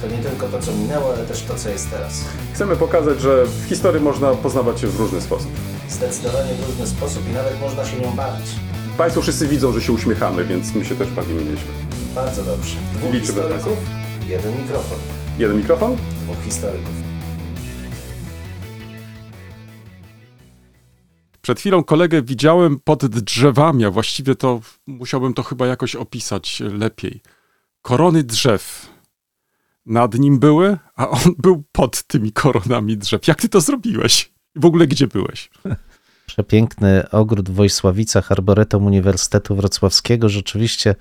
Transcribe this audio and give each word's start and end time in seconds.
To 0.00 0.06
nie 0.06 0.18
tylko 0.18 0.48
to, 0.48 0.60
co 0.62 0.72
minęło, 0.72 1.14
ale 1.14 1.26
też 1.26 1.42
to, 1.42 1.54
co 1.54 1.68
jest 1.68 1.90
teraz. 1.90 2.24
Chcemy 2.54 2.76
pokazać, 2.76 3.20
że 3.20 3.44
w 3.44 3.68
historii 3.68 4.02
można 4.02 4.34
poznawać 4.34 4.80
się 4.80 4.86
w 4.86 5.00
różny 5.00 5.20
sposób. 5.20 5.50
Zdecydowanie 5.88 6.54
w 6.54 6.66
różny 6.66 6.86
sposób 6.86 7.28
i 7.30 7.32
nawet 7.32 7.60
można 7.60 7.84
się 7.84 8.00
nią 8.00 8.10
bawić. 8.12 8.46
Państwo 8.98 9.22
wszyscy 9.22 9.48
widzą, 9.48 9.72
że 9.72 9.82
się 9.82 9.92
uśmiechamy, 9.92 10.44
więc 10.44 10.74
my 10.74 10.84
się 10.84 10.96
też 10.96 11.10
bawimy 11.10 11.44
nieźle. 11.44 11.72
Bardzo 12.14 12.44
dobrze. 12.44 12.76
Dwóch 12.94 13.12
Liczymy 13.12 13.26
historyków, 13.26 13.78
jeden 14.28 14.62
mikrofon. 14.62 14.98
Jeden 15.38 15.56
mikrofon? 15.56 15.96
Dwóch 16.24 16.44
historyków. 16.44 16.94
Przed 21.42 21.60
chwilą 21.60 21.84
kolegę 21.84 22.22
widziałem 22.22 22.78
pod 22.84 23.06
drzewami, 23.06 23.84
a 23.84 23.90
właściwie 23.90 24.34
to 24.34 24.60
musiałbym 24.86 25.34
to 25.34 25.42
chyba 25.42 25.66
jakoś 25.66 25.96
opisać 25.96 26.60
lepiej. 26.60 27.20
Korony 27.82 28.22
drzew 28.22 28.89
nad 29.86 30.14
nim 30.14 30.38
były, 30.38 30.78
a 30.96 31.08
on 31.08 31.34
był 31.38 31.64
pod 31.72 32.02
tymi 32.02 32.32
koronami 32.32 32.96
drzew. 32.98 33.26
Jak 33.28 33.40
ty 33.40 33.48
to 33.48 33.60
zrobiłeś? 33.60 34.32
W 34.56 34.64
ogóle 34.64 34.86
gdzie 34.86 35.06
byłeś? 35.06 35.50
Przepiękny 36.26 37.10
ogród 37.10 37.50
w 37.50 37.54
Wojsławicach, 37.54 38.32
Arboretum 38.32 38.86
Uniwersytetu 38.86 39.56
Wrocławskiego. 39.56 40.28
Rzeczywiście 40.28 40.94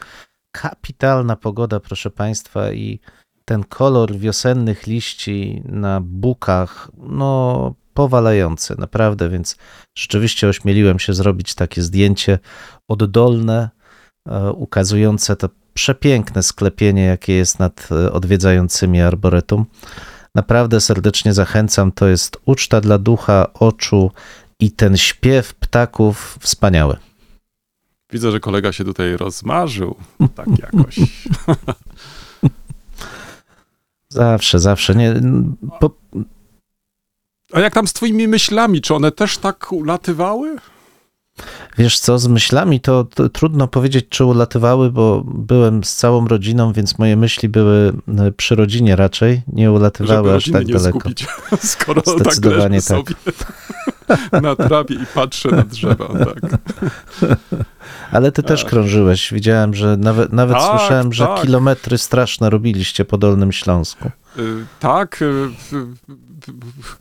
kapitalna 0.52 1.36
pogoda, 1.36 1.80
proszę 1.80 2.10
Państwa, 2.10 2.72
i 2.72 3.00
ten 3.46 3.64
kolor 3.64 4.16
wiosennych 4.16 4.88
liści 4.88 5.62
na 5.66 6.02
bukach, 6.02 6.92
no 6.98 7.76
powalający, 7.94 8.76
naprawdę, 8.78 9.30
więc 9.30 9.58
rzeczywiście 9.98 10.48
ośmieliłem 10.48 11.00
się 11.00 11.14
zrobić 11.14 11.56
takie 11.56 11.82
zdjęcie 11.82 12.40
oddolne, 12.88 13.70
e, 14.30 14.52
ukazujące 14.52 15.36
to 15.36 15.50
przepiękne 15.74 16.44
sklepienie, 16.44 17.04
jakie 17.04 17.34
jest 17.34 17.60
nad 17.60 17.90
e, 17.92 18.12
odwiedzającymi 18.12 19.02
Arboretum. 19.02 19.66
Naprawdę 20.36 20.82
serdecznie 20.82 21.34
zachęcam, 21.34 21.92
to 21.92 22.08
jest 22.08 22.38
uczta 22.46 22.82
dla 22.82 22.98
ducha, 22.98 23.54
oczu 23.54 24.12
i 24.60 24.72
ten 24.72 24.98
śpiew 24.98 25.54
ptaków 25.56 26.38
wspaniały. 26.40 26.98
Widzę, 28.12 28.32
że 28.32 28.40
kolega 28.40 28.72
się 28.72 28.84
tutaj 28.84 29.18
rozmarzył. 29.18 29.96
Tak 30.36 30.48
jakoś. 30.74 31.00
Zawsze, 34.10 34.60
zawsze. 34.60 34.96
Nie, 34.96 35.22
po, 35.80 35.92
A 37.54 37.60
jak 37.60 37.74
tam 37.74 37.88
z 37.88 37.94
twoimi 37.94 38.28
myślami? 38.28 38.82
Czy 38.82 38.96
one 38.96 39.12
też 39.12 39.38
tak 39.38 39.72
ulatywały? 39.72 40.58
Wiesz 41.78 42.00
co, 42.00 42.20
z 42.20 42.28
myślami 42.28 42.80
to, 42.80 43.04
to 43.04 43.30
trudno 43.30 43.68
powiedzieć, 43.68 44.06
czy 44.10 44.26
ulatywały, 44.26 44.92
bo 44.92 45.24
byłem 45.26 45.84
z 45.84 45.96
całą 45.96 46.28
rodziną, 46.28 46.74
więc 46.74 46.98
moje 47.00 47.16
myśli 47.18 47.50
były 47.50 47.94
e, 48.18 48.32
przy 48.32 48.56
rodzinie 48.56 48.96
raczej, 48.96 49.42
nie 49.54 49.72
ulatywały 49.72 50.36
aż 50.36 50.52
tak 50.52 50.68
nie 50.68 50.74
daleko. 50.74 51.00
zgubić, 51.00 51.28
skoro 51.62 52.02
tak 52.02 52.16
Zdecydowanie 52.20 52.82
tak. 52.82 52.88
sobie 52.88 53.14
na 54.42 54.56
trawie 54.56 54.96
i 54.96 55.06
patrzę 55.16 55.50
na 55.52 55.64
drzewa. 55.64 56.08
Tak. 56.08 56.40
Ale 58.12 58.32
ty 58.32 58.44
też 58.44 58.62
Tak. 58.62 58.70
krążyłeś. 58.70 59.34
Widziałem, 59.34 59.74
że 59.74 59.98
nawet, 59.98 60.34
nawet 60.34 60.58
Tak, 60.58 60.80
słyszałem, 60.80 61.14
że 61.14 61.26
tak. 61.26 61.42
kilometry 61.42 61.98
straszne 61.98 62.50
robiliście 62.50 63.06
po 63.06 63.18
Dolnym 63.18 63.52
Śląsku. 63.52 64.12
Y, 64.40 64.66
Tak, 64.80 65.22
y, 65.22 65.50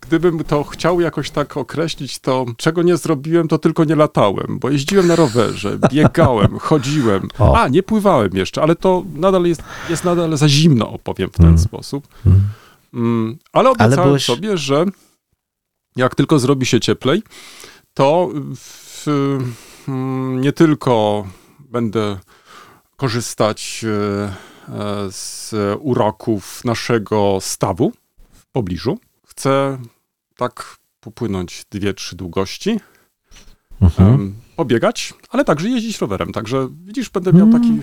gdybym 0.00 0.44
to 0.44 0.64
chciał 0.64 1.00
jakoś 1.00 1.30
tak 1.30 1.56
określić, 1.56 2.18
to 2.18 2.46
czego 2.56 2.82
nie 2.82 2.96
zrobiłem, 2.96 3.48
to 3.48 3.58
tylko 3.58 3.84
nie 3.84 3.96
latałem, 3.96 4.58
bo 4.58 4.70
jeździłem 4.70 5.06
na 5.06 5.16
rowerze, 5.16 5.78
biegałem, 5.92 6.58
chodziłem. 6.58 7.28
O. 7.38 7.56
A, 7.58 7.68
nie 7.68 7.82
pływałem 7.82 8.30
jeszcze, 8.34 8.62
ale 8.62 8.76
to 8.76 9.02
nadal 9.14 9.44
jest, 9.44 9.62
jest 9.90 10.04
nadal 10.04 10.36
za 10.36 10.48
zimno, 10.48 10.90
opowiem 10.92 11.28
w 11.30 11.36
ten 11.36 11.46
Mm. 11.46 11.58
sposób. 11.58 12.08
Mm. 12.26 12.40
Mm, 12.94 13.38
Ale 13.52 13.70
obiecałem 13.70 14.08
byłeś- 14.08 14.24
sobie, 14.24 14.56
że 14.56 14.84
jak 15.96 16.14
tylko 16.14 16.38
zrobi 16.38 16.66
się 16.66 16.80
cieplej, 16.80 17.22
to 17.94 18.28
w, 18.56 19.06
mm, 19.88 20.40
nie 20.40 20.52
tylko 20.52 21.26
będę 21.60 22.18
korzystać 22.96 23.84
e, 23.84 23.88
e, 24.74 25.06
z 25.10 25.54
uroków 25.80 26.64
naszego 26.64 27.38
stawu 27.40 27.92
w 28.32 28.46
pobliżu. 28.52 28.98
Chcę 29.38 29.78
tak 30.36 30.76
popłynąć 31.00 31.64
dwie, 31.70 31.94
trzy 31.94 32.16
długości, 32.16 32.80
Mhm. 33.82 34.14
em, 34.14 34.34
pobiegać, 34.56 35.14
ale 35.30 35.44
także 35.44 35.68
jeździć 35.68 35.98
rowerem. 35.98 36.32
Także 36.32 36.68
widzisz, 36.84 37.10
będę 37.10 37.32
miał 37.32 37.46
Mm. 37.46 37.60
taki, 37.62 37.80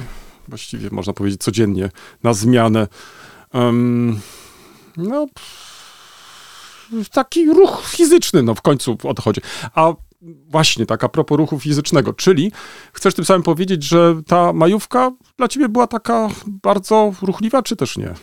właściwie 0.48 0.90
można 0.92 1.14
powiedzieć, 1.14 1.42
codziennie 1.42 1.90
na 2.24 2.34
zmianę. 2.34 2.88
em, 3.54 4.20
no, 4.98 5.28
taki 7.12 7.46
ruch 7.46 7.84
fizyczny, 7.88 8.44
no 8.44 8.56
w 8.56 8.62
końcu 8.62 8.98
o 9.04 9.14
to 9.14 9.22
chodzi. 9.22 9.42
A 9.76 9.94
właśnie 10.50 10.86
tak 10.86 11.04
a 11.04 11.10
propos 11.10 11.38
ruchu 11.38 11.60
fizycznego, 11.60 12.14
czyli 12.14 12.52
chcesz 12.94 13.14
tym 13.14 13.26
samym 13.26 13.44
powiedzieć, 13.44 13.84
że 13.84 14.22
ta 14.28 14.54
majówka 14.54 15.12
dla 15.38 15.48
ciebie 15.48 15.70
była 15.70 15.88
taka 15.88 16.28
bardzo 16.48 17.14
ruchliwa, 17.22 17.64
czy 17.64 17.76
też 17.76 17.98
nie? 17.98 18.14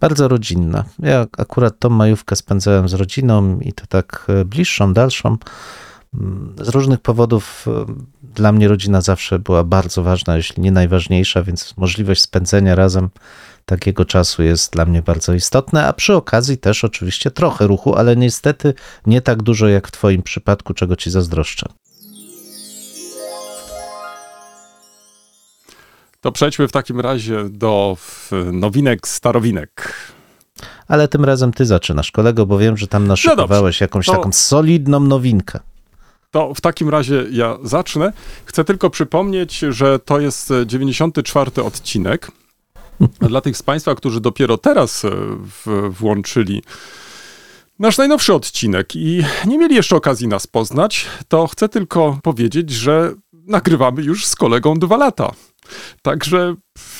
Bardzo 0.00 0.28
rodzinna. 0.28 0.84
Ja 0.98 1.26
akurat 1.38 1.78
tą 1.78 1.88
majówkę 1.88 2.36
spędzałem 2.36 2.88
z 2.88 2.94
rodziną 2.94 3.60
i 3.60 3.72
to 3.72 3.86
tak 3.86 4.26
e, 4.28 4.44
bliższą, 4.44 4.92
dalszą. 4.92 5.36
Mm, 6.14 6.54
Z 6.60 6.68
różnych 6.68 7.00
powodów 7.00 7.66
e, 7.68 7.86
dla 8.22 8.52
mnie 8.52 8.68
rodzina 8.68 9.00
zawsze 9.00 9.38
była 9.38 9.64
bardzo 9.64 10.02
ważna, 10.02 10.36
jeśli 10.36 10.62
nie 10.62 10.72
najważniejsza, 10.72 11.42
więc 11.42 11.74
możliwość 11.76 12.22
spędzenia 12.22 12.74
razem 12.74 13.10
takiego 13.64 14.04
czasu 14.04 14.42
jest 14.42 14.72
dla 14.72 14.84
mnie 14.84 15.02
bardzo 15.02 15.34
istotne, 15.34 15.86
a 15.86 15.92
przy 15.92 16.14
okazji 16.14 16.58
też 16.58 16.84
oczywiście 16.84 17.30
trochę 17.30 17.66
ruchu, 17.66 17.94
ale 17.96 18.16
niestety 18.16 18.74
nie 19.06 19.20
tak 19.20 19.42
dużo 19.42 19.68
jak 19.68 19.88
w 19.88 19.90
Twoim 19.90 20.22
przypadku, 20.22 20.74
czego 20.74 20.96
Ci 20.96 21.10
zazdroszczę. 21.10 21.66
To 26.22 26.32
przejdźmy 26.32 26.68
w 26.68 26.72
takim 26.72 27.00
razie 27.00 27.44
do 27.50 27.96
nowinek, 28.52 29.08
starowinek. 29.08 29.94
Ale 30.88 31.08
tym 31.08 31.24
razem 31.24 31.52
Ty 31.52 31.66
zaczynasz, 31.66 32.10
kolego, 32.10 32.46
bo 32.46 32.58
wiem, 32.58 32.76
że 32.76 32.86
tam 32.86 33.06
naszykowałeś 33.06 33.80
jakąś 33.80 34.06
to- 34.06 34.12
taką 34.12 34.32
solidną 34.32 35.00
nowinkę. 35.00 35.60
To 36.30 36.54
w 36.54 36.60
takim 36.60 36.88
razie 36.88 37.24
ja 37.30 37.58
zacznę. 37.62 38.12
Chcę 38.44 38.64
tylko 38.64 38.90
przypomnieć, 38.90 39.58
że 39.58 39.98
to 39.98 40.20
jest 40.20 40.50
e, 40.50 40.66
94 40.66 41.50
odcinek. 41.62 42.30
A 43.20 43.26
Dla 43.28 43.40
tych 43.40 43.56
z 43.56 43.62
Państwa, 43.62 43.94
którzy 43.94 44.20
dopiero 44.20 44.58
teraz 44.58 45.04
e, 45.04 45.10
w, 45.66 45.90
włączyli 45.98 46.62
nasz 47.78 47.98
najnowszy 47.98 48.34
odcinek 48.34 48.96
i 48.96 49.24
nie 49.46 49.58
mieli 49.58 49.74
jeszcze 49.74 49.96
okazji 49.96 50.28
nas 50.28 50.46
poznać, 50.46 51.06
to 51.28 51.46
chcę 51.46 51.68
tylko 51.68 52.18
powiedzieć, 52.22 52.70
że 52.70 53.12
nagrywamy 53.32 54.02
już 54.02 54.26
z 54.26 54.36
kolegą 54.36 54.78
dwa 54.78 54.96
lata. 54.96 55.32
Także 56.02 56.54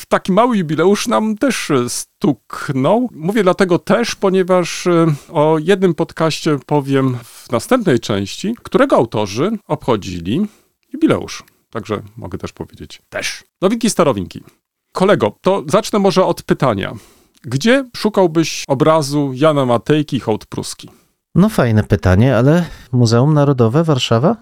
taki 0.09 0.33
mały 0.33 0.57
jubileusz 0.57 1.09
nam 1.09 1.37
też 1.37 1.71
e, 1.71 1.89
stuknął. 1.89 3.09
Mówię 3.13 3.43
dlatego 3.43 3.79
też, 3.79 4.15
ponieważ 4.15 4.87
e, 4.87 5.07
o 5.33 5.57
jednym 5.59 5.95
podcaście 5.95 6.59
powiem 6.67 7.19
w 7.25 7.51
następnej 7.51 8.01
części, 8.01 8.55
którego 8.63 8.97
autorzy 8.97 9.51
obchodzili 9.69 10.47
jubileusz. 10.93 11.43
Także 11.71 12.03
mogę 12.17 12.39
też 12.39 12.53
powiedzieć 12.53 13.03
też. 13.09 13.45
Nowinki, 13.61 13.91
starowinki. 13.91 14.43
Kolego, 14.93 15.37
to 15.41 15.63
zacznę 15.67 15.99
może 15.99 16.25
od 16.25 16.43
pytania. 16.43 16.93
Gdzie 17.43 17.85
szukałbyś 17.97 18.65
obrazu 18.69 19.33
Jana 19.35 19.67
Matejki, 19.67 20.21
hołd 20.21 20.47
pruski? 20.47 20.91
No 21.35 21.49
fajne 21.49 21.85
pytanie, 21.85 22.37
ale 22.37 22.67
Muzeum 22.93 23.35
Narodowe 23.35 23.85
Warszawa? 23.85 24.37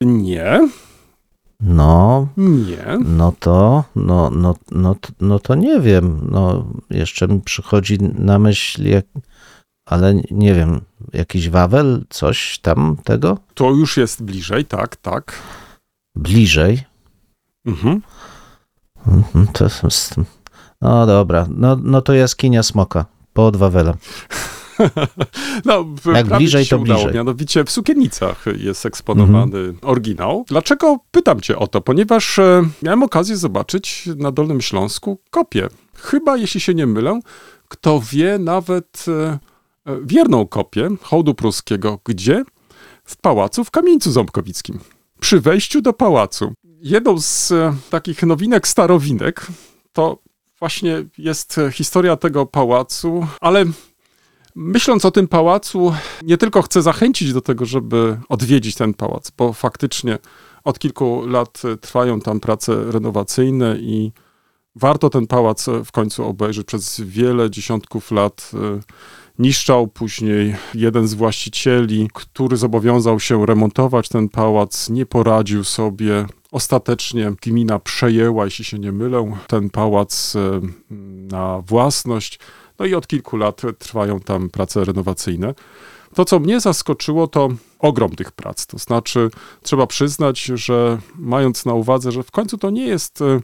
Nie, 0.00 0.68
No, 1.60 2.28
nie. 2.36 2.98
no 3.04 3.32
to, 3.40 3.84
no, 3.96 4.30
no, 4.30 4.54
no, 4.70 4.96
no 5.20 5.38
to 5.38 5.54
nie 5.54 5.80
wiem. 5.80 6.28
No, 6.30 6.66
jeszcze 6.90 7.28
mi 7.28 7.40
przychodzi 7.40 7.98
na 8.00 8.38
myśl, 8.38 8.88
jak, 8.88 9.04
ale 9.86 10.14
nie 10.30 10.54
wiem, 10.54 10.80
jakiś 11.12 11.48
Wawel, 11.48 12.04
coś 12.08 12.58
tam 12.58 12.96
tego? 13.04 13.38
To 13.54 13.70
już 13.70 13.96
jest 13.96 14.22
bliżej, 14.22 14.64
tak, 14.64 14.96
tak. 14.96 15.32
Bliżej. 16.14 16.84
Mhm. 17.66 18.02
Mhm, 19.06 19.46
To 19.46 19.64
jest, 19.64 20.14
no 20.80 21.06
dobra, 21.06 21.46
no, 21.50 21.76
no 21.82 22.02
to 22.02 22.12
jaskinia 22.14 22.62
smoka 22.62 23.04
pod 23.32 23.56
Wawelem. 23.56 23.94
No, 25.64 25.84
w- 25.84 26.14
Jak 26.14 26.26
bliżej, 26.26 26.66
to 26.66 26.78
udało. 26.78 26.98
bliżej. 27.00 27.14
Mianowicie 27.14 27.64
w 27.64 27.70
Sukienicach 27.70 28.44
jest 28.56 28.86
eksponowany 28.86 29.74
oryginał. 29.82 30.44
Dlaczego 30.48 30.98
pytam 31.10 31.40
cię 31.40 31.58
o 31.58 31.66
to? 31.66 31.80
Ponieważ 31.80 32.38
e, 32.38 32.62
miałem 32.82 33.02
okazję 33.02 33.36
zobaczyć 33.36 34.08
na 34.16 34.32
Dolnym 34.32 34.60
Śląsku 34.60 35.18
kopię. 35.30 35.68
Chyba, 35.94 36.36
jeśli 36.36 36.60
się 36.60 36.74
nie 36.74 36.86
mylę, 36.86 37.20
kto 37.68 38.00
wie, 38.12 38.38
nawet 38.38 39.04
e, 39.08 39.38
e, 39.92 39.98
wierną 40.04 40.46
kopię 40.46 40.88
hołdu 41.02 41.34
pruskiego. 41.34 41.98
Gdzie? 42.04 42.44
W 43.04 43.16
pałacu 43.16 43.64
w 43.64 43.70
Kamieńcu 43.70 44.12
Ząbkowickim. 44.12 44.78
Przy 45.20 45.40
wejściu 45.40 45.80
do 45.80 45.92
pałacu. 45.92 46.52
Jedną 46.80 47.20
z 47.20 47.52
e, 47.52 47.74
takich 47.90 48.22
nowinek, 48.22 48.68
starowinek, 48.68 49.46
to 49.92 50.18
właśnie 50.58 51.04
jest 51.18 51.56
historia 51.72 52.16
tego 52.16 52.46
pałacu, 52.46 53.26
ale 53.40 53.64
myśląc 54.54 55.04
o 55.04 55.10
tym 55.10 55.28
pałacu, 55.28 55.94
nie 56.22 56.36
tylko 56.36 56.62
chcę 56.62 56.82
zachęcić 56.82 57.32
do 57.32 57.40
tego, 57.40 57.66
żeby 57.66 58.18
odwiedzić 58.28 58.74
ten 58.74 58.94
pałac, 58.94 59.30
bo 59.30 59.52
faktycznie 59.52 60.18
od 60.64 60.78
kilku 60.78 61.26
lat 61.26 61.62
trwają 61.80 62.20
tam 62.20 62.40
prace 62.40 62.92
renowacyjne 62.92 63.76
i 63.78 64.12
warto 64.76 65.10
ten 65.10 65.26
pałac 65.26 65.66
w 65.84 65.92
końcu 65.92 66.24
obejrzeć. 66.24 66.66
Przez 66.66 67.00
wiele 67.00 67.50
dziesiątków 67.50 68.10
lat 68.10 68.50
e, 68.54 68.80
niszczał 69.38 69.86
później 69.86 70.56
jeden 70.74 71.08
z 71.08 71.14
właścicieli, 71.14 72.08
który 72.14 72.56
zobowiązał 72.56 73.20
się 73.20 73.46
remontować 73.46 74.08
ten 74.08 74.28
pałac, 74.28 74.90
nie 74.90 75.06
poradził 75.06 75.64
sobie. 75.64 76.26
Ostatecznie 76.52 77.32
gmina 77.42 77.78
przejęła, 77.78 78.44
jeśli 78.44 78.64
się 78.64 78.78
nie 78.78 78.92
mylę, 78.92 79.36
ten 79.46 79.70
pałac 79.70 80.36
e, 80.36 80.60
na 81.30 81.60
własność. 81.60 82.38
No 82.78 82.86
i 82.86 82.94
od 82.94 83.06
kilku 83.06 83.36
lat 83.36 83.62
trwają 83.78 84.20
tam 84.20 84.48
prace 84.50 84.84
renowacyjne. 84.84 85.54
To, 86.14 86.24
co 86.24 86.38
mnie 86.38 86.60
zaskoczyło, 86.60 87.26
to 87.26 87.48
ogrom 87.78 88.16
tych 88.16 88.32
prac. 88.32 88.66
To 88.66 88.78
znaczy, 88.78 89.30
trzeba 89.62 89.86
przyznać, 89.86 90.44
że 90.44 90.98
mając 91.14 91.66
na 91.66 91.74
uwadze, 91.74 92.12
że 92.12 92.22
w 92.22 92.30
końcu 92.30 92.58
to 92.58 92.70
nie 92.70 92.86
jest 92.86 93.22
e, 93.22 93.40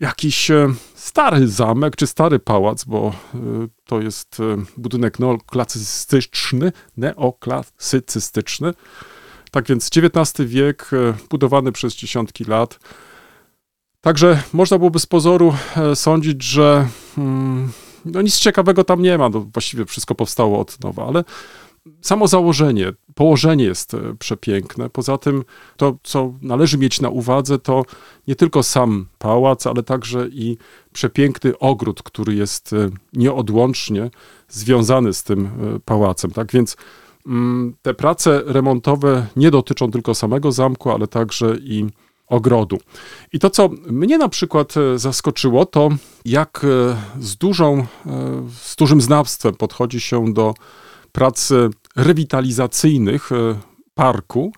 jakiś 0.00 0.50
e, 0.50 0.74
stary 0.94 1.48
zamek 1.48 1.96
czy 1.96 2.06
stary 2.06 2.38
pałac, 2.38 2.84
bo 2.84 3.12
e, 3.34 3.38
to 3.84 4.00
jest 4.00 4.38
budynek 4.76 5.18
neoklasystyczny, 5.18 6.72
neoklasycystyczny. 6.96 8.74
Tak 9.50 9.66
więc 9.66 9.90
XIX 9.96 10.48
wiek, 10.48 10.90
budowany 11.30 11.72
przez 11.72 11.96
dziesiątki 11.96 12.44
lat. 12.44 12.78
Także 14.00 14.42
można 14.52 14.78
byłoby 14.78 14.98
z 14.98 15.06
pozoru 15.06 15.54
sądzić, 15.94 16.42
że 16.42 16.88
mm, 17.18 17.72
no 18.12 18.22
nic 18.22 18.38
ciekawego 18.38 18.84
tam 18.84 19.02
nie 19.02 19.18
ma. 19.18 19.28
No, 19.28 19.40
właściwie 19.40 19.84
wszystko 19.84 20.14
powstało 20.14 20.60
od 20.60 20.84
nowa, 20.84 21.06
ale 21.06 21.24
samo 22.00 22.28
założenie, 22.28 22.92
położenie 23.14 23.64
jest 23.64 23.94
e, 23.94 24.14
przepiękne. 24.18 24.90
Poza 24.90 25.18
tym 25.18 25.44
to, 25.76 25.98
co 26.02 26.34
należy 26.42 26.78
mieć 26.78 27.00
na 27.00 27.08
uwadze, 27.08 27.58
to 27.58 27.84
nie 28.28 28.36
tylko 28.36 28.62
sam 28.62 29.06
pałac, 29.18 29.66
ale 29.66 29.82
także 29.82 30.28
i 30.28 30.56
przepiękny 30.92 31.58
ogród, 31.58 32.02
który 32.02 32.34
jest 32.34 32.72
e, 32.72 32.90
nieodłącznie 33.12 34.10
związany 34.48 35.12
z 35.12 35.22
tym 35.22 35.46
e, 35.46 35.80
pałacem. 35.84 36.30
Tak 36.30 36.52
więc 36.52 36.76
mm, 37.26 37.74
te 37.82 37.94
prace 37.94 38.42
remontowe 38.46 39.26
nie 39.36 39.50
dotyczą 39.50 39.90
tylko 39.90 40.14
samego 40.14 40.52
zamku, 40.52 40.90
ale 40.90 41.06
także 41.06 41.56
i 41.60 41.86
ogrodu. 42.28 42.78
I 43.32 43.38
to, 43.38 43.50
co 43.50 43.68
mnie 43.86 44.18
na 44.18 44.28
przykład 44.28 44.76
e, 44.76 44.98
zaskoczyło, 44.98 45.66
to 45.66 45.88
jak 46.24 46.64
e, 46.64 46.96
z, 47.22 47.36
dużą, 47.36 47.78
e, 47.78 47.86
z 48.62 48.76
dużym 48.76 49.00
znawstwem 49.00 49.54
podchodzi 49.54 50.00
się 50.00 50.32
do 50.32 50.54
prac 51.12 51.50
e, 51.50 51.68
rewitalizacyjnych 51.96 53.30
parku. 53.94 54.52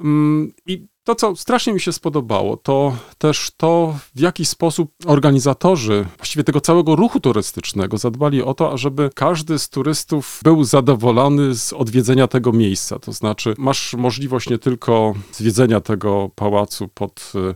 Mm, 0.00 0.52
I 0.66 0.89
to, 1.04 1.14
co 1.14 1.36
strasznie 1.36 1.72
mi 1.72 1.80
się 1.80 1.92
spodobało, 1.92 2.56
to 2.56 2.96
też 3.18 3.50
to, 3.56 3.98
w 4.14 4.20
jaki 4.20 4.44
sposób 4.44 4.92
organizatorzy 5.06 6.06
właściwie 6.16 6.44
tego 6.44 6.60
całego 6.60 6.96
ruchu 6.96 7.20
turystycznego 7.20 7.98
zadbali 7.98 8.42
o 8.42 8.54
to, 8.54 8.72
ażeby 8.72 9.10
każdy 9.14 9.58
z 9.58 9.68
turystów 9.68 10.40
był 10.44 10.64
zadowolony 10.64 11.54
z 11.54 11.72
odwiedzenia 11.72 12.26
tego 12.26 12.52
miejsca. 12.52 12.98
To 12.98 13.12
znaczy, 13.12 13.54
masz 13.58 13.94
możliwość 13.94 14.50
nie 14.50 14.58
tylko 14.58 15.14
zwiedzenia 15.32 15.80
tego 15.80 16.30
pałacu 16.34 16.88
pod 16.88 17.32
e, 17.34 17.52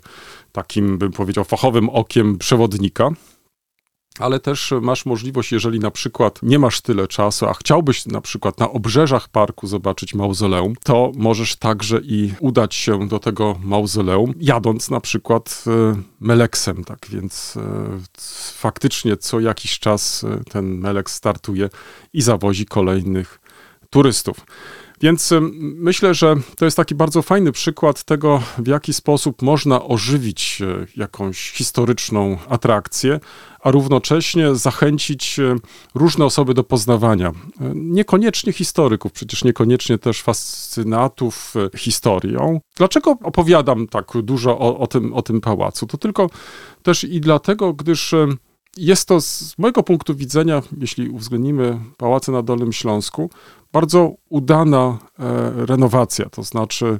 takim, 0.53 0.99
bym 0.99 1.13
powiedział, 1.13 1.45
fachowym 1.45 1.89
okiem 1.89 2.39
przewodnika, 2.39 3.11
ale 4.19 4.41
też 4.41 4.75
masz 4.81 5.07
możliwość, 5.07 5.53
jeżeli 5.53 5.79
na 5.79 5.91
przykład 5.91 6.39
nie 6.43 6.59
masz 6.59 6.81
tyle 6.81 7.09
czasu, 7.09 7.47
a 7.47 7.55
chciałbyś 7.55 8.07
na 8.07 8.21
przykład 8.21 8.59
na 8.59 8.71
obrzeżach 8.71 9.29
parku 9.29 9.67
zobaczyć 9.67 10.15
mauzoleum, 10.15 10.75
to 10.83 11.13
możesz 11.17 11.57
także 11.57 12.01
i 12.03 12.33
udać 12.41 12.75
się 12.75 13.09
do 13.09 13.19
tego 13.19 13.57
mauzoleum, 13.63 14.35
jadąc 14.41 14.91
na 14.91 15.01
przykład 15.01 15.65
e, 15.67 16.03
meleksem, 16.21 16.85
tak 16.85 17.07
więc 17.11 17.57
e, 17.57 17.61
faktycznie 18.55 19.17
co 19.17 19.41
jakiś 19.41 19.79
czas 19.79 20.25
e, 20.25 20.45
ten 20.51 20.79
melek 20.79 21.11
startuje 21.11 21.71
i 22.13 22.23
zawozi 22.23 22.67
kolejnych 22.67 23.41
turystów. 23.91 24.37
Więc 25.01 25.31
myślę, 25.59 26.15
że 26.15 26.35
to 26.57 26.65
jest 26.65 26.77
taki 26.77 26.95
bardzo 26.95 27.23
fajny 27.23 27.53
przykład 27.53 28.05
tego, 28.05 28.43
w 28.59 28.67
jaki 28.67 28.95
sposób 28.95 29.43
można 29.43 29.85
ożywić 29.85 30.63
jakąś 30.97 31.51
historyczną 31.51 32.39
atrakcję, 32.49 33.21
a 33.65 33.71
równocześnie 33.71 34.55
zachęcić 34.55 35.39
e, 35.39 35.57
różne 35.95 36.25
osoby 36.25 36.55
do 36.55 36.65
poznawania. 36.65 37.29
E, 37.29 37.33
Niekoniecznie 37.75 38.53
historyków, 38.53 39.13
przecież 39.13 39.45
niekoniecznie 39.45 39.99
też 39.99 40.23
fascynatów 40.23 41.55
e, 41.75 41.79
historią. 41.79 42.61
Dlaczego 42.77 43.11
opowiadam 43.11 43.87
tak 43.87 44.13
dużo 44.23 44.59
o, 44.59 44.79
o, 44.79 44.87
tym, 44.87 45.15
o 45.15 45.23
tym 45.23 45.41
pałacu? 45.41 45.87
To 45.87 45.99
tylko 45.99 46.31
też 46.83 47.05
i 47.05 47.21
dlatego, 47.21 47.73
gdyż 47.73 48.15
jest 48.77 49.09
to 49.09 49.21
z 49.21 49.55
mojego 49.59 49.83
punktu 49.83 50.15
widzenia, 50.15 50.63
jeśli 50.79 51.09
uwzględnimy 51.09 51.81
pałace 51.97 52.33
na 52.33 52.43
Dolnym 52.43 52.73
Śląsku, 52.73 53.31
bardzo 53.73 54.15
udana 54.29 54.99
renowacja. 55.57 56.29
To 56.29 56.43
znaczy, 56.43 56.99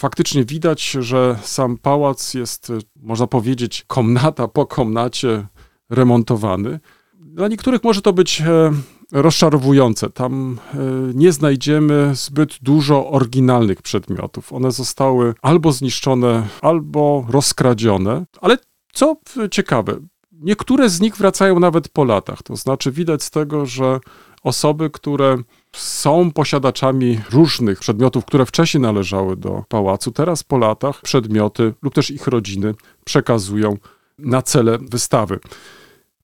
faktycznie 0.00 0.44
widać, 0.44 0.90
że 0.90 1.38
sam 1.42 1.78
pałac 1.78 2.34
jest, 2.34 2.72
można 2.96 3.26
powiedzieć, 3.26 3.84
komnata 3.86 4.48
po 4.48 4.66
komnacie 4.66 5.46
remontowany. 5.92 6.80
Dla 7.14 7.48
niektórych 7.48 7.84
może 7.84 8.02
to 8.02 8.12
być 8.12 8.40
e, 8.40 8.72
rozczarowujące. 9.12 10.10
Tam 10.10 10.58
e, 10.74 10.78
nie 11.14 11.32
znajdziemy 11.32 12.10
zbyt 12.14 12.58
dużo 12.62 13.10
oryginalnych 13.10 13.82
przedmiotów. 13.82 14.52
One 14.52 14.72
zostały 14.72 15.34
albo 15.42 15.72
zniszczone, 15.72 16.48
albo 16.62 17.26
rozkradzione. 17.28 18.24
Ale 18.40 18.58
co 18.92 19.16
e, 19.44 19.48
ciekawe, 19.50 19.96
niektóre 20.32 20.88
z 20.90 21.00
nich 21.00 21.16
wracają 21.16 21.60
nawet 21.60 21.88
po 21.88 22.04
latach. 22.04 22.42
To 22.42 22.56
znaczy, 22.56 22.92
widać 22.92 23.22
z 23.22 23.30
tego, 23.30 23.66
że 23.66 24.00
osoby, 24.42 24.90
które 24.90 25.38
są 25.72 26.30
posiadaczami 26.32 27.20
różnych 27.30 27.80
przedmiotów, 27.80 28.24
które 28.24 28.46
wcześniej 28.46 28.80
należały 28.80 29.36
do 29.36 29.64
pałacu, 29.68 30.12
teraz 30.12 30.42
po 30.42 30.58
latach 30.58 31.00
przedmioty 31.00 31.74
lub 31.82 31.94
też 31.94 32.10
ich 32.10 32.26
rodziny 32.26 32.74
przekazują 33.04 33.76
na 34.18 34.42
cele 34.42 34.78
wystawy. 34.78 35.40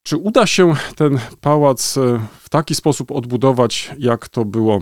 Czy 0.08 0.16
uda 0.16 0.46
się 0.46 0.74
ten 0.96 1.18
pałac 1.40 1.96
e, 1.96 2.20
w 2.40 2.48
taki 2.48 2.74
sposób 2.74 3.12
odbudować, 3.12 3.94
jak 3.98 4.28
to 4.28 4.44
było 4.44 4.80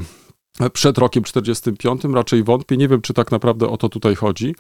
przed 0.73 0.99
rokiem 0.99 1.25
45? 1.25 2.05
Raczej 2.05 2.45
wątpię. 2.45 2.77
Nie 2.77 2.89
wiem, 2.89 3.01
czy 3.01 3.15
tak 3.15 3.33
naprawdę 3.33 3.69
o 3.69 3.77
to 3.77 3.89
tutaj 3.89 4.15
chodzi, 4.15 4.55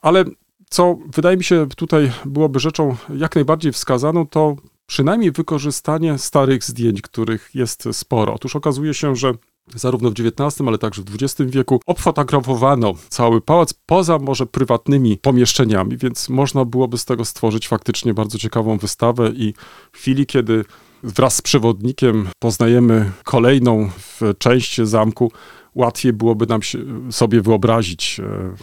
ale 0.00 0.24
co 0.70 0.98
wydaje 1.14 1.36
mi 1.36 1.44
się 1.44 1.66
tutaj 1.76 2.12
byłoby 2.24 2.60
rzeczą 2.60 2.96
jak 3.16 3.34
najbardziej 3.34 3.72
wskazaną, 3.72 4.26
to 4.26 4.56
przynajmniej 4.86 5.32
wykorzystanie 5.32 6.18
starych 6.18 6.64
zdjęć, 6.64 7.02
których 7.02 7.50
jest 7.54 7.84
sporo. 7.92 8.34
Otóż 8.34 8.56
okazuje 8.56 8.94
się, 8.94 9.16
że 9.16 9.32
zarówno 9.74 10.10
w 10.10 10.12
XIX, 10.12 10.60
ale 10.68 10.78
także 10.78 11.02
w 11.02 11.14
XX 11.14 11.50
wieku 11.50 11.80
obfotografowano 11.86 12.94
cały 13.08 13.40
pałac 13.40 13.74
poza 13.86 14.18
może 14.18 14.46
prywatnymi 14.46 15.16
pomieszczeniami, 15.16 15.96
więc 15.96 16.28
można 16.28 16.64
byłoby 16.64 16.98
z 16.98 17.04
tego 17.04 17.24
stworzyć 17.24 17.68
faktycznie 17.68 18.14
bardzo 18.14 18.38
ciekawą 18.38 18.78
wystawę 18.78 19.30
i 19.34 19.54
w 19.92 19.98
chwili, 19.98 20.26
kiedy 20.26 20.64
wraz 21.02 21.36
z 21.36 21.42
przewodnikiem 21.42 22.28
poznajemy 22.38 23.12
kolejną 23.24 23.90
część 24.38 24.80
zamku, 24.82 25.32
łatwiej 25.74 26.12
byłoby 26.12 26.46
nam 26.46 26.62
się, 26.62 26.78
sobie 27.10 27.42
wyobrazić 27.42 28.20
e, 28.20 28.54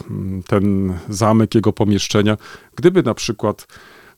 ten 0.46 0.94
zamek, 1.08 1.54
jego 1.54 1.72
pomieszczenia, 1.72 2.36
gdyby 2.76 3.02
na 3.02 3.14
przykład 3.14 3.66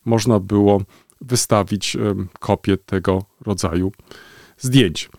można 0.05 0.39
było 0.39 0.81
wystawić 1.21 1.95
e, 1.95 1.99
kopię 2.39 2.77
tego 2.77 3.23
rodzaju 3.45 3.91
zdjęć. 4.57 5.09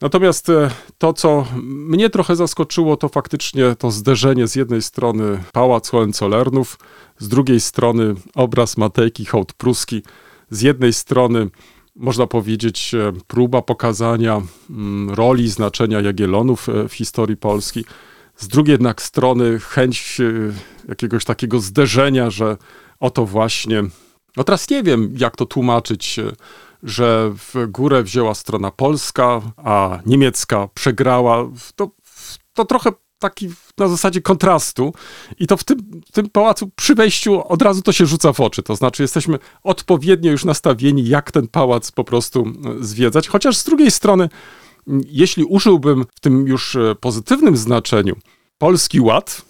Natomiast 0.00 0.48
e, 0.48 0.70
to, 0.98 1.12
co 1.12 1.46
mnie 1.62 2.10
trochę 2.10 2.36
zaskoczyło, 2.36 2.96
to 2.96 3.08
faktycznie 3.08 3.76
to 3.78 3.90
zderzenie 3.90 4.46
z 4.46 4.54
jednej 4.54 4.82
strony 4.82 5.42
Pałac 5.52 5.88
Hohenzollernów, 5.88 6.78
z 7.18 7.28
drugiej 7.28 7.60
strony 7.60 8.14
obraz 8.34 8.76
Matejki 8.76 9.24
Hołd 9.24 9.52
Pruski, 9.52 10.02
z 10.50 10.60
jednej 10.60 10.92
strony 10.92 11.48
można 11.94 12.26
powiedzieć, 12.26 12.94
e, 12.94 13.12
próba 13.26 13.62
pokazania 13.62 14.42
mm, 14.70 15.10
roli, 15.10 15.48
znaczenia 15.48 16.00
Jagiellonów 16.00 16.68
e, 16.68 16.88
w 16.88 16.92
historii 16.92 17.36
Polski. 17.36 17.84
Z 18.36 18.48
drugiej 18.48 18.72
jednak 18.72 19.02
strony 19.02 19.58
chęć 19.58 20.18
jakiegoś 20.88 21.24
takiego 21.24 21.60
zderzenia, 21.60 22.30
że 22.30 22.56
oto 23.00 23.26
właśnie, 23.26 23.82
no 24.36 24.44
teraz 24.44 24.70
nie 24.70 24.82
wiem, 24.82 25.14
jak 25.18 25.36
to 25.36 25.46
tłumaczyć, 25.46 26.20
że 26.86 27.32
w 27.34 27.66
górę 27.68 28.02
wzięła 28.02 28.34
strona 28.34 28.70
polska, 28.70 29.40
a 29.56 29.98
niemiecka 30.06 30.68
przegrała. 30.74 31.48
To, 31.76 31.90
to 32.54 32.64
trochę 32.64 32.92
taki 33.18 33.48
na 33.78 33.88
zasadzie 33.88 34.20
kontrastu 34.20 34.94
i 35.38 35.46
to 35.46 35.56
w 35.56 35.64
tym, 35.64 35.78
w 36.06 36.12
tym 36.12 36.30
pałacu 36.30 36.70
przy 36.76 36.94
wejściu 36.94 37.48
od 37.48 37.62
razu 37.62 37.82
to 37.82 37.92
się 37.92 38.06
rzuca 38.06 38.32
w 38.32 38.40
oczy. 38.40 38.62
To 38.62 38.76
znaczy 38.76 39.02
jesteśmy 39.02 39.38
odpowiednio 39.62 40.30
już 40.30 40.44
nastawieni, 40.44 41.08
jak 41.08 41.32
ten 41.32 41.48
pałac 41.48 41.92
po 41.92 42.04
prostu 42.04 42.44
e, 42.80 42.84
zwiedzać. 42.84 43.28
Chociaż 43.28 43.56
z 43.56 43.64
drugiej 43.64 43.90
strony, 43.90 44.28
jeśli 45.06 45.44
użyłbym 45.44 46.04
w 46.14 46.20
tym 46.20 46.46
już 46.46 46.76
e, 46.76 46.94
pozytywnym 46.94 47.56
znaczeniu 47.56 48.16
polski 48.58 49.00
ład, 49.00 49.42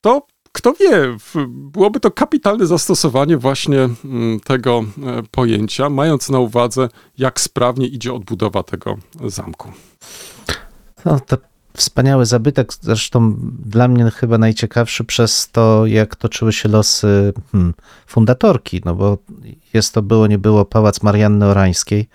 to 0.00 0.26
kto 0.54 0.72
wie, 0.72 1.16
byłoby 1.48 2.00
to 2.00 2.10
kapitalne 2.10 2.66
zastosowanie 2.66 3.36
właśnie 3.36 3.88
mm, 4.04 4.40
tego 4.40 4.84
e, 5.06 5.22
pojęcia, 5.30 5.90
mając 5.90 6.30
na 6.30 6.38
uwadze, 6.38 6.88
jak 7.18 7.40
sprawnie 7.40 7.86
idzie 7.86 8.12
odbudowa 8.12 8.62
tego 8.62 8.96
zamku. 9.26 9.72
No, 11.04 11.20
to 11.20 11.36
wspaniały 11.76 12.26
zabytek, 12.26 12.72
zresztą 12.80 13.36
dla 13.64 13.88
mnie 13.88 14.10
chyba 14.10 14.38
najciekawszy 14.38 15.04
przez 15.04 15.50
to, 15.50 15.86
jak 15.86 16.16
toczyły 16.16 16.52
się 16.52 16.68
losy 16.68 17.32
hmm, 17.52 17.74
fundatorki, 18.06 18.80
no 18.84 18.94
bo 18.94 19.18
jest 19.72 19.94
to 19.94 20.02
było, 20.02 20.26
nie 20.26 20.38
było 20.38 20.64
Pałac 20.64 21.02
Marianny 21.02 21.46
Orańskiej, 21.46 22.08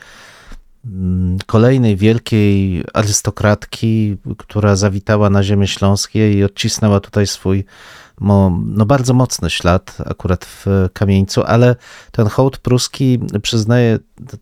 mm, 0.86 1.38
kolejnej 1.46 1.96
wielkiej 1.98 2.84
arystokratki, 2.94 4.18
która 4.38 4.76
zawitała 4.76 5.30
na 5.30 5.44
ziemię 5.44 5.68
śląskie 5.68 6.34
i 6.34 6.44
odcisnęła 6.44 7.00
tutaj 7.00 7.28
swój 7.28 7.66
no 8.66 8.86
bardzo 8.86 9.14
mocny 9.14 9.50
ślad 9.50 9.98
akurat 10.06 10.46
w 10.46 10.66
kamieńcu, 10.94 11.44
ale 11.44 11.76
ten 12.12 12.28
hołd 12.28 12.58
pruski, 12.58 13.20
przyznaję, 13.42 14.00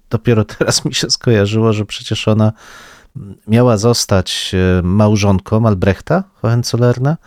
dopiero 0.09 0.45
teraz 0.45 0.81
mi 0.85 0.93
się 0.93 1.09
skojarzyło, 1.09 1.73
że 1.73 1.85
przecież 1.85 2.27
ona 2.27 2.53
miała 3.47 3.77
zostać 3.77 4.51
e, 4.53 4.81
małżonką 4.81 5.67
Albrechta 5.67 6.23
Hohenzollerna, 6.41 7.17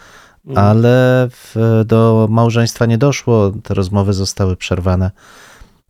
ale 0.55 1.29
w, 1.31 1.83
do 1.87 2.27
małżeństwa 2.31 2.87
nie 2.87 2.99
doszło, 2.99 3.53
te 3.63 3.75
rozmowy 3.75 4.13
zostały 4.13 4.57
przerwane. 4.57 5.11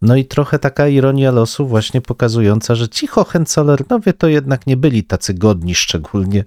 No 0.03 0.17
i 0.17 0.25
trochę 0.25 0.59
taka 0.59 0.89
ironia 0.89 1.31
losu 1.31 1.67
właśnie 1.67 2.01
pokazująca, 2.01 2.75
że 2.75 2.89
ci 2.89 3.07
Hohenzollernowie 3.07 4.13
to 4.13 4.29
jednak 4.29 4.67
nie 4.67 4.77
byli 4.77 5.05
tacy 5.05 5.35
godni, 5.35 5.75
szczególnie 5.75 6.45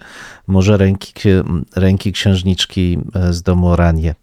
może 0.48 0.78
ręki, 0.78 1.14
ręki 1.76 2.12
księżniczki 2.12 2.98
e, 3.16 3.34
z 3.34 3.42
domu 3.42 3.68
Oranie. 3.68 4.16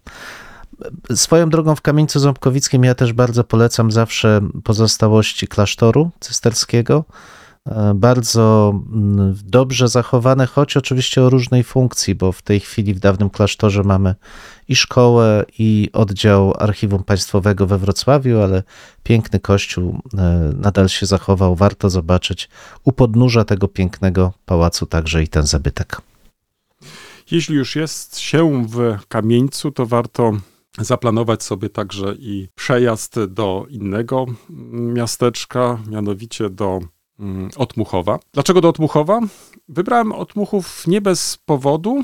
Swoją 1.15 1.49
drogą 1.49 1.75
w 1.75 1.81
Kamieńcu 1.81 2.19
Ząbkowickim 2.19 2.83
ja 2.83 2.95
też 2.95 3.13
bardzo 3.13 3.43
polecam 3.43 3.91
zawsze 3.91 4.41
pozostałości 4.63 5.47
klasztoru 5.47 6.11
cysterskiego. 6.19 7.05
E, 7.65 7.93
Bardzo 7.95 8.73
mm, 8.93 9.35
dobrze 9.43 9.87
zachowane, 9.87 10.45
choć 10.45 10.77
oczywiście 10.77 11.23
o 11.23 11.29
różnej 11.29 11.63
funkcji, 11.63 12.15
bo 12.15 12.31
w 12.31 12.41
tej 12.41 12.59
chwili 12.59 12.93
w 12.93 12.99
dawnym 12.99 13.29
klasztorze 13.29 13.83
mamy 13.83 14.15
i 14.67 14.75
szkołę, 14.75 15.45
i 15.59 15.89
oddział 15.93 16.53
Archiwum 16.59 17.03
Państwowego 17.03 17.67
we 17.67 17.77
Wrocławiu, 17.77 18.39
ale 18.39 18.63
piękny 19.03 19.39
kościół 19.39 20.01
e, 20.17 20.51
nadal 20.55 20.89
się 20.89 21.05
zachował. 21.05 21.55
Warto 21.55 21.89
zobaczyć 21.89 22.49
u 22.83 22.91
podnóża 22.91 23.43
tego 23.43 23.67
pięknego 23.67 24.33
pałacu 24.45 24.85
także 24.85 25.23
i 25.23 25.27
ten 25.27 25.43
zabytek. 25.43 26.01
Jeśli 27.31 27.55
już 27.55 27.75
jest 27.75 28.19
się 28.19 28.65
w 28.67 29.07
kamieńcu, 29.07 29.71
to 29.71 29.85
warto 29.85 30.31
zaplanować 30.79 31.43
sobie 31.43 31.69
także 31.69 32.15
i 32.19 32.47
przejazd 32.55 33.25
do 33.25 33.65
innego 33.69 34.25
miasteczka, 34.71 35.79
mianowicie 35.89 36.49
do 36.49 36.79
Otmuchowa. 37.57 38.19
Dlaczego 38.33 38.61
do 38.61 38.69
Otmuchowa? 38.69 39.19
Wybrałem 39.69 40.11
Otmuchów 40.11 40.87
nie 40.87 41.01
bez 41.01 41.37
powodu, 41.45 42.03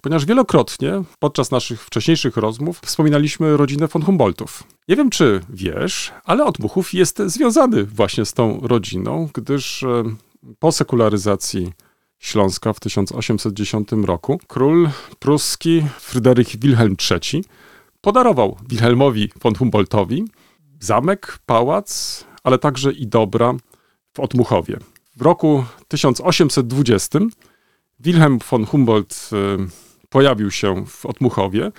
ponieważ 0.00 0.24
wielokrotnie 0.24 1.02
podczas 1.18 1.50
naszych 1.50 1.84
wcześniejszych 1.84 2.36
rozmów 2.36 2.80
wspominaliśmy 2.84 3.56
rodzinę 3.56 3.86
von 3.86 4.02
Humboldtów. 4.02 4.62
Nie 4.88 4.96
wiem, 4.96 5.10
czy 5.10 5.40
wiesz, 5.50 6.12
ale 6.24 6.44
Otmuchów 6.44 6.94
jest 6.94 7.22
związany 7.26 7.84
właśnie 7.84 8.24
z 8.24 8.32
tą 8.32 8.60
rodziną, 8.62 9.28
gdyż 9.34 9.82
e, 9.82 10.02
po 10.58 10.72
sekularyzacji 10.72 11.72
Śląska 12.18 12.72
w 12.72 12.80
1810 12.80 13.88
roku 14.04 14.40
król 14.46 14.88
pruski 15.18 15.84
Fryderyk 15.98 16.48
Wilhelm 16.48 16.96
III 17.10 17.44
podarował 18.00 18.56
Wilhelmowi 18.68 19.28
von 19.42 19.54
Humboldtowi 19.54 20.24
zamek, 20.80 21.38
pałac, 21.46 22.24
ale 22.44 22.58
także 22.58 22.92
i 22.92 23.06
dobra 23.06 23.54
w 24.18 24.20
Otmuchowie. 24.20 24.76
W 25.16 25.22
roku 25.22 25.64
1820 25.88 27.18
Wilhelm 28.00 28.38
von 28.50 28.66
Humboldt 28.66 29.30
y, 29.32 29.36
pojawił 30.08 30.50
się 30.50 30.86
w 30.86 31.06
Otmuchowie 31.06 31.72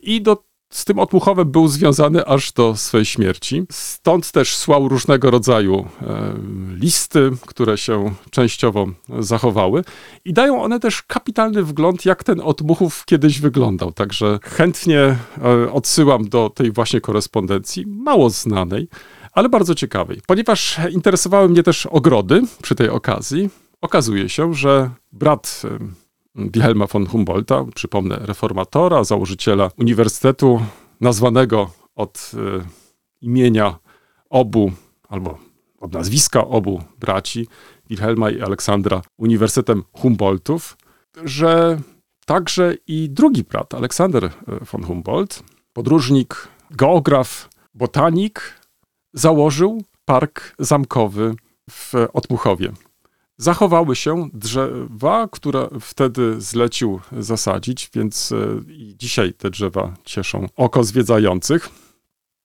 i 0.00 0.22
do, 0.22 0.44
z 0.70 0.84
tym 0.84 0.98
Otmuchowem 0.98 1.50
był 1.50 1.68
związany 1.68 2.26
aż 2.26 2.52
do 2.52 2.76
swej 2.76 3.04
śmierci. 3.04 3.62
Stąd 3.70 4.32
też 4.32 4.56
słał 4.56 4.88
różnego 4.88 5.30
rodzaju 5.30 5.86
e, 6.02 6.34
listy, 6.76 7.30
które 7.46 7.78
się 7.78 8.14
częściowo 8.30 8.86
zachowały 9.18 9.84
i 10.24 10.32
dają 10.32 10.62
one 10.62 10.80
też 10.80 11.02
kapitalny 11.02 11.62
wgląd, 11.62 12.04
jak 12.04 12.24
ten 12.24 12.40
Otmuchów 12.40 13.04
kiedyś 13.04 13.40
wyglądał. 13.40 13.92
Także 13.92 14.38
chętnie 14.42 14.98
e, 14.98 15.72
odsyłam 15.72 16.28
do 16.28 16.50
tej 16.50 16.72
właśnie 16.72 17.00
korespondencji, 17.00 17.84
mało 17.86 18.30
znanej, 18.30 18.88
ale 19.34 19.48
bardzo 19.48 19.74
ciekawej. 19.74 20.20
Ponieważ 20.26 20.80
interesowały 20.90 21.48
mnie 21.48 21.62
też 21.62 21.86
ogrody 21.86 22.42
przy 22.62 22.74
tej 22.74 22.88
okazji, 22.88 23.50
okazuje 23.80 24.28
się, 24.28 24.54
że 24.54 24.90
brat 25.12 25.62
Wilhelma 26.34 26.86
von 26.86 27.06
Humboldta, 27.06 27.64
przypomnę, 27.74 28.16
reformatora, 28.20 29.04
założyciela 29.04 29.70
uniwersytetu 29.78 30.60
nazwanego 31.00 31.70
od 31.94 32.30
e, 32.34 32.64
imienia 33.20 33.78
obu, 34.30 34.72
albo 35.08 35.38
od 35.80 35.92
nazwiska 35.92 36.46
obu 36.46 36.82
braci, 37.00 37.48
Wilhelma 37.90 38.30
i 38.30 38.40
Aleksandra, 38.40 39.02
Uniwersytetem 39.18 39.82
Humboldtów, 39.92 40.76
że 41.24 41.80
także 42.26 42.74
i 42.86 43.10
drugi 43.10 43.44
brat, 43.44 43.74
Aleksander 43.74 44.24
e, 44.24 44.30
von 44.72 44.84
Humboldt, 44.84 45.42
podróżnik, 45.72 46.48
geograf, 46.70 47.48
botanik, 47.74 48.63
założył 49.14 49.82
park 50.04 50.54
zamkowy 50.58 51.34
w 51.70 51.92
Otmuchowie. 52.12 52.72
Zachowały 53.36 53.96
się 53.96 54.28
drzewa, 54.32 55.28
które 55.32 55.68
wtedy 55.80 56.40
zlecił 56.40 57.00
zasadzić, 57.18 57.90
więc 57.94 58.32
e, 58.32 58.36
dzisiaj 58.98 59.32
te 59.32 59.50
drzewa 59.50 59.94
cieszą 60.04 60.48
oko 60.56 60.84
zwiedzających. 60.84 61.68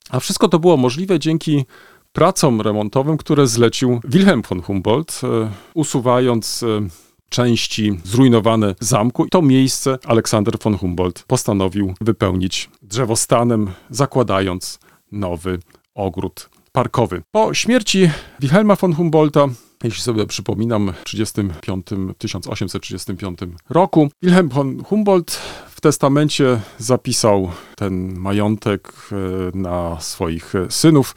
A 0.09 0.19
wszystko 0.19 0.47
to 0.47 0.59
było 0.59 0.77
możliwe 0.77 1.19
dzięki 1.19 1.65
pracom 2.11 2.61
remontowym, 2.61 3.17
które 3.17 3.47
zlecił 3.47 3.99
Wilhelm 4.03 4.41
von 4.49 4.61
Humboldt, 4.61 5.21
e, 5.23 5.51
usuwając 5.73 6.63
e, 6.63 6.87
części 7.29 7.99
zrujnowane 8.03 8.75
zamku. 8.79 9.27
To 9.31 9.41
miejsce 9.41 9.97
Aleksander 10.05 10.59
von 10.59 10.77
Humboldt 10.77 11.23
postanowił 11.27 11.93
wypełnić 12.01 12.69
drzewostanem, 12.81 13.71
zakładając 13.89 14.79
nowy 15.11 15.59
ogród 15.95 16.49
parkowy. 16.79 17.21
Po 17.31 17.53
śmierci 17.53 18.09
Wilhelma 18.39 18.75
von 18.75 18.93
Humboldta, 18.93 19.47
jeśli 19.83 20.01
sobie 20.01 20.25
przypominam, 20.25 20.93
w 21.01 21.03
35, 21.03 21.87
1835 22.17 23.39
roku, 23.69 24.09
Wilhelm 24.21 24.49
von 24.49 24.83
Humboldt 24.83 25.31
w 25.69 25.81
testamencie 25.81 26.59
zapisał 26.77 27.51
ten 27.75 28.19
majątek 28.19 28.93
e, 29.11 29.15
na 29.57 29.99
swoich 29.99 30.53
synów 30.69 31.15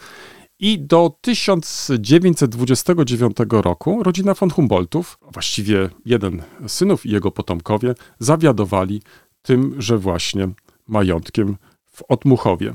i 0.59 0.79
do 0.79 1.17
1929 1.21 3.37
roku 3.49 4.03
rodzina 4.03 4.33
von 4.33 4.49
Humboldtów, 4.49 5.17
właściwie 5.33 5.89
jeden 6.05 6.43
synów 6.67 7.05
i 7.05 7.09
jego 7.09 7.31
potomkowie, 7.31 7.95
zawiadowali 8.19 9.01
tymże 9.41 9.97
właśnie 9.97 10.47
majątkiem 10.87 11.57
w 11.91 12.03
Otmuchowie. 12.09 12.73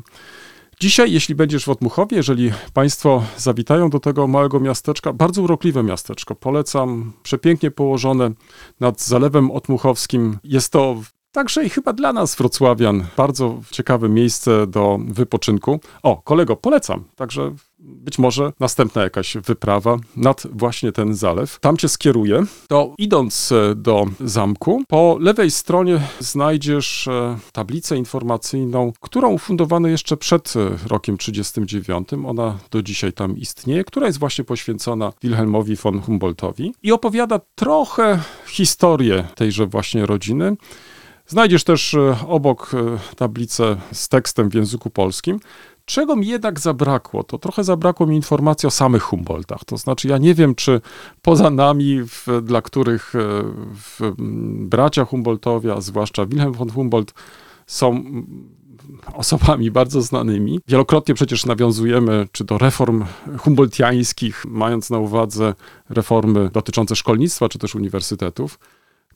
Dzisiaj, 0.81 1.13
jeśli 1.13 1.35
będziesz 1.35 1.65
w 1.65 1.69
Otmuchowie, 1.69 2.17
jeżeli 2.17 2.53
Państwo 2.73 3.23
zawitają 3.37 3.91
do 3.91 4.01
tego 4.01 4.27
małego 4.27 4.61
miasteczka, 4.61 5.13
bardzo 5.13 5.43
urokliwe 5.43 5.83
miasteczko, 5.83 6.35
polecam, 6.35 7.13
przepięknie 7.23 7.71
położone 7.71 8.31
nad 8.81 9.01
Zalewem 9.03 9.51
Otmuchowskim. 9.51 10.39
Jest 10.45 10.73
to 10.73 10.97
także 11.33 11.65
i 11.65 11.71
chyba 11.71 11.93
dla 11.93 12.13
nas, 12.13 12.37
wrocławian, 12.37 13.07
bardzo 13.17 13.61
ciekawe 13.71 14.09
miejsce 14.09 14.67
do 14.67 14.99
wypoczynku. 15.09 15.81
O, 16.03 16.17
kolego, 16.17 16.57
polecam. 16.57 17.05
Także 17.17 17.55
być 17.79 18.19
może 18.19 18.53
następna 18.61 19.03
jakaś 19.03 19.37
wyprawa 19.37 19.97
nad 20.17 20.47
właśnie 20.53 20.93
ten 20.93 21.15
zalew. 21.15 21.59
Tam 21.61 21.77
cię 21.77 21.89
skieruje. 21.89 22.43
To 22.69 22.95
idąc 22.99 23.53
e, 23.53 23.75
do 23.75 24.07
zamku, 24.21 24.83
po 24.89 25.17
lewej 25.21 25.51
stronie 25.51 26.01
znajdziesz 26.21 27.09
e, 27.09 27.39
tablicę 27.53 27.97
informacyjną, 27.97 28.93
którą 29.01 29.31
ufundowano 29.31 29.89
jeszcze 29.89 30.17
przed 30.17 30.55
e, 30.57 30.89
rokiem 30.89 31.19
39. 31.19 32.09
Ona 32.27 32.59
do 32.71 32.83
dzisiaj 32.83 33.13
tam 33.13 33.37
istnieje, 33.37 33.85
która 33.85 34.07
jest 34.07 34.19
właśnie 34.19 34.45
poświęcona 34.45 35.13
Wilhelmowi 35.23 35.77
von 35.77 36.01
Humboldtowi 36.01 36.75
i 36.83 36.93
opowiada 36.93 37.41
trochę 37.55 38.21
historię 38.47 39.25
tejże 39.35 39.67
właśnie 39.67 40.07
rodziny. 40.07 40.57
Znajdziesz 41.27 41.65
też 41.65 41.97
obok 42.29 42.71
tablicę 43.17 43.77
z 43.93 44.09
tekstem 44.09 44.49
w 44.51 44.55
języku 44.55 44.91
polskim. 44.91 45.41
Czego 45.89 46.17
mi 46.17 46.27
jednak 46.27 46.61
zabrakło, 46.61 47.23
to 47.23 47.39
trochę 47.39 47.65
zabrakło 47.65 48.07
mi 48.07 48.17
informacji 48.17 48.67
o 48.67 48.71
samych 48.71 49.03
Humboldtach. 49.03 49.65
To 49.65 49.77
znaczy, 49.77 50.09
ja 50.09 50.19
nie 50.19 50.35
wiem, 50.35 50.55
czy 50.55 50.81
poza 51.23 51.51
nami, 51.51 52.01
w, 52.03 52.27
dla 52.43 52.63
których 52.63 53.15
e, 53.15 53.19
w, 53.75 54.13
bracia 54.69 55.05
Humboldtowie, 55.05 55.73
a 55.73 55.81
zwłaszcza 55.81 56.27
Wilhelm 56.27 56.53
von 56.53 56.71
Humboldt, 56.71 57.15
są 57.67 58.05
osobami 59.15 59.71
bardzo 59.71 60.03
znanymi. 60.03 60.61
Wielokrotnie 60.69 61.15
przecież 61.15 61.47
nawiązujemy 61.47 62.29
czy 62.33 62.45
do 62.45 62.59
reform 62.59 63.05
humboldtiańskich, 63.39 64.45
mając 64.49 64.91
na 64.91 64.99
uwadze 64.99 65.55
reformy 65.89 66.51
dotyczące 66.53 66.97
szkolnictwa 66.97 67.49
czy 67.49 67.59
też 67.59 67.75
uniwersytetów 67.75 68.59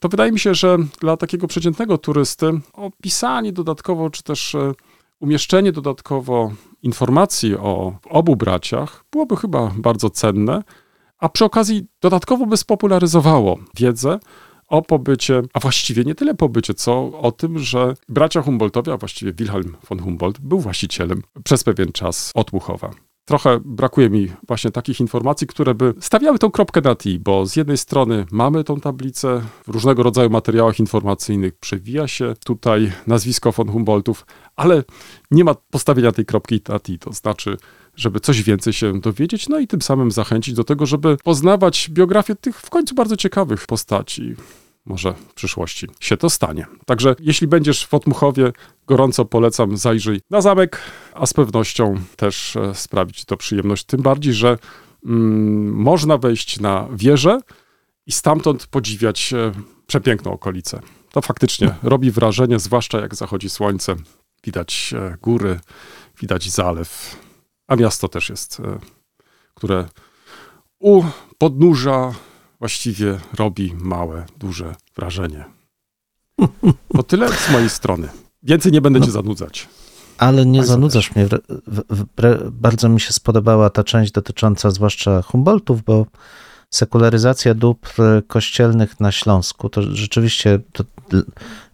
to 0.02 0.08
wydaje 0.08 0.32
mi 0.32 0.38
się, 0.38 0.54
że 0.54 0.78
dla 1.00 1.16
takiego 1.16 1.46
przeciętnego 1.46 1.98
turysty 1.98 2.60
opisanie 2.72 3.52
dodatkowo, 3.52 4.10
czy 4.10 4.22
też 4.22 4.54
e, 4.54 4.72
umieszczenie 5.22 5.72
dodatkowo 5.72 6.52
informacji 6.82 7.56
o 7.56 7.94
obu 8.10 8.36
braciach 8.36 9.04
byłoby 9.12 9.36
chyba 9.36 9.72
bardzo 9.76 10.10
cenne, 10.10 10.62
a 11.18 11.28
przy 11.28 11.44
okazji 11.44 11.86
dodatkowo 12.00 12.46
by 12.46 12.56
spopularyzowało 12.56 13.58
wiedzę 13.76 14.18
o 14.68 14.82
pobycie, 14.82 15.42
a 15.52 15.60
właściwie 15.60 16.04
nie 16.04 16.14
tyle 16.14 16.34
pobycie, 16.34 16.74
co 16.74 17.20
o 17.20 17.32
tym, 17.32 17.58
że 17.58 17.94
bracia 18.08 18.42
Humboldtowie, 18.42 18.92
a 18.92 18.96
właściwie 18.96 19.32
Wilhelm 19.32 19.76
von 19.88 19.98
Humboldt 19.98 20.40
był 20.40 20.60
właścicielem 20.60 21.22
przez 21.44 21.64
pewien 21.64 21.92
czas 21.92 22.32
Otmuchowa. 22.34 22.90
Trochę 23.24 23.60
brakuje 23.64 24.10
mi 24.10 24.28
właśnie 24.48 24.70
takich 24.70 25.00
informacji, 25.00 25.46
które 25.46 25.74
by 25.74 25.94
stawiały 26.00 26.38
tą 26.38 26.50
kropkę 26.50 26.80
na 26.80 26.94
T, 26.94 27.10
bo 27.20 27.46
z 27.46 27.56
jednej 27.56 27.78
strony 27.78 28.26
mamy 28.30 28.64
tą 28.64 28.80
tablicę, 28.80 29.42
w 29.66 29.68
różnego 29.68 30.02
rodzaju 30.02 30.30
materiałach 30.30 30.80
informacyjnych 30.80 31.54
przewija 31.54 32.08
się 32.08 32.34
tutaj 32.44 32.92
nazwisko 33.06 33.52
von 33.52 33.68
Humboldtów, 33.68 34.26
ale 34.56 34.84
nie 35.30 35.44
ma 35.44 35.54
postawienia 35.54 36.12
tej 36.12 36.26
kropki 36.26 36.60
na 36.68 36.78
T, 36.78 36.98
to 36.98 37.12
znaczy, 37.12 37.56
żeby 37.96 38.20
coś 38.20 38.42
więcej 38.42 38.72
się 38.72 39.00
dowiedzieć, 39.00 39.48
no 39.48 39.58
i 39.58 39.66
tym 39.66 39.82
samym 39.82 40.10
zachęcić 40.10 40.54
do 40.54 40.64
tego, 40.64 40.86
żeby 40.86 41.16
poznawać 41.24 41.90
biografię 41.90 42.34
tych 42.34 42.60
w 42.60 42.70
końcu 42.70 42.94
bardzo 42.94 43.16
ciekawych 43.16 43.66
postaci. 43.66 44.34
Może 44.84 45.12
w 45.12 45.34
przyszłości 45.34 45.86
się 46.00 46.16
to 46.16 46.30
stanie. 46.30 46.66
Także 46.86 47.16
jeśli 47.20 47.46
będziesz 47.46 47.86
w 47.86 47.94
Otmuchowie, 47.94 48.52
gorąco 48.86 49.24
polecam, 49.24 49.76
zajrzyj 49.76 50.20
na 50.30 50.40
zamek, 50.40 50.80
a 51.14 51.26
z 51.26 51.32
pewnością 51.32 51.94
też 52.16 52.56
e, 52.56 52.74
sprawi 52.74 53.12
ci 53.12 53.26
to 53.26 53.36
przyjemność. 53.36 53.84
Tym 53.84 54.02
bardziej, 54.02 54.34
że 54.34 54.58
mm, 55.06 55.74
można 55.74 56.18
wejść 56.18 56.60
na 56.60 56.88
wieżę 56.92 57.40
i 58.06 58.12
stamtąd 58.12 58.66
podziwiać 58.66 59.32
e, 59.32 59.52
przepiękną 59.86 60.32
okolicę. 60.32 60.80
To 61.12 61.22
faktycznie 61.22 61.74
robi 61.82 62.10
wrażenie, 62.10 62.58
zwłaszcza 62.58 63.00
jak 63.00 63.14
zachodzi 63.14 63.50
słońce. 63.50 63.96
Widać 64.44 64.94
e, 64.96 65.16
góry, 65.22 65.60
widać 66.20 66.50
zalew, 66.50 67.16
a 67.66 67.76
miasto 67.76 68.08
też 68.08 68.30
jest, 68.30 68.60
e, 68.60 68.78
które 69.54 69.88
u 70.78 71.04
podnóża 71.38 72.12
właściwie 72.62 73.18
robi 73.38 73.72
małe, 73.80 74.24
duże 74.38 74.74
wrażenie. 74.96 75.44
To 76.96 77.02
tyle 77.02 77.28
z 77.28 77.50
mojej 77.50 77.70
strony. 77.70 78.08
Więcej 78.42 78.72
nie 78.72 78.80
będę 78.80 79.00
cię 79.00 79.10
zanudzać. 79.10 79.68
Ale 80.18 80.46
nie 80.46 80.58
Bardzo 80.58 80.72
zanudzasz 80.72 81.14
mnie. 81.14 81.26
W- 81.26 81.38
w- 81.66 82.04
wbre- 82.04 82.50
Bardzo 82.50 82.88
mi 82.88 83.00
się 83.00 83.12
spodobała 83.12 83.70
ta 83.70 83.84
część 83.84 84.12
dotycząca 84.12 84.70
zwłaszcza 84.70 85.22
Humboldtów, 85.22 85.82
bo 85.82 86.06
sekularyzacja 86.70 87.54
dóbr 87.54 87.92
kościelnych 88.28 89.00
na 89.00 89.12
Śląsku 89.12 89.68
to 89.68 89.82
rzeczywiście 89.82 90.58
to 90.72 90.84
dl- 91.10 91.24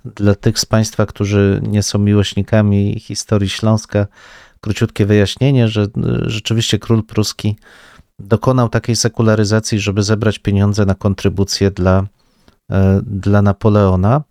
dla 0.05 0.35
tych 0.35 0.59
z 0.59 0.67
Państwa, 0.67 1.07
którzy 1.07 1.61
nie 1.69 1.83
są 1.83 1.99
miłośnikami 1.99 3.01
historii 3.01 3.49
Śląska, 3.49 4.07
króciutkie 4.61 5.07
wyjaśnienie, 5.07 5.69
że 5.69 5.83
y, 5.83 5.89
rzeczywiście 6.27 6.79
król 6.79 7.05
pruski 7.05 7.57
dokonał 8.19 8.69
takiej 8.69 8.97
sekularyzacji, 8.97 9.81
żeby 9.81 10.03
zebrać 10.03 10.39
pieniądze 10.39 10.87
na 10.87 10.95
kontrybucję 10.95 11.71
dla, 11.71 12.07
e, 12.71 13.01
dla 13.07 13.43
Napoleona. 13.43 14.23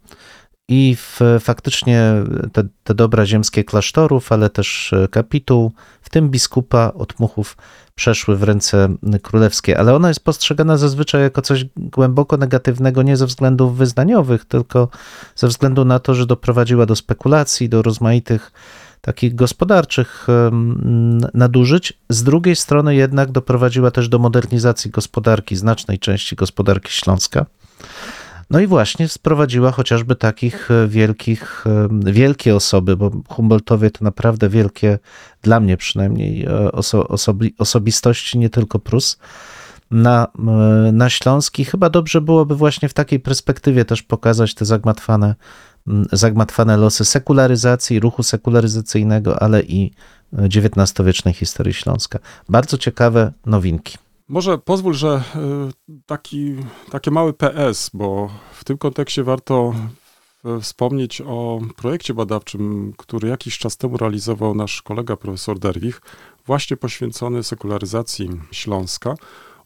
I 0.69 0.95
w, 0.95 1.19
faktycznie 1.39 2.13
te, 2.53 2.63
te 2.83 2.95
dobra 2.95 3.25
ziemskie 3.25 3.63
klasztorów, 3.63 4.31
ale 4.31 4.49
też 4.49 4.93
e, 4.93 5.07
kapituł, 5.07 5.71
w 6.01 6.09
tym 6.09 6.29
biskupa 6.29 6.91
od 6.95 7.19
Muchów, 7.19 7.57
przeszły 7.95 8.37
w 8.37 8.43
ręce 8.43 8.89
królewskie. 9.21 9.79
Ale 9.79 9.95
ona 9.95 10.07
jest 10.07 10.23
postrzegana 10.23 10.77
zazwyczaj 10.77 11.21
jako 11.21 11.41
coś 11.41 11.65
głęboko 11.75 12.37
negatywnego, 12.37 13.03
nie 13.03 13.17
ze 13.17 13.25
względów 13.25 13.77
wyznaniowych, 13.77 14.45
tylko 14.45 14.89
ze 15.35 15.47
względu 15.47 15.85
na 15.85 15.99
to, 15.99 16.15
że 16.15 16.25
doprowadziła 16.25 16.85
do 16.85 16.95
spekulacji, 16.95 17.69
do 17.69 17.81
rozmaitych 17.81 18.51
takich 19.01 19.35
gospodarczych 19.35 20.27
nadużyć. 21.33 21.93
Z 22.09 22.23
drugiej 22.23 22.55
strony 22.55 22.95
jednak 22.95 23.31
doprowadziła 23.31 23.91
też 23.91 24.09
do 24.09 24.19
modernizacji 24.19 24.91
gospodarki, 24.91 25.55
znacznej 25.55 25.99
części 25.99 26.35
gospodarki 26.35 26.91
Śląska. 26.91 27.45
No 28.49 28.59
i 28.59 28.67
właśnie 28.67 29.07
sprowadziła 29.07 29.71
chociażby 29.71 30.15
takich 30.15 30.71
e, 30.71 30.87
wielkich, 30.87 31.65
wielkie 32.05 32.55
osoby, 32.55 32.97
bo 32.97 33.11
Humboldtowie 33.27 33.91
to 33.91 34.05
naprawdę 34.05 34.49
wielkie, 34.49 34.99
dla 35.41 35.59
mnie 35.59 35.77
przynajmniej, 35.77 36.45
e, 36.45 36.71
oso, 36.71 37.07
osobi, 37.07 37.55
osobistości, 37.57 38.39
nie 38.39 38.49
tylko 38.49 38.79
Prus, 38.79 39.17
na, 39.91 40.27
e, 40.39 40.91
na 40.91 41.09
Śląski. 41.09 41.65
Chyba 41.65 41.89
dobrze 41.89 42.21
byłoby 42.21 42.55
właśnie 42.55 42.89
w 42.89 42.93
takiej 42.93 43.19
perspektywie 43.19 43.85
też 43.85 44.03
pokazać 44.03 44.53
te 44.53 44.65
zagmatwane, 44.65 45.35
zagmatwane 46.11 46.77
losy 46.77 47.05
sekularyzacji, 47.05 47.99
ruchu 47.99 48.23
sekularyzacyjnego, 48.23 49.41
ale 49.41 49.63
i 49.63 49.91
XIX-wiecznej 50.33 51.33
historii 51.33 51.73
Śląska. 51.73 52.19
Bardzo 52.49 52.77
ciekawe 52.77 53.33
nowinki. 53.45 53.97
Może 54.27 54.57
pozwól, 54.57 54.93
że 54.93 55.23
y, 55.89 56.01
taki, 56.05 56.55
takie 56.91 57.11
mały 57.11 57.33
PS, 57.33 57.89
bo 57.93 58.29
w 58.53 58.63
tym 58.63 58.77
kontekście 58.77 59.23
warto 59.23 59.73
y, 60.57 60.61
wspomnieć 60.61 61.21
o 61.21 61.59
projekcie 61.75 62.13
badawczym, 62.13 62.93
który 62.97 63.29
jakiś 63.29 63.57
czas 63.57 63.77
temu 63.77 63.97
realizował 63.97 64.55
nasz 64.55 64.81
kolega 64.81 65.15
profesor 65.15 65.59
Derwich, 65.59 66.01
właśnie 66.45 66.77
poświęcony 66.77 67.43
sekularyzacji 67.43 68.29
Śląska. 68.51 69.15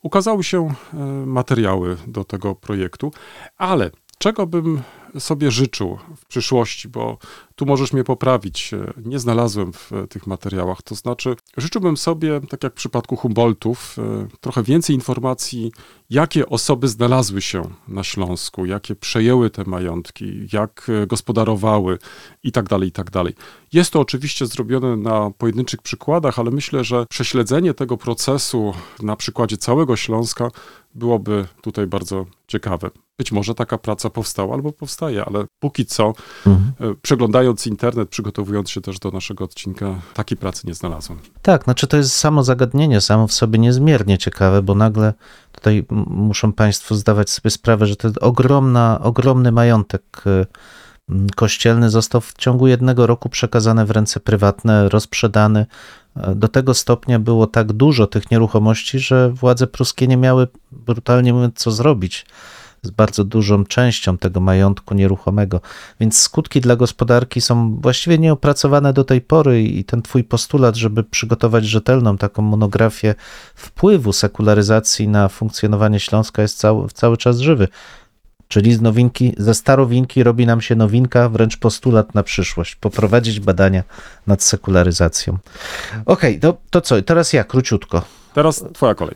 Ukazały 0.02 0.44
się 0.44 0.74
materiały 1.26 1.98
do 2.08 2.24
tego 2.24 2.56
projektu, 2.56 3.12
ale 3.58 3.92
czego 4.22 4.48
bym 4.48 4.82
sobie 5.20 5.52
życzył 5.52 5.98
w 6.18 6.26
przyszłości, 6.26 6.90
bo 6.90 7.18
tu 7.56 7.66
możesz 7.66 7.94
mnie 7.94 8.04
poprawić, 8.04 8.72
nie 9.06 9.20
znalazłem 9.20 9.74
w 9.74 9.94
e, 9.94 10.08
tych 10.08 10.28
materiałach. 10.28 10.82
To 10.82 10.96
znaczy, 10.96 11.36
życzyłbym 11.58 11.98
sobie, 11.98 12.42
tak 12.50 12.64
jak 12.64 12.74
w 12.74 12.76
przypadku 12.76 13.16
Humboldtów, 13.16 13.96
e, 14.00 14.28
trochę 14.42 14.64
więcej 14.64 14.96
informacji, 14.96 15.72
jakie 16.10 16.50
osoby 16.50 16.88
znalazły 16.88 17.42
się 17.42 17.64
na 17.88 18.04
Śląsku, 18.04 18.66
jakie 18.66 18.96
przejęły 18.96 19.50
te 19.50 19.64
majątki, 19.66 20.48
jak 20.54 20.88
e, 21.04 21.08
gospodarowały 21.08 21.98
i 22.44 22.52
tak 22.52 22.70
dalej, 22.70 22.90
i 22.90 22.92
tak. 22.92 23.08
Jest 23.74 23.92
to 23.94 24.00
oczywiście 24.00 24.46
zrobione 24.46 24.98
na 24.98 25.32
pojedynczych 25.38 25.82
przykładach, 25.82 26.40
ale 26.40 26.52
myślę, 26.52 26.84
że 26.84 27.06
prześledzenie 27.10 27.74
tego 27.74 27.98
procesu 27.98 28.74
na 29.02 29.16
przykładzie 29.16 29.58
całego 29.58 29.96
Śląska 29.96 30.52
byłoby 30.95 31.45
tutaj 31.62 31.88
bardzo 31.88 32.25
ciekawe. 32.47 32.91
Być 33.17 33.32
może 33.32 33.56
taka 33.56 33.77
praca 33.77 34.10
powstała 34.10 34.54
albo 34.56 34.71
powstaje, 34.71 35.25
ale 35.25 35.45
póki 35.60 35.86
co, 35.86 36.13
Mhm. 36.45 36.91
e, 36.91 36.95
przeglądając 37.01 37.67
internet, 37.67 38.10
przygotowując 38.10 38.69
się 38.69 38.82
też 38.82 38.99
do 38.99 39.12
naszego 39.12 39.43
odcinka, 39.43 39.95
takiej 40.13 40.38
pracy 40.38 40.67
nie 40.67 40.73
znalazłem. 40.73 41.19
Tak, 41.41 41.63
znaczy 41.63 41.88
to 41.88 41.97
jest 41.97 42.15
samo 42.15 42.43
zagadnienie, 42.43 43.01
samo 43.01 43.27
w 43.27 43.34
sobie 43.34 43.60
niezmiernie 43.60 44.17
ciekawe, 44.17 44.62
bo 44.62 44.75
nagle 44.75 45.13
tutaj 45.51 45.86
muszą 46.08 46.54
Państwo 46.54 46.95
zdawać 46.95 47.30
sobie 47.30 47.49
sprawę, 47.49 47.86
że 47.86 47.95
to 47.95 48.08
jest 48.08 48.17
ogromna, 48.23 48.99
ogromny 49.04 49.51
majątek 49.51 50.04
y, 50.27 50.45
kościelny 51.36 51.89
został 51.89 52.21
w 52.21 52.34
ciągu 52.34 52.67
jednego 52.67 53.08
roku 53.08 53.30
przekazany 53.30 53.86
w 53.86 53.91
ręce 53.91 54.19
prywatne, 54.19 54.89
rozprzedany. 54.89 55.65
Do 56.36 56.47
tego 56.47 56.74
stopnia 56.74 57.19
było 57.19 57.47
tak 57.47 57.74
dużo 57.74 58.08
tych 58.08 58.32
nieruchomości, 58.32 59.00
że 59.00 59.30
władze 59.30 59.67
pruskie 59.67 60.08
nie 60.08 60.17
miały 60.17 60.47
brutalnie 60.71 61.34
mówiąc 61.34 61.56
co 61.56 61.71
zrobić 61.71 62.26
z 62.84 62.89
bardzo 62.89 63.24
dużą 63.24 63.65
częścią 63.65 64.17
tego 64.17 64.39
majątku 64.39 64.93
nieruchomego. 64.93 65.62
Więc 66.00 66.17
skutki 66.17 66.62
dla 66.62 66.76
gospodarki 66.76 67.41
są 67.41 67.76
właściwie 67.82 68.17
nieopracowane 68.17 68.93
do 68.93 69.04
tej 69.04 69.21
pory 69.21 69.63
i 69.63 69.84
ten 69.84 70.02
twój 70.02 70.24
postulat, 70.24 70.76
żeby 70.76 71.04
przygotować 71.04 71.65
rzetelną 71.65 72.17
taką 72.17 72.41
monografię 72.41 73.15
wpływu 73.56 74.13
sekularyzacji 74.13 75.08
na 75.08 75.30
funkcjonowanie 75.30 76.00
Śląska 76.00 76.41
jest 76.41 76.58
cały, 76.58 76.88
cały 76.89 77.17
czas 77.17 77.39
żywy. 77.39 77.67
Czyli 78.52 78.74
z 78.74 78.82
nowinki, 78.82 79.34
ze 79.38 79.54
starowinki 79.54 80.24
robi 80.24 80.46
nam 80.46 80.62
się 80.62 80.76
nowinka, 80.76 81.30
wręcz 81.30 81.58
postulat 81.58 82.16
na 82.16 82.24
przyszłość. 82.24 82.76
Poprowadzić 82.76 83.40
badania 83.40 83.84
nad 84.28 84.44
sekularyzacją. 84.44 85.38
Okej, 86.06 86.40
to, 86.40 86.58
to 86.70 86.82
co? 86.82 87.02
Teraz 87.02 87.34
ja, 87.34 87.44
króciutko. 87.44 88.02
Teraz 88.34 88.64
twoja 88.74 88.96
kolej. 88.96 89.16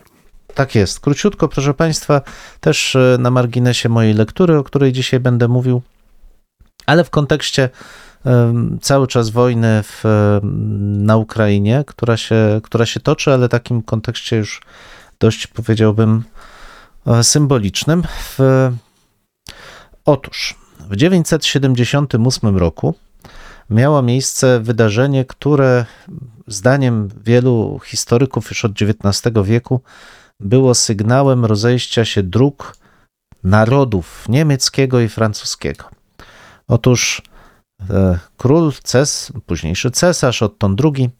Tak 0.54 0.74
jest. 0.74 1.00
Króciutko, 1.00 1.48
proszę 1.48 1.74
Państwa, 1.74 2.20
też 2.60 2.96
e, 2.96 3.16
na 3.20 3.30
marginesie 3.30 3.88
mojej 3.88 4.14
lektury, 4.14 4.58
o 4.58 4.64
której 4.64 4.92
dzisiaj 4.92 5.20
będę 5.20 5.48
mówił, 5.48 5.82
ale 6.86 7.04
w 7.04 7.10
kontekście 7.10 7.68
cały 8.80 9.06
czas 9.06 9.30
wojny 9.30 9.82
w, 9.82 10.02
na 10.82 11.16
Ukrainie, 11.16 11.84
która 11.86 12.16
się, 12.16 12.60
która 12.62 12.86
się 12.86 13.00
toczy, 13.00 13.32
ale 13.32 13.48
takim 13.48 13.82
kontekście 13.82 14.36
już 14.36 14.60
dość 15.20 15.46
powiedziałbym 15.46 16.22
e, 17.06 17.24
symbolicznym. 17.24 18.02
W, 18.02 18.38
otóż 20.06 20.54
w 20.90 20.96
978 20.96 22.56
roku 22.56 22.94
miało 23.70 24.02
miejsce 24.02 24.60
wydarzenie, 24.60 25.24
które 25.24 25.86
zdaniem 26.46 27.08
wielu 27.24 27.80
historyków 27.84 28.50
już 28.50 28.64
od 28.64 28.72
XIX 28.82 29.34
wieku 29.44 29.80
było 30.40 30.74
sygnałem 30.74 31.44
rozejścia 31.44 32.04
się 32.04 32.22
dróg 32.22 32.76
narodów 33.44 34.24
niemieckiego 34.28 35.00
i 35.00 35.08
francuskiego. 35.08 35.84
Otóż 36.68 37.22
e, 37.90 38.18
król, 38.36 38.72
ces, 38.84 39.32
późniejszy 39.46 39.90
cesarz 39.90 40.42
Otton 40.42 40.76
II, 40.84 41.10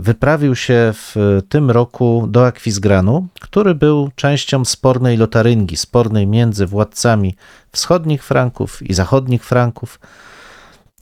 wyprawił 0.00 0.56
się 0.56 0.92
w 0.94 1.16
tym 1.48 1.70
roku 1.70 2.26
do 2.28 2.46
Akwizgranu, 2.46 3.26
który 3.40 3.74
był 3.74 4.10
częścią 4.14 4.64
spornej 4.64 5.16
lotaryngii, 5.16 5.76
spornej 5.76 6.26
między 6.26 6.66
władcami 6.66 7.36
wschodnich 7.72 8.24
Franków 8.24 8.82
i 8.82 8.94
zachodnich 8.94 9.44
Franków, 9.44 10.00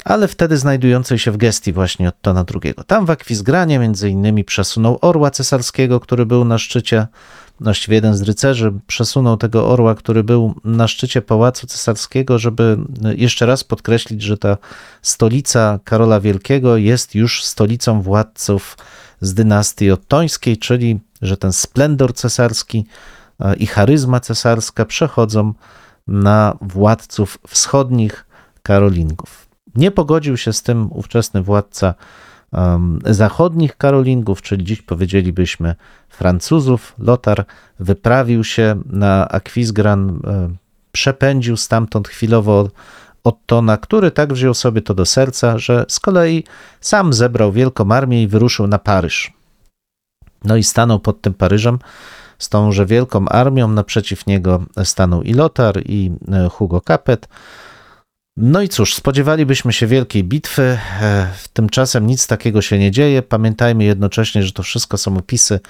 ale 0.04 0.28
wtedy 0.28 0.58
znajdującej 0.58 1.18
się 1.18 1.30
w 1.30 1.36
gestii 1.36 1.72
właśnie 1.72 2.08
Ottona 2.08 2.44
II. 2.64 2.74
Tam 2.86 3.06
w 3.06 3.10
Akwizgranie 3.10 3.78
między 3.78 4.10
innymi 4.10 4.44
przesunął 4.44 4.98
orła 5.00 5.30
cesarskiego, 5.30 6.00
który 6.00 6.26
był 6.26 6.44
na 6.44 6.58
szczycie, 6.58 7.06
właściwie 7.60 7.94
jeden 7.94 8.14
z 8.16 8.22
rycerzy 8.22 8.72
przesunął 8.86 9.36
tego 9.36 9.68
orła, 9.68 9.94
który 9.94 10.24
był 10.24 10.54
na 10.64 10.88
szczycie 10.88 11.22
pałacu 11.22 11.66
cesarskiego, 11.66 12.38
żeby 12.38 12.78
jeszcze 13.16 13.46
raz 13.46 13.64
podkreślić, 13.64 14.22
że 14.22 14.38
ta 14.38 14.56
stolica 15.02 15.78
Karola 15.84 16.20
Wielkiego 16.20 16.76
jest 16.76 17.14
już 17.14 17.44
stolicą 17.44 18.02
władców 18.02 18.76
z 19.20 19.34
dynastii 19.34 19.90
ottońskiej, 19.90 20.58
czyli 20.58 21.00
że 21.22 21.36
ten 21.36 21.52
splendor 21.52 22.14
cesarski 22.14 22.86
e, 23.40 23.56
i 23.56 23.66
charyzma 23.66 24.20
cesarska 24.20 24.84
przechodzą 24.84 25.54
na 26.06 26.56
władców 26.60 27.38
wschodnich 27.48 28.26
Karolingów. 28.62 29.48
Nie 29.74 29.90
pogodził 29.90 30.36
się 30.36 30.52
z 30.52 30.62
tym 30.62 30.88
ówczesny 30.92 31.42
władca 31.42 31.94
zachodnich 33.04 33.76
Karolingów, 33.76 34.42
czyli 34.42 34.64
dziś 34.64 34.82
powiedzielibyśmy 34.82 35.74
Francuzów. 36.08 36.94
Lotar 36.98 37.44
wyprawił 37.80 38.44
się 38.44 38.82
na 38.86 39.28
Akwizgran, 39.28 40.20
przepędził 40.92 41.56
stamtąd 41.56 42.08
chwilowo 42.08 42.68
Ottona, 43.24 43.76
który 43.76 44.10
tak 44.10 44.32
wziął 44.32 44.54
sobie 44.54 44.82
to 44.82 44.94
do 44.94 45.06
serca, 45.06 45.58
że 45.58 45.84
z 45.88 46.00
kolei 46.00 46.44
sam 46.80 47.12
zebrał 47.12 47.52
wielką 47.52 47.92
armię 47.92 48.22
i 48.22 48.28
wyruszył 48.28 48.66
na 48.66 48.78
Paryż. 48.78 49.32
No 50.44 50.56
i 50.56 50.62
stanął 50.62 51.00
pod 51.00 51.20
tym 51.20 51.34
Paryżem 51.34 51.78
z 52.38 52.48
tąże 52.48 52.86
wielką 52.86 53.28
armią. 53.28 53.68
Naprzeciw 53.68 54.26
niego 54.26 54.62
stanął 54.84 55.22
i 55.22 55.34
Lotar, 55.34 55.82
i 55.84 56.10
e, 56.32 56.48
Hugo 56.48 56.80
Capet. 56.80 57.28
No 58.40 58.62
i 58.62 58.68
cóż, 58.68 58.94
spodziewalibyśmy 58.94 59.72
się 59.72 59.86
wielkiej 59.86 60.24
bitwy, 60.24 60.78
e, 61.00 61.26
tymczasem 61.52 62.06
nic 62.06 62.26
takiego 62.26 62.62
się 62.62 62.78
nie 62.78 62.90
dzieje. 62.90 63.22
Pamiętajmy 63.22 63.84
jednocześnie, 63.84 64.42
że 64.42 64.52
to 64.52 64.62
wszystko 64.62 64.98
są 64.98 65.16
opisy 65.16 65.60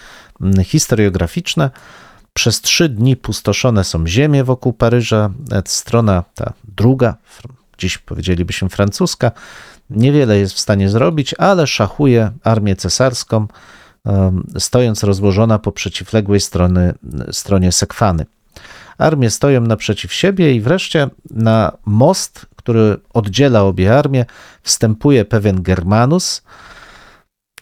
historiograficzne. 0.65 1.71
Przez 2.35 2.61
trzy 2.61 2.89
dni 2.89 3.17
pustoszone 3.17 3.85
są 3.85 4.07
ziemie 4.07 4.45
wokół 4.45 4.73
Paryża. 4.73 5.31
E, 5.53 5.63
Strona 5.67 6.25
ta 6.35 6.53
druga, 6.77 7.17
dziś 7.79 7.99
powiedzielibyśmy 7.99 8.69
francuska, 8.69 9.33
niewiele 9.91 10.39
jest 10.39 10.55
w 10.55 10.61
stanie 10.61 10.89
zrobić, 10.89 11.35
ale 11.35 11.67
szachuje 11.67 12.31
armię 12.45 12.77
cesarską, 12.77 13.47
em, 14.05 14.47
stojąc 14.59 15.05
rozłożona 15.05 15.59
po 15.59 15.73
przeciwległej 15.73 16.41
strony, 16.41 16.95
stronie 17.33 17.73
Sekwany. 17.73 18.27
Armie 18.99 19.31
stoją 19.31 19.61
naprzeciw 19.61 20.13
siebie 20.13 20.55
i 20.55 20.61
wreszcie 20.61 21.09
na 21.31 21.73
most, 21.87 22.47
który 22.69 22.97
oddziela 23.15 23.63
obie 23.63 23.99
armie, 23.99 24.27
wstępuje 24.63 25.25
pewien 25.25 25.63
Germanus 25.63 26.43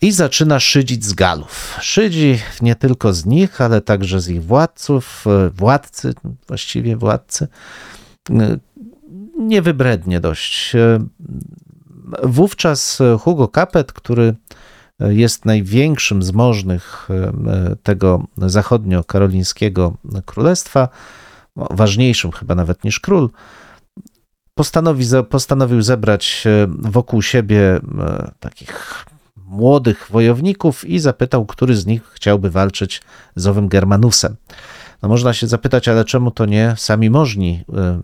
i 0.02 0.12
zaczyna 0.12 0.60
szydzić 0.60 1.04
z 1.04 1.12
Galów. 1.12 1.78
Szydzi 1.80 2.38
nie 2.60 2.74
tylko 2.74 3.12
z 3.12 3.26
nich, 3.26 3.60
ale 3.60 3.80
także 3.80 4.20
z 4.20 4.28
ich 4.28 4.44
władców, 4.44 5.24
e, 5.26 5.50
władcy, 5.50 6.14
właściwie 6.48 6.96
władcy. 6.96 7.48
E, 8.30 8.58
Niewybrednie 9.38 10.20
dość. 10.20 10.74
E, 10.74 10.98
Wówczas 12.22 12.98
Hugo 13.20 13.48
Capet, 13.48 13.92
który 13.92 14.34
jest 15.00 15.44
największym 15.44 16.22
z 16.22 16.32
możnych 16.32 17.08
tego 17.82 18.24
zachodnio-karolińskiego 18.36 19.92
królestwa, 20.24 20.88
no, 21.56 21.68
ważniejszym 21.70 22.32
chyba 22.32 22.54
nawet 22.54 22.84
niż 22.84 23.00
król, 23.00 23.30
postanowi, 24.56 25.04
postanowił 25.30 25.82
zebrać 25.82 26.44
e, 26.46 26.66
wokół 26.78 27.22
siebie 27.22 27.60
e, 27.60 27.80
takich 28.40 29.04
młodych 29.46 30.08
wojowników 30.10 30.84
i 30.84 30.98
zapytał, 30.98 31.46
który 31.46 31.76
z 31.76 31.86
nich 31.86 32.02
chciałby 32.12 32.50
walczyć 32.50 33.02
z 33.36 33.46
owym 33.46 33.68
Germanusem. 33.68 34.36
No 35.02 35.08
można 35.08 35.32
się 35.32 35.46
zapytać, 35.46 35.88
ale 35.88 36.04
czemu 36.04 36.30
to 36.30 36.46
nie 36.46 36.74
sami 36.76 37.10
możni 37.10 37.64
e, 37.74 38.00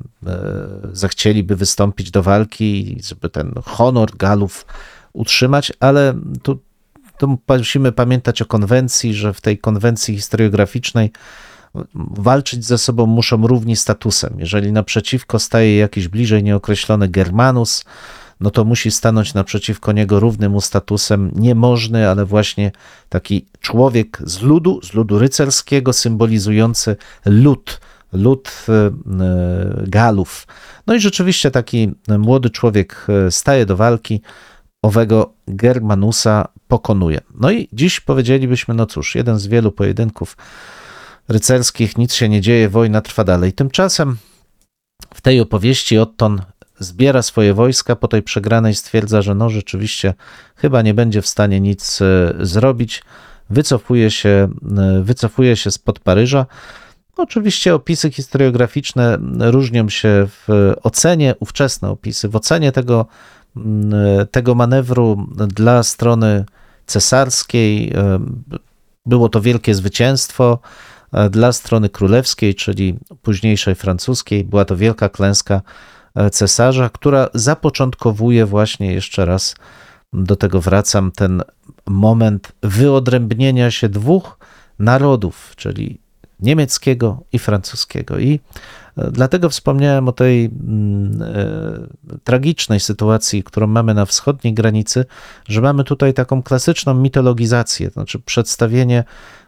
zechcieliby 0.92 1.56
wystąpić 1.56 2.10
do 2.10 2.22
walki, 2.22 3.00
żeby 3.04 3.28
ten 3.28 3.54
honor 3.64 4.16
Galów 4.16 4.66
utrzymać, 5.12 5.72
ale 5.80 6.14
tu, 6.42 6.58
tu 7.18 7.38
musimy 7.48 7.92
pamiętać 7.92 8.42
o 8.42 8.46
konwencji, 8.46 9.14
że 9.14 9.34
w 9.34 9.40
tej 9.40 9.58
konwencji 9.58 10.14
historiograficznej 10.16 11.12
walczyć 11.94 12.64
ze 12.64 12.78
sobą 12.78 13.06
muszą 13.06 13.46
równi 13.46 13.76
statusem. 13.76 14.34
Jeżeli 14.38 14.72
naprzeciwko 14.72 15.38
staje 15.38 15.76
jakiś 15.76 16.08
bliżej 16.08 16.42
nieokreślony 16.42 17.08
Germanus, 17.08 17.84
no 18.40 18.50
to 18.50 18.64
musi 18.64 18.90
stanąć 18.90 19.34
naprzeciwko 19.34 19.92
niego 19.92 20.20
równym 20.20 20.52
mu 20.52 20.60
statusem 20.60 21.30
niemożny, 21.34 22.08
ale 22.08 22.24
właśnie 22.24 22.72
taki 23.08 23.46
człowiek 23.60 24.18
z 24.24 24.42
ludu, 24.42 24.80
z 24.82 24.94
ludu 24.94 25.18
rycerskiego, 25.18 25.92
symbolizujący 25.92 26.96
lud, 27.24 27.80
lud 28.12 28.66
e, 28.68 28.72
e, 28.72 28.90
Galów. 29.86 30.46
No 30.86 30.94
i 30.94 31.00
rzeczywiście 31.00 31.50
taki 31.50 31.94
młody 32.18 32.50
człowiek 32.50 33.06
e, 33.26 33.30
staje 33.30 33.66
do 33.66 33.76
walki, 33.76 34.20
owego 34.82 35.32
Germanusa 35.48 36.48
pokonuje. 36.68 37.20
No 37.40 37.50
i 37.50 37.68
dziś 37.72 38.00
powiedzielibyśmy, 38.00 38.74
no 38.74 38.86
cóż, 38.86 39.14
jeden 39.14 39.38
z 39.38 39.46
wielu 39.46 39.72
pojedynków 39.72 40.36
rycerskich, 41.28 41.98
nic 41.98 42.14
się 42.14 42.28
nie 42.28 42.40
dzieje, 42.40 42.68
wojna 42.68 43.00
trwa 43.00 43.24
dalej. 43.24 43.52
Tymczasem 43.52 44.16
w 45.14 45.20
tej 45.20 45.40
opowieści 45.40 45.98
Otton 45.98 46.42
zbiera 46.78 47.22
swoje 47.22 47.54
wojska, 47.54 47.96
po 47.96 48.08
tej 48.08 48.22
przegranej 48.22 48.74
stwierdza, 48.74 49.22
że 49.22 49.34
no 49.34 49.50
rzeczywiście 49.50 50.14
chyba 50.56 50.82
nie 50.82 50.94
będzie 50.94 51.22
w 51.22 51.26
stanie 51.26 51.60
nic 51.60 52.02
e, 52.02 52.34
zrobić. 52.40 53.02
Wycofuje 53.50 54.10
się, 54.10 54.48
e, 54.78 55.02
wycofuje 55.02 55.56
się 55.56 55.70
spod 55.70 55.98
Paryża. 55.98 56.46
Oczywiście 57.16 57.74
opisy 57.74 58.10
historiograficzne 58.10 59.18
różnią 59.38 59.88
się 59.88 60.26
w 60.28 60.72
ocenie, 60.82 61.34
ówczesne 61.40 61.90
opisy, 61.90 62.28
w 62.28 62.36
ocenie 62.36 62.72
tego, 62.72 63.06
mm, 63.56 64.26
tego 64.30 64.54
manewru 64.54 65.26
dla 65.48 65.82
strony 65.82 66.44
cesarskiej. 66.86 67.92
e, 67.94 68.18
Było 69.06 69.28
to 69.28 69.40
wielkie 69.40 69.74
zwycięstwo. 69.74 70.58
E, 71.12 71.30
Dla 71.30 71.52
strony 71.52 71.88
królewskiej, 71.88 72.54
czyli 72.54 72.98
późniejszej 73.22 73.74
francuskiej, 73.74 74.44
była 74.44 74.64
to 74.64 74.76
wielka 74.76 75.08
klęska 75.08 75.62
e, 76.14 76.30
cesarza, 76.30 76.88
która 76.88 77.28
zapoczątkowuje 77.34 78.46
właśnie 78.46 78.92
jeszcze 78.92 79.24
raz 79.24 79.54
do 80.12 80.36
tego 80.36 80.60
wracam, 80.60 81.12
ten 81.12 81.42
moment 81.86 82.52
wyodrębnienia 82.62 83.70
się 83.70 83.88
dwóch 83.88 84.38
narodów, 84.78 85.52
czyli 85.56 86.00
niemieckiego 86.40 87.24
i 87.32 87.38
francuskiego. 87.38 88.18
I 88.18 88.40
E, 88.96 89.10
Dlatego 89.10 89.48
wspomniałem 89.48 90.08
o 90.08 90.12
tej 90.12 90.44
mm, 90.44 91.88
tragicznej 92.24 92.80
sytuacji, 92.80 93.42
którą 93.42 93.66
mamy 93.66 93.94
na 93.94 94.06
wschodniej 94.06 94.54
granicy, 94.54 95.04
że 95.48 95.60
mamy 95.60 95.84
tutaj 95.84 96.14
taką 96.14 96.42
klasyczną 96.42 96.94
mitologizację, 96.94 97.86
to 97.86 97.92
znaczy 97.92 98.18
przedstawienie 98.18 99.04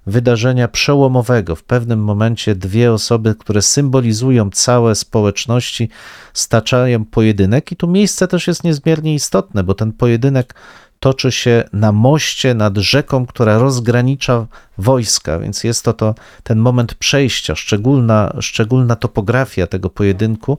wydarzenia 0.06 0.68
przełomowego. 0.68 1.56
W 1.56 1.62
pewnym 1.62 2.04
momencie 2.04 2.54
dwie 2.54 2.92
osoby, 2.92 3.34
które 3.34 3.62
symbolizują 3.62 4.50
całe 4.50 4.94
społeczności, 4.94 5.88
staczają 6.32 7.04
pojedynek, 7.04 7.72
i 7.72 7.76
tu 7.76 7.88
miejsce 7.88 8.28
też 8.28 8.46
jest 8.46 8.64
niezmiernie 8.64 9.14
istotne, 9.14 9.64
bo 9.64 9.74
ten 9.74 9.92
pojedynek 9.92 10.54
toczy 11.00 11.32
się 11.32 11.64
na 11.72 11.92
moście 11.92 12.54
nad 12.54 12.76
rzeką, 12.76 13.26
która 13.26 13.58
rozgranicza 13.58 14.46
wojska, 14.78 15.38
więc 15.38 15.64
jest 15.64 15.84
to, 15.84 15.92
to 15.92 16.14
ten 16.42 16.58
moment 16.58 16.94
przejścia, 16.94 17.54
szczególna, 17.54 18.36
szczególna 18.40 18.96
topografia 18.96 19.66
tego 19.66 19.90
pojedynku, 19.90 20.58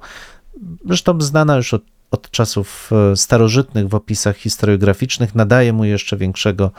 zresztą 0.86 1.22
znana 1.22 1.56
już 1.56 1.74
od, 1.74 1.82
od 2.12 2.32
czasów 2.32 2.90
e, 3.12 3.16
starożytnych 3.16 3.88
w 3.88 3.96
opisach 3.96 4.38
historiograficznych, 4.38 5.36
nadaje 5.36 5.74
mu 5.74 5.86
jeszcze 5.86 6.18
większego, 6.18 6.72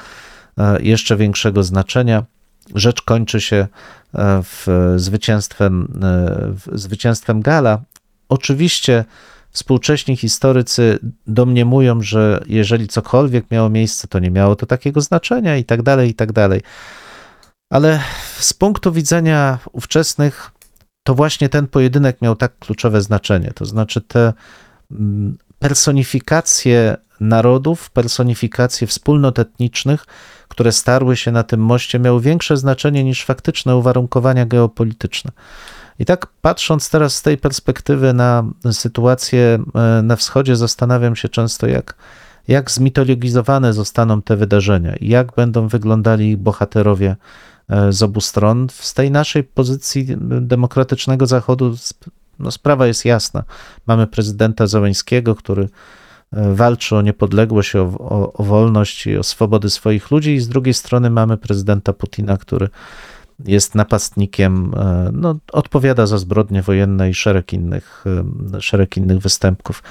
e, 0.58 0.82
jeszcze 0.82 1.16
większego 1.16 1.62
znaczenia. 1.62 2.24
Rzecz 2.74 3.02
kończy 3.02 3.40
się 3.40 3.56
e, 3.56 3.66
w 4.42 4.66
zwycięstwem, 4.96 6.00
w 6.50 6.78
zwycięstwem 6.78 7.42
Gala. 7.42 7.80
Oczywiście 8.28 9.04
Współcześni 9.56 10.16
historycy 10.16 10.98
domniemują, 11.26 12.02
że 12.02 12.44
jeżeli 12.46 12.88
cokolwiek 12.88 13.50
miało 13.50 13.68
miejsce, 13.68 14.08
to 14.08 14.18
nie 14.18 14.30
miało 14.30 14.56
to 14.56 14.66
takiego 14.66 15.00
znaczenia 15.00 15.56
i 15.56 15.64
tak 15.64 15.82
dalej, 15.82 16.10
i 16.10 16.14
tak 16.14 16.32
dalej. 16.32 16.60
Ale 17.70 18.00
z 18.38 18.52
punktu 18.52 18.92
widzenia 18.92 19.58
ówczesnych, 19.72 20.50
to 21.02 21.14
właśnie 21.14 21.48
ten 21.48 21.66
pojedynek 21.66 22.22
miał 22.22 22.36
tak 22.36 22.58
kluczowe 22.58 23.02
znaczenie. 23.02 23.52
To 23.54 23.64
znaczy 23.64 24.00
te 24.00 24.32
mm, 24.90 25.38
personifikacje 25.58 26.96
narodów, 27.20 27.90
personifikacje 27.90 28.86
wspólnot 28.86 29.38
etnicznych, 29.38 30.06
które 30.56 30.72
starły 30.72 31.16
się 31.16 31.32
na 31.32 31.42
tym 31.42 31.60
moście, 31.60 31.98
miały 31.98 32.20
większe 32.20 32.56
znaczenie 32.56 33.04
niż 33.04 33.24
faktyczne 33.24 33.76
uwarunkowania 33.76 34.46
geopolityczne. 34.46 35.30
I 35.98 36.04
tak 36.04 36.26
patrząc 36.42 36.90
teraz 36.90 37.14
z 37.14 37.22
tej 37.22 37.38
perspektywy 37.38 38.12
na 38.12 38.44
sytuację 38.72 39.58
e, 39.74 40.02
na 40.02 40.16
wschodzie, 40.16 40.56
zastanawiam 40.56 41.16
się 41.16 41.28
często, 41.28 41.66
jak, 41.66 41.94
jak 42.48 42.70
zmitologizowane 42.70 43.72
zostaną 43.72 44.22
te 44.22 44.36
wydarzenia, 44.36 44.94
jak 45.00 45.32
będą 45.32 45.68
wyglądali 45.68 46.36
bohaterowie 46.36 47.16
e, 47.68 47.92
z 47.92 48.02
obu 48.02 48.20
stron. 48.20 48.66
Z 48.70 48.94
tej 48.94 49.10
naszej 49.10 49.44
pozycji 49.44 50.06
demokratycznego 50.40 51.26
Zachodu 51.26 51.74
no, 52.38 52.50
sprawa 52.50 52.86
jest 52.86 53.04
jasna. 53.04 53.44
Mamy 53.86 54.06
prezydenta 54.06 54.66
Załęskiego, 54.66 55.34
który 55.34 55.68
walczy 56.32 56.96
o 56.96 57.02
niepodległość, 57.02 57.76
o, 57.76 57.82
o, 57.82 58.32
o 58.32 58.42
wolność 58.42 59.06
i 59.06 59.16
o 59.16 59.22
swobody 59.22 59.70
swoich 59.70 60.10
ludzi, 60.10 60.34
i 60.34 60.40
z 60.40 60.48
drugiej 60.48 60.74
strony 60.74 61.10
mamy 61.10 61.36
prezydenta 61.36 61.92
Putina, 61.92 62.36
który 62.36 62.68
jest 63.44 63.74
napastnikiem, 63.74 64.74
no, 65.12 65.36
odpowiada 65.52 66.06
za 66.06 66.18
zbrodnie 66.18 66.62
wojenne 66.62 67.10
i 67.10 67.14
szereg 67.14 67.52
innych, 67.52 68.04
szereg 68.60 68.96
innych 68.96 69.18
występków. 69.18 69.82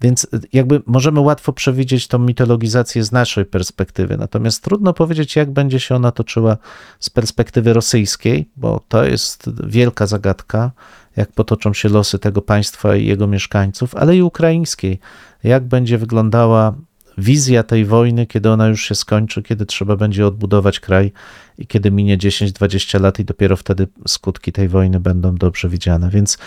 Więc 0.00 0.26
jakby 0.52 0.82
możemy 0.86 1.20
łatwo 1.20 1.52
przewidzieć 1.52 2.08
tą 2.08 2.18
mitologizację 2.18 3.04
z 3.04 3.12
naszej 3.12 3.44
perspektywy, 3.44 4.16
natomiast 4.16 4.64
trudno 4.64 4.92
powiedzieć, 4.92 5.36
jak 5.36 5.50
będzie 5.50 5.80
się 5.80 5.94
ona 5.94 6.12
toczyła 6.12 6.56
z 7.00 7.10
perspektywy 7.10 7.72
rosyjskiej, 7.72 8.48
bo 8.56 8.80
to 8.88 9.04
jest 9.04 9.50
wielka 9.66 10.06
zagadka, 10.06 10.70
jak 11.16 11.32
potoczą 11.32 11.72
się 11.74 11.88
losy 11.88 12.18
tego 12.18 12.42
państwa 12.42 12.96
i 12.96 13.06
jego 13.06 13.26
mieszkańców, 13.26 13.94
ale 13.94 14.16
i 14.16 14.22
ukraińskiej, 14.22 15.00
jak 15.44 15.64
będzie 15.64 15.98
wyglądała 15.98 16.74
wizja 17.18 17.62
tej 17.62 17.84
wojny, 17.84 18.26
kiedy 18.26 18.50
ona 18.50 18.68
już 18.68 18.88
się 18.88 18.94
skończy, 18.94 19.42
kiedy 19.42 19.66
trzeba 19.66 19.96
będzie 19.96 20.26
odbudować 20.26 20.80
kraj 20.80 21.12
i 21.58 21.66
kiedy 21.66 21.90
minie 21.90 22.18
10-20 22.18 23.00
lat 23.00 23.18
i 23.18 23.24
dopiero 23.24 23.56
wtedy 23.56 23.88
skutki 24.08 24.52
tej 24.52 24.68
wojny 24.68 25.00
będą 25.00 25.34
dobrze 25.34 25.68
widziane. 25.68 26.10
Więc 26.10 26.38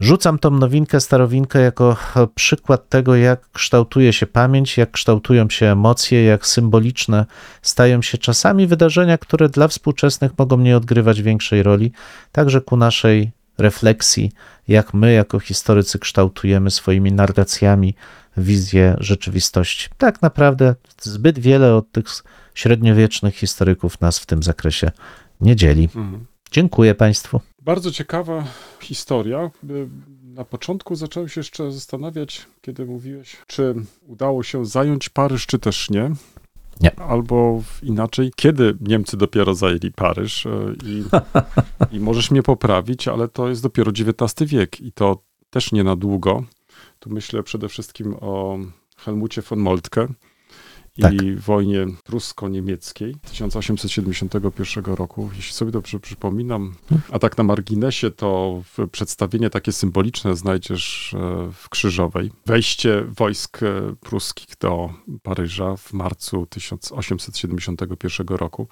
rzucam 0.00 0.38
tą 0.38 0.50
nowinkę, 0.50 1.00
starowinkę 1.00 1.60
jako 1.60 1.96
przykład 2.34 2.88
tego, 2.88 3.16
jak 3.16 3.50
kształtuje 3.50 4.12
się 4.12 4.26
pamięć, 4.26 4.78
jak 4.78 4.90
kształtują 4.90 5.50
się 5.50 5.66
emocje, 5.66 6.24
jak 6.24 6.46
symboliczne 6.46 7.26
stają 7.62 8.02
się 8.02 8.18
czasami 8.18 8.66
wydarzenia, 8.66 9.18
które 9.18 9.48
dla 9.48 9.68
współczesnych 9.68 10.32
mogą 10.38 10.58
nie 10.58 10.76
odgrywać 10.76 11.22
większej 11.22 11.62
roli, 11.62 11.92
także 12.32 12.60
ku 12.60 12.76
naszej 12.76 13.32
refleksji, 13.58 14.32
jak 14.68 14.94
my 14.94 15.12
jako 15.12 15.40
historycy 15.40 15.98
kształtujemy 15.98 16.70
swoimi 16.70 17.12
narracjami 17.12 17.94
wizję 18.36 18.96
rzeczywistości. 18.98 19.88
Tak 19.98 20.22
naprawdę 20.22 20.74
zbyt 21.00 21.38
wiele 21.38 21.74
od 21.74 21.92
tych 21.92 22.06
średniowiecznych 22.54 23.36
historyków 23.36 24.00
nas 24.00 24.18
w 24.18 24.26
tym 24.26 24.42
zakresie 24.42 24.90
nie 25.40 25.56
dzieli. 25.56 25.84
Mhm. 25.84 26.26
Dziękuję 26.54 26.94
Państwu. 26.94 27.40
Bardzo 27.62 27.90
ciekawa 27.90 28.44
historia. 28.80 29.50
Na 30.22 30.44
początku 30.44 30.94
zacząłem 30.94 31.28
się 31.28 31.40
jeszcze 31.40 31.72
zastanawiać, 31.72 32.46
kiedy 32.60 32.86
mówiłeś, 32.86 33.36
czy 33.46 33.74
udało 34.06 34.42
się 34.42 34.66
zająć 34.66 35.08
Paryż, 35.08 35.46
czy 35.46 35.58
też 35.58 35.90
nie. 35.90 36.10
Nie. 36.80 37.00
Albo 37.00 37.62
inaczej, 37.82 38.32
kiedy 38.36 38.76
Niemcy 38.80 39.16
dopiero 39.16 39.54
zajęli 39.54 39.92
Paryż 39.96 40.46
i, 40.84 41.04
i 41.96 42.00
możesz 42.00 42.30
mnie 42.30 42.42
poprawić, 42.42 43.08
ale 43.08 43.28
to 43.28 43.48
jest 43.48 43.62
dopiero 43.62 43.90
XIX 43.90 44.50
wiek 44.50 44.80
i 44.80 44.92
to 44.92 45.22
też 45.50 45.72
nie 45.72 45.84
na 45.84 45.96
długo. 45.96 46.44
Tu 46.98 47.10
myślę 47.10 47.42
przede 47.42 47.68
wszystkim 47.68 48.14
o 48.20 48.58
Helmucie 48.96 49.42
von 49.42 49.58
Moltke 49.58 50.08
i 50.96 51.02
tak. 51.02 51.12
wojnie 51.38 51.86
prusko-niemieckiej 52.04 53.16
1871 53.22 54.84
roku. 54.84 55.30
Jeśli 55.36 55.54
sobie 55.54 55.70
dobrze 55.70 56.00
przypominam, 56.00 56.74
a 57.12 57.18
tak 57.18 57.38
na 57.38 57.44
marginesie, 57.44 58.10
to 58.10 58.62
przedstawienie 58.92 59.50
takie 59.50 59.72
symboliczne 59.72 60.36
znajdziesz 60.36 61.14
e, 61.14 61.52
w 61.52 61.68
Krzyżowej. 61.68 62.30
Wejście 62.46 63.04
wojsk 63.04 63.62
e, 63.62 63.94
pruskich 64.00 64.48
do 64.60 64.90
Paryża 65.22 65.76
w 65.76 65.92
marcu 65.92 66.46
1871 66.46 68.26
roku. 68.26 68.68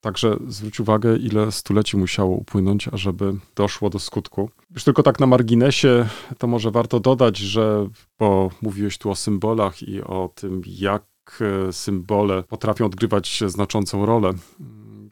Także 0.00 0.36
zwróć 0.48 0.80
uwagę, 0.80 1.16
ile 1.16 1.52
stuleci 1.52 1.96
musiało 1.96 2.36
upłynąć, 2.36 2.88
ażeby 2.88 3.34
doszło 3.56 3.90
do 3.90 3.98
skutku. 3.98 4.50
Już 4.70 4.84
tylko 4.84 5.02
tak 5.02 5.20
na 5.20 5.26
marginesie, 5.26 6.08
to 6.38 6.46
może 6.46 6.70
warto 6.70 7.00
dodać, 7.00 7.36
że, 7.36 7.88
bo 8.18 8.50
mówiłeś 8.62 8.98
tu 8.98 9.10
o 9.10 9.14
symbolach 9.14 9.82
i 9.82 10.02
o 10.02 10.30
tym, 10.34 10.62
jak 10.66 11.09
e, 11.42 11.72
symbole 11.72 12.42
potrafią 12.42 12.86
odgrywać 12.86 13.42
znaczącą 13.46 14.06
rolę, 14.06 14.32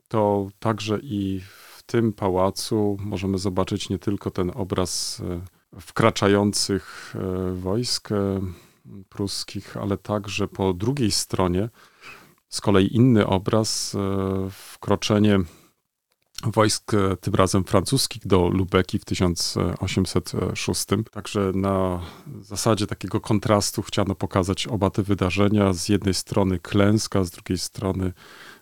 to 0.09 0.49
także 0.59 0.99
i 1.03 1.41
w 1.77 1.83
tym 1.83 2.13
pałacu 2.13 2.97
możemy 3.01 3.39
zobaczyć 3.39 3.89
nie 3.89 3.99
tylko 3.99 4.31
ten 4.31 4.53
obraz 4.55 5.23
e, 5.77 5.81
wkraczających 5.81 7.15
e, 7.17 7.53
wojsk 7.55 8.09
pruskich, 9.09 9.77
ale 9.77 9.99
także 9.99 10.49
po 10.49 10.73
drugiej 10.73 11.11
stronie. 11.11 11.69
Z 12.49 12.61
kolei 12.61 12.97
inny 12.97 13.27
obraz, 13.27 13.97
wkroczenie 14.51 15.39
wojsk, 16.43 16.95
e, 16.95 17.17
tym 17.17 17.35
razem 17.35 17.65
francuskich, 17.65 18.27
do 18.27 18.49
Lubeki 18.49 18.99
w 18.99 19.05
1806. 19.05 20.87
Także 21.11 21.53
na 21.55 22.01
zasadzie 22.41 22.87
takiego 22.87 23.21
kontrastu 23.21 23.83
chciano 23.83 24.15
pokazać 24.15 24.67
oba 24.67 24.91
te 24.91 25.03
wydarzenia. 25.03 25.73
Z 25.73 25.89
jednej 25.89 26.15
strony 26.15 26.59
klęska, 26.59 27.25
z 27.25 27.31
drugiej 27.31 27.59
strony 27.59 28.13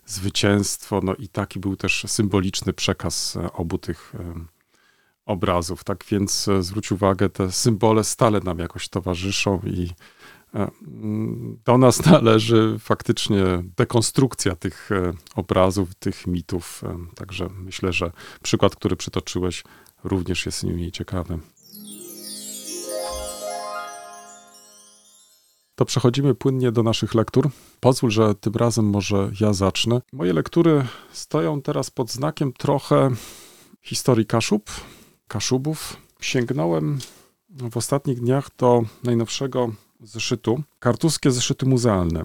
zwycięstwo. 0.06 1.00
No 1.02 1.14
i 1.14 1.28
taki 1.28 1.60
był 1.60 1.76
też 1.76 2.04
symboliczny 2.06 2.72
przekaz 2.72 3.36
e, 3.36 3.52
obu 3.52 3.78
tych 3.78 4.12
obrazów. 5.26 5.84
Tak 5.84 6.04
więc 6.10 6.48
zwróć 6.60 6.92
uwagę, 6.92 7.28
te 7.28 7.52
symbole 7.52 8.04
stale 8.04 8.40
nam 8.40 8.58
jakoś 8.58 8.88
towarzyszą 8.88 9.60
i 9.64 9.88
E, 9.90 10.15
do 11.64 11.78
nas 11.78 12.06
należy 12.06 12.76
faktycznie 12.78 13.44
dekonstrukcja 13.76 14.56
tych 14.56 14.92
e, 14.92 15.12
obrazów, 15.34 15.94
tych 15.94 16.26
mitów. 16.26 16.82
E, 16.84 16.98
także 17.14 17.48
myślę, 17.58 17.92
że 17.92 18.12
przykład, 18.42 18.76
który 18.76 18.96
przytoczyłeś, 18.96 19.64
również 20.04 20.46
jest 20.46 20.64
niemniej 20.64 20.92
ciekawy. 20.92 21.38
To 25.74 25.84
przechodzimy 25.84 26.34
płynnie 26.34 26.72
do 26.72 26.82
naszych 26.82 27.14
lektur. 27.14 27.50
Pozwól, 27.80 28.10
że 28.10 28.34
tym 28.34 28.54
razem 28.54 28.84
może 28.84 29.30
ja 29.40 29.52
zacznę. 29.52 30.00
Moje 30.12 30.32
lektury 30.32 30.86
stoją 31.12 31.62
teraz 31.62 31.90
pod 31.90 32.10
znakiem 32.10 32.52
trochę 32.52 33.10
historii 33.82 34.26
Kaszub, 34.26 34.70
Kaszubów. 35.28 35.96
Sięgnąłem 36.20 36.98
w 37.50 37.76
ostatnich 37.76 38.20
dniach 38.20 38.48
do 38.58 38.82
najnowszego 39.04 39.72
zeszytu, 40.00 40.62
kartuskie 40.78 41.30
zeszyty 41.30 41.66
muzealne. 41.66 42.24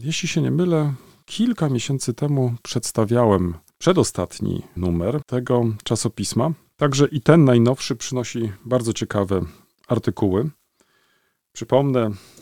Jeśli 0.00 0.28
się 0.28 0.42
nie 0.42 0.50
mylę, 0.50 0.94
kilka 1.24 1.68
miesięcy 1.68 2.14
temu 2.14 2.54
przedstawiałem 2.62 3.54
przedostatni 3.78 4.62
numer 4.76 5.20
tego 5.26 5.64
czasopisma. 5.84 6.52
Także 6.76 7.06
i 7.06 7.20
ten 7.20 7.44
najnowszy 7.44 7.96
przynosi 7.96 8.52
bardzo 8.64 8.92
ciekawe 8.92 9.42
artykuły. 9.88 10.50
Przypomnę, 11.52 12.00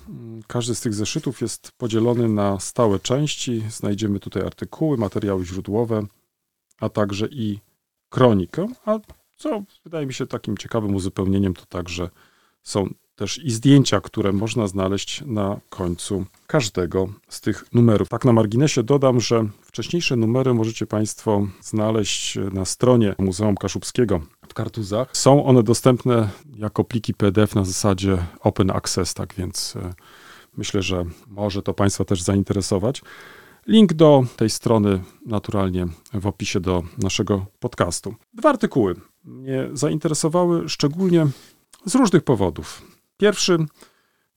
mm, 0.09 0.42
każdy 0.46 0.74
z 0.74 0.81
tych 0.81 0.94
zeszytów 0.94 1.40
jest 1.40 1.72
podzielony 1.72 2.29
na 2.29 2.61
stałe 2.61 3.00
części. 3.00 3.64
Znajdziemy 3.70 4.20
tutaj 4.20 4.42
artykuły, 4.42 4.96
materiały 4.96 5.44
źródłowe, 5.44 6.02
a 6.81 6.88
także 6.88 7.26
i 7.31 7.59
kronikę. 8.09 8.66
A 8.85 8.98
co 9.37 9.62
wydaje 9.85 10.07
mi 10.07 10.14
się 10.14 10.26
takim 10.26 10.57
ciekawym 10.57 10.94
uzupełnieniem, 10.94 11.55
to 11.55 11.66
także 11.66 12.11
są 12.62 12.88
też 13.16 13.38
i 13.44 13.50
zdjęcia, 13.50 14.00
które 14.00 14.33
można 14.33 14.66
znaleźć 14.66 15.22
na 15.26 15.61
końcu 15.70 16.24
każdego 16.46 17.09
z 17.29 17.40
tych 17.40 17.64
numerów. 17.72 18.09
Tak 18.09 18.24
na 18.24 18.33
marginesie 18.33 18.83
dodam, 18.83 19.20
że 19.20 19.48
wcześniejsze 19.62 20.16
numery 20.16 20.55
możecie 20.55 20.87
Państwo 20.87 21.46
znaleźć 21.62 22.38
na 22.52 22.64
stronie 22.64 23.14
Muzeum 23.18 23.57
Kaszubskiego 23.57 24.20
w 24.48 24.55
Kartuzach. 24.55 25.16
Są 25.16 25.44
one 25.44 25.62
dostępne 25.62 26.29
jako 26.57 26.85
pliki 26.85 27.14
PDF 27.14 27.55
na 27.55 27.64
zasadzie 27.64 28.18
Open 28.40 28.70
Access, 28.70 29.14
tak 29.14 29.35
więc 29.35 29.76
e, 29.76 29.94
myślę, 30.57 30.83
że 30.83 31.05
może 31.29 31.62
to 31.62 31.74
Państwa 31.74 32.05
też 32.05 32.22
zainteresować. 32.22 33.02
Link 33.66 33.92
do 33.92 34.24
tej 34.37 34.50
strony 34.50 35.02
naturalnie 35.26 35.87
w 36.14 36.26
opisie 36.26 36.61
do 36.61 36.83
naszego 36.98 37.46
podcastu. 37.61 38.14
Dwa 38.35 38.50
artykuły 38.50 38.94
mnie 39.24 39.68
zainteresowały 39.72 40.68
szczególnie 40.68 41.26
z 41.87 41.94
różnych 41.94 42.22
powodów. 42.22 42.95
Pierwszy 43.16 43.57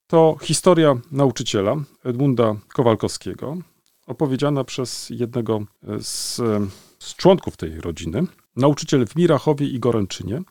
to 0.07 0.37
historia 0.41 0.95
nauczyciela 1.11 1.75
Edmunda 2.03 2.55
Kowalkowskiego, 2.73 3.57
opowiedziana 4.07 4.63
przez 4.63 5.09
jednego 5.09 5.61
z, 6.01 6.35
z 6.99 7.15
członków 7.15 7.57
tej 7.57 7.81
rodziny, 7.81 8.23
nauczyciel 8.55 9.07
w 9.07 9.15
Mirachowie 9.15 9.67
i 9.67 9.79
Goręczynie. 9.79 10.41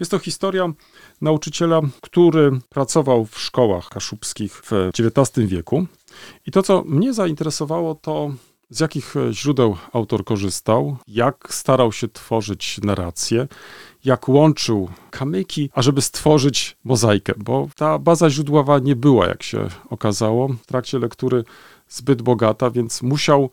Jest 0.00 0.10
to 0.10 0.18
historia 0.18 0.72
nauczyciela, 1.20 1.80
który 2.00 2.50
pracował 2.68 3.26
w 3.26 3.38
szkołach 3.38 3.88
kaszubskich 3.88 4.62
w 4.64 4.72
XIX 4.98 5.48
wieku. 5.48 5.86
I 6.46 6.50
to, 6.50 6.62
co 6.62 6.82
mnie 6.86 7.14
zainteresowało, 7.14 7.94
to 7.94 8.30
z 8.70 8.80
jakich 8.80 9.14
źródeł 9.32 9.76
autor 9.92 10.24
korzystał, 10.24 10.96
jak 11.06 11.48
starał 11.50 11.92
się 11.92 12.08
tworzyć 12.08 12.80
narrację, 12.82 13.48
jak 14.08 14.28
łączył 14.28 14.88
kamyki, 15.10 15.70
ażeby 15.74 16.02
stworzyć 16.02 16.76
mozaikę, 16.84 17.32
bo 17.36 17.68
ta 17.76 17.98
baza 17.98 18.30
źródłowa 18.30 18.78
nie 18.78 18.96
była, 18.96 19.26
jak 19.26 19.42
się 19.42 19.68
okazało, 19.90 20.48
w 20.48 20.66
trakcie 20.66 20.98
lektury 20.98 21.44
zbyt 21.88 22.22
bogata, 22.22 22.70
więc 22.70 23.02
musiał 23.02 23.50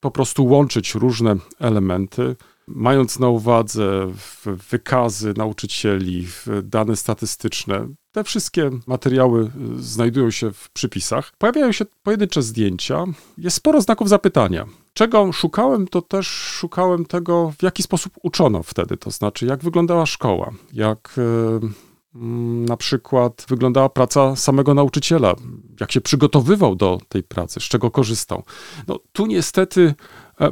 po 0.00 0.10
prostu 0.10 0.46
łączyć 0.46 0.94
różne 0.94 1.36
elementy, 1.58 2.36
mając 2.66 3.18
na 3.18 3.28
uwadze 3.28 4.12
wykazy 4.70 5.34
nauczycieli, 5.36 6.26
dane 6.62 6.96
statystyczne. 6.96 7.88
Te 8.18 8.24
wszystkie 8.24 8.70
materiały 8.86 9.50
znajdują 9.78 10.30
się 10.30 10.52
w 10.52 10.70
przypisach. 10.70 11.32
Pojawiają 11.38 11.72
się 11.72 11.84
pojedyncze 12.02 12.42
zdjęcia. 12.42 13.04
Jest 13.38 13.56
sporo 13.56 13.80
znaków 13.80 14.08
zapytania. 14.08 14.66
Czego 14.92 15.32
szukałem, 15.32 15.88
to 15.88 16.02
też 16.02 16.26
szukałem 16.26 17.06
tego, 17.06 17.52
w 17.58 17.62
jaki 17.62 17.82
sposób 17.82 18.12
uczono 18.22 18.62
wtedy, 18.62 18.96
to 18.96 19.10
znaczy 19.10 19.46
jak 19.46 19.62
wyglądała 19.64 20.06
szkoła, 20.06 20.50
jak 20.72 21.20
na 22.66 22.76
przykład 22.76 23.46
wyglądała 23.48 23.88
praca 23.88 24.36
samego 24.36 24.74
nauczyciela, 24.74 25.34
jak 25.80 25.92
się 25.92 26.00
przygotowywał 26.00 26.76
do 26.76 26.98
tej 27.08 27.22
pracy, 27.22 27.60
z 27.60 27.64
czego 27.64 27.90
korzystał. 27.90 28.42
No, 28.88 28.98
tu 29.12 29.26
niestety 29.26 29.94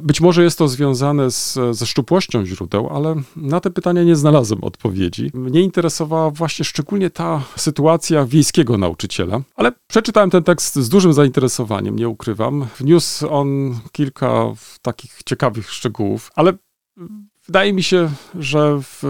być 0.03 0.20
może 0.20 0.42
jest 0.44 0.59
to 0.59 0.68
związane 0.68 1.31
z, 1.31 1.59
ze 1.70 1.87
szczupłością 1.87 2.46
źródeł, 2.46 2.88
ale 2.90 3.14
na 3.37 3.61
te 3.61 3.70
pytania 3.70 4.03
nie 4.03 4.16
znalazłem 4.16 4.64
odpowiedzi. 4.64 5.31
Mnie 5.35 5.61
interesowała 5.61 6.31
właśnie 6.31 6.64
szczególnie 6.64 7.11
ta 7.11 7.42
sytuacja 7.57 8.25
wiejskiego 8.25 8.79
nauczyciela, 8.79 9.40
ale 9.57 9.72
przeczytałem 9.87 10.31
ten 10.31 10.42
tekst 10.42 10.77
z 10.77 10.88
dużym 10.88 11.12
zainteresowaniem, 11.12 11.96
nie 11.96 12.09
ukrywam. 12.09 12.66
Wniósł 12.79 13.29
on 13.29 13.79
kilka 13.92 14.44
takich 14.83 15.22
ciekawych 15.27 15.70
szczegółów, 15.70 16.31
ale 16.35 16.53
wydaje 17.46 17.72
mi 17.72 17.83
się, 17.83 18.11
że 18.38 18.81
w, 18.83 19.03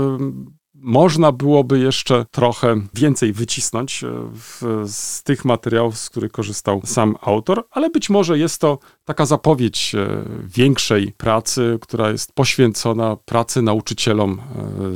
można 0.80 1.32
byłoby 1.32 1.78
jeszcze 1.78 2.26
trochę 2.30 2.80
więcej 2.94 3.32
wycisnąć 3.32 4.04
e, 4.04 4.08
w, 4.32 4.82
z 4.86 5.22
tych 5.22 5.44
materiałów, 5.44 5.98
z 5.98 6.10
których 6.10 6.32
korzystał 6.32 6.82
sam 6.84 7.16
autor, 7.20 7.66
ale 7.70 7.90
być 7.90 8.10
może 8.10 8.38
jest 8.38 8.60
to 8.60 8.78
taka 9.04 9.26
zapowiedź 9.26 9.94
e, 9.94 10.24
większej 10.44 11.12
pracy, 11.12 11.78
która 11.80 12.10
jest 12.10 12.32
poświęcona 12.32 13.16
pracy 13.16 13.62
nauczycielom 13.62 14.32
e, 14.32 14.42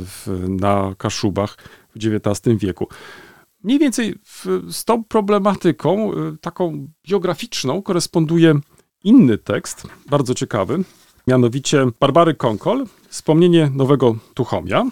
w, 0.05 0.45
na 0.47 0.95
Kaszubach 0.97 1.57
w 1.95 1.97
XIX 1.97 2.57
wieku. 2.57 2.87
Mniej 3.63 3.79
więcej 3.79 4.15
w, 4.25 4.45
z 4.71 4.85
tą 4.85 5.03
problematyką, 5.03 6.11
taką 6.41 6.87
biograficzną, 7.07 7.81
koresponduje 7.81 8.59
inny 9.03 9.37
tekst, 9.37 9.87
bardzo 10.09 10.33
ciekawy, 10.33 10.83
mianowicie 11.27 11.85
Barbary 11.99 12.33
Konkol, 12.33 12.85
Wspomnienie 13.09 13.71
Nowego 13.73 14.15
Tuchomia. 14.33 14.85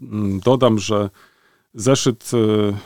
Mm, 0.00 0.40
dodam, 0.40 0.78
że 0.78 1.10
zeszyt 1.74 2.30
e, 2.34 2.76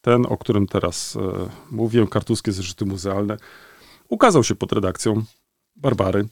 ten, 0.00 0.26
o 0.26 0.36
którym 0.36 0.66
teraz 0.66 1.16
e, 1.16 1.48
mówię, 1.70 2.06
kartuskie 2.06 2.52
zeszyty 2.52 2.86
muzealne, 2.86 3.36
ukazał 4.08 4.44
się 4.44 4.54
pod 4.54 4.72
redakcją 4.72 5.22
Barbary 5.76 6.28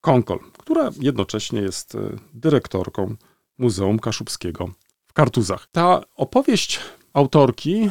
Konkol, 0.00 0.38
która 0.58 0.90
jednocześnie 1.00 1.60
jest 1.60 1.94
e, 1.94 1.98
dyrektorką 2.34 3.14
Muzeum 3.58 3.98
Kaszubskiego 3.98 4.70
w 5.06 5.12
Kartuzach. 5.12 5.68
Ta 5.72 6.00
opowieść 6.16 6.80
autorki 7.12 7.90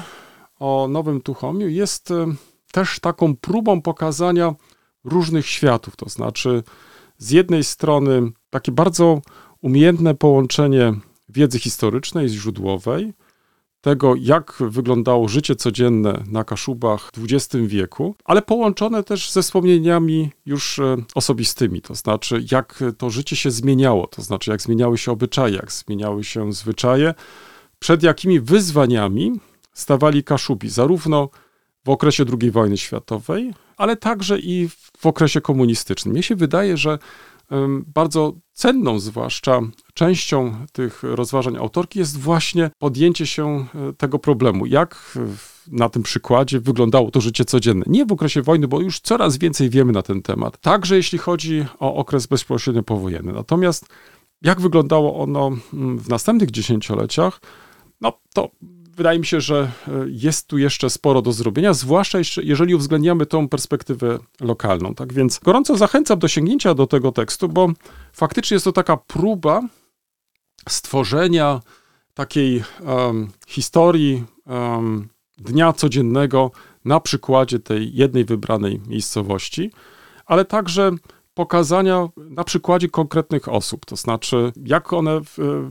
o 0.59 0.87
Nowym 0.89 1.21
Tuchomiu 1.21 1.67
jest 1.67 2.13
też 2.71 2.99
taką 2.99 3.35
próbą 3.35 3.81
pokazania 3.81 4.55
różnych 5.03 5.45
światów, 5.45 5.95
to 5.95 6.09
znaczy 6.09 6.63
z 7.19 7.31
jednej 7.31 7.63
strony 7.63 8.31
takie 8.49 8.71
bardzo 8.71 9.21
umiejętne 9.61 10.15
połączenie 10.15 10.93
wiedzy 11.29 11.59
historycznej 11.59 12.29
źródłowej, 12.29 13.13
tego, 13.81 14.15
jak 14.15 14.53
wyglądało 14.59 15.27
życie 15.27 15.55
codzienne 15.55 16.23
na 16.27 16.43
Kaszubach 16.43 17.11
w 17.13 17.23
XX 17.23 17.55
wieku, 17.67 18.15
ale 18.25 18.41
połączone 18.41 19.03
też 19.03 19.31
ze 19.31 19.41
wspomnieniami 19.41 20.29
już 20.45 20.79
e, 20.79 20.97
osobistymi, 21.15 21.81
to 21.81 21.95
znaczy, 21.95 22.45
jak 22.51 22.83
to 22.97 23.09
życie 23.09 23.35
się 23.35 23.51
zmieniało, 23.51 24.07
to 24.07 24.21
znaczy, 24.21 24.51
jak 24.51 24.61
zmieniały 24.61 24.97
się 24.97 25.11
obyczaje, 25.11 25.55
jak 25.55 25.71
zmieniały 25.71 26.23
się 26.23 26.53
zwyczaje, 26.53 27.13
przed 27.79 28.03
jakimi 28.03 28.39
wyzwaniami 28.39 29.39
stawali 29.73 30.23
Kaszubi, 30.23 30.69
zarówno 30.69 31.29
w 31.85 31.89
okresie 31.89 32.25
II 32.41 32.51
wojny 32.51 32.77
światowej, 32.77 33.53
ale 33.77 33.97
także 33.97 34.39
i 34.39 34.69
w 34.97 35.05
okresie 35.05 35.41
komunistycznym. 35.41 36.13
Mnie 36.13 36.23
się 36.23 36.35
wydaje, 36.35 36.77
że 36.77 36.99
bardzo 37.87 38.33
cenną, 38.53 38.99
zwłaszcza 38.99 39.61
częścią 39.93 40.65
tych 40.71 41.03
rozważań 41.03 41.57
autorki, 41.57 41.99
jest 41.99 42.19
właśnie 42.19 42.71
podjęcie 42.77 43.27
się 43.27 43.65
e, 43.75 43.93
tego 43.93 44.19
problemu. 44.19 44.65
Jak 44.65 45.17
na 45.67 45.89
tym 45.89 46.03
przykładzie 46.03 46.59
wyglądało 46.59 47.11
to 47.11 47.21
życie 47.21 47.45
codzienne. 47.45 47.85
Nie 47.87 48.05
w 48.05 48.11
okresie 48.11 48.41
wojny, 48.41 48.67
bo 48.67 48.81
już 48.81 48.99
coraz 48.99 49.37
więcej 49.37 49.69
wiemy 49.69 49.91
na 49.91 50.01
ten 50.01 50.21
temat. 50.21 50.57
Także 50.57 50.95
jeśli 50.95 51.17
chodzi 51.17 51.65
o 51.79 51.95
okres 51.95 52.27
bezpośrednio 52.27 52.83
powojenny. 52.83 53.33
Natomiast 53.33 53.85
jak 54.41 54.61
wyglądało 54.61 55.19
ono 55.19 55.51
mm, 55.73 55.99
w 55.99 56.09
następnych 56.09 56.51
dziesięcioleciach, 56.51 57.41
no 58.01 58.13
to 58.33 58.49
wydaje 58.99 59.19
mi 59.19 59.25
się, 59.25 59.41
że 59.41 59.71
e, 59.87 59.91
jest 60.07 60.47
tu 60.47 60.57
jeszcze 60.57 60.89
sporo 60.89 61.21
do 61.21 61.31
zrobienia, 61.31 61.73
zwłaszcza 61.73 62.17
jeżeli 62.43 62.75
uwzględniamy 62.75 63.25
tą 63.25 63.49
perspektywę 63.49 64.19
lokalną. 64.41 64.95
Tak 64.95 65.13
więc 65.13 65.39
gorąco 65.39 65.77
zachęcam 65.77 66.19
do 66.19 66.27
sięgnięcia 66.27 66.73
do 66.73 66.87
tego 66.87 67.11
tekstu, 67.11 67.49
bo 67.49 67.69
faktycznie 68.13 68.55
jest 68.55 68.63
to 68.63 68.71
taka 68.71 68.97
próba 68.97 69.61
stworzenia 70.69 71.61
takiej 72.13 72.63
um, 72.85 73.31
historii 73.47 74.23
um, 74.45 75.09
dnia 75.37 75.73
codziennego 75.73 76.51
na 76.85 76.99
przykładzie 76.99 77.59
tej 77.59 77.95
jednej 77.95 78.25
wybranej 78.25 78.81
miejscowości, 78.87 79.71
ale 80.25 80.45
także 80.45 80.91
pokazania 81.39 82.07
na 82.17 82.43
przykładzie 82.43 82.89
konkretnych 82.89 83.47
osób, 83.47 83.85
to 83.85 83.95
znaczy 83.95 84.51
jak 84.65 84.93
one 84.93 85.21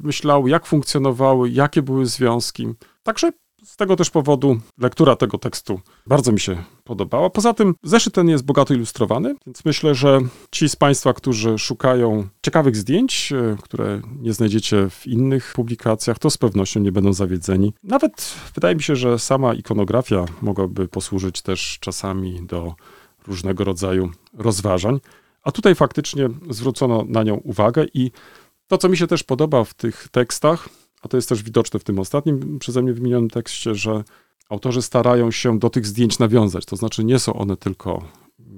myślały, 0.03 0.51
jak 0.51 0.67
funkcjonowały, 0.67 1.51
jakie 1.51 1.83
były 1.83 2.07
związki. 2.07 2.67
Także 3.03 3.33
z 3.65 3.77
tego 3.77 3.97
też 3.97 4.11
powodu 4.11 4.61
lektura 4.79 5.17
tego 5.17 5.39
tekstu 5.39 5.81
bardzo 6.07 6.33
mi 6.33 6.41
się 6.41 6.65
podobała. 6.85 7.31
Poza 7.31 7.55
tym 7.55 7.75
zeszyt 7.83 8.15
ten 8.15 8.29
jest 8.29 8.45
bogato 8.45 8.75
ilustrowany, 8.75 9.35
więc 9.47 9.65
myślę, 9.65 9.95
że 9.95 10.21
ci 10.51 10.69
z 10.69 10.77
Państwa, 10.77 11.13
którzy 11.13 11.59
szukają 11.59 12.29
ciekawych 12.43 12.77
zdjęć, 12.77 13.33
e, 13.33 13.57
które 13.63 14.01
nie 14.21 14.33
znajdziecie 14.33 14.91
w 14.91 15.07
innych 15.07 15.53
publikacjach, 15.57 16.19
to 16.19 16.31
z 16.31 16.39
pewnością 16.39 16.81
nie 16.81 16.93
będą 16.93 17.13
zawiedzeni. 17.13 17.75
Nawet 17.83 18.35
wydaje 18.55 18.75
mi 18.75 18.83
się, 18.83 18.97
że 18.97 19.19
sama 19.19 19.55
ikonografia 19.55 20.25
mogłaby 20.43 20.89
posłużyć 20.89 21.43
też 21.43 21.79
czasami 21.81 22.47
do 22.47 22.75
różnego 23.27 23.65
rodzaju 23.65 24.11
rozważań. 24.39 25.01
A 25.43 25.53
tutaj 25.53 25.75
faktycznie 25.75 26.29
zwrócono 26.51 27.05
na 27.09 27.23
nią 27.23 27.35
uwagę 27.35 27.87
i 27.95 28.11
To, 28.69 28.79
co 28.79 28.89
mi 28.89 28.97
się 28.97 29.07
też 29.07 29.23
podoba 29.23 29.65
w 29.65 29.75
tych 29.75 30.09
tekstach, 30.09 30.69
a 31.03 31.09
to 31.09 31.17
jest 31.17 31.29
też 31.29 31.43
widoczne 31.43 31.81
w 31.81 31.85
tym 31.85 31.99
ostatnim 31.99 32.59
przeze 32.59 32.83
mnie 32.83 32.93
wymienionym 32.93 33.31
tekście, 33.31 33.75
że 33.75 34.05
autorzy 34.49 34.83
starają 34.83 35.31
się 35.31 35.59
do 35.59 35.71
tych 35.71 35.87
zdjęć 35.87 36.19
nawiązać. 36.19 36.65
To 36.65 36.77
znaczy, 36.77 37.05
nie 37.05 37.19
są 37.19 37.33
one 37.35 37.57
tylko 37.57 38.05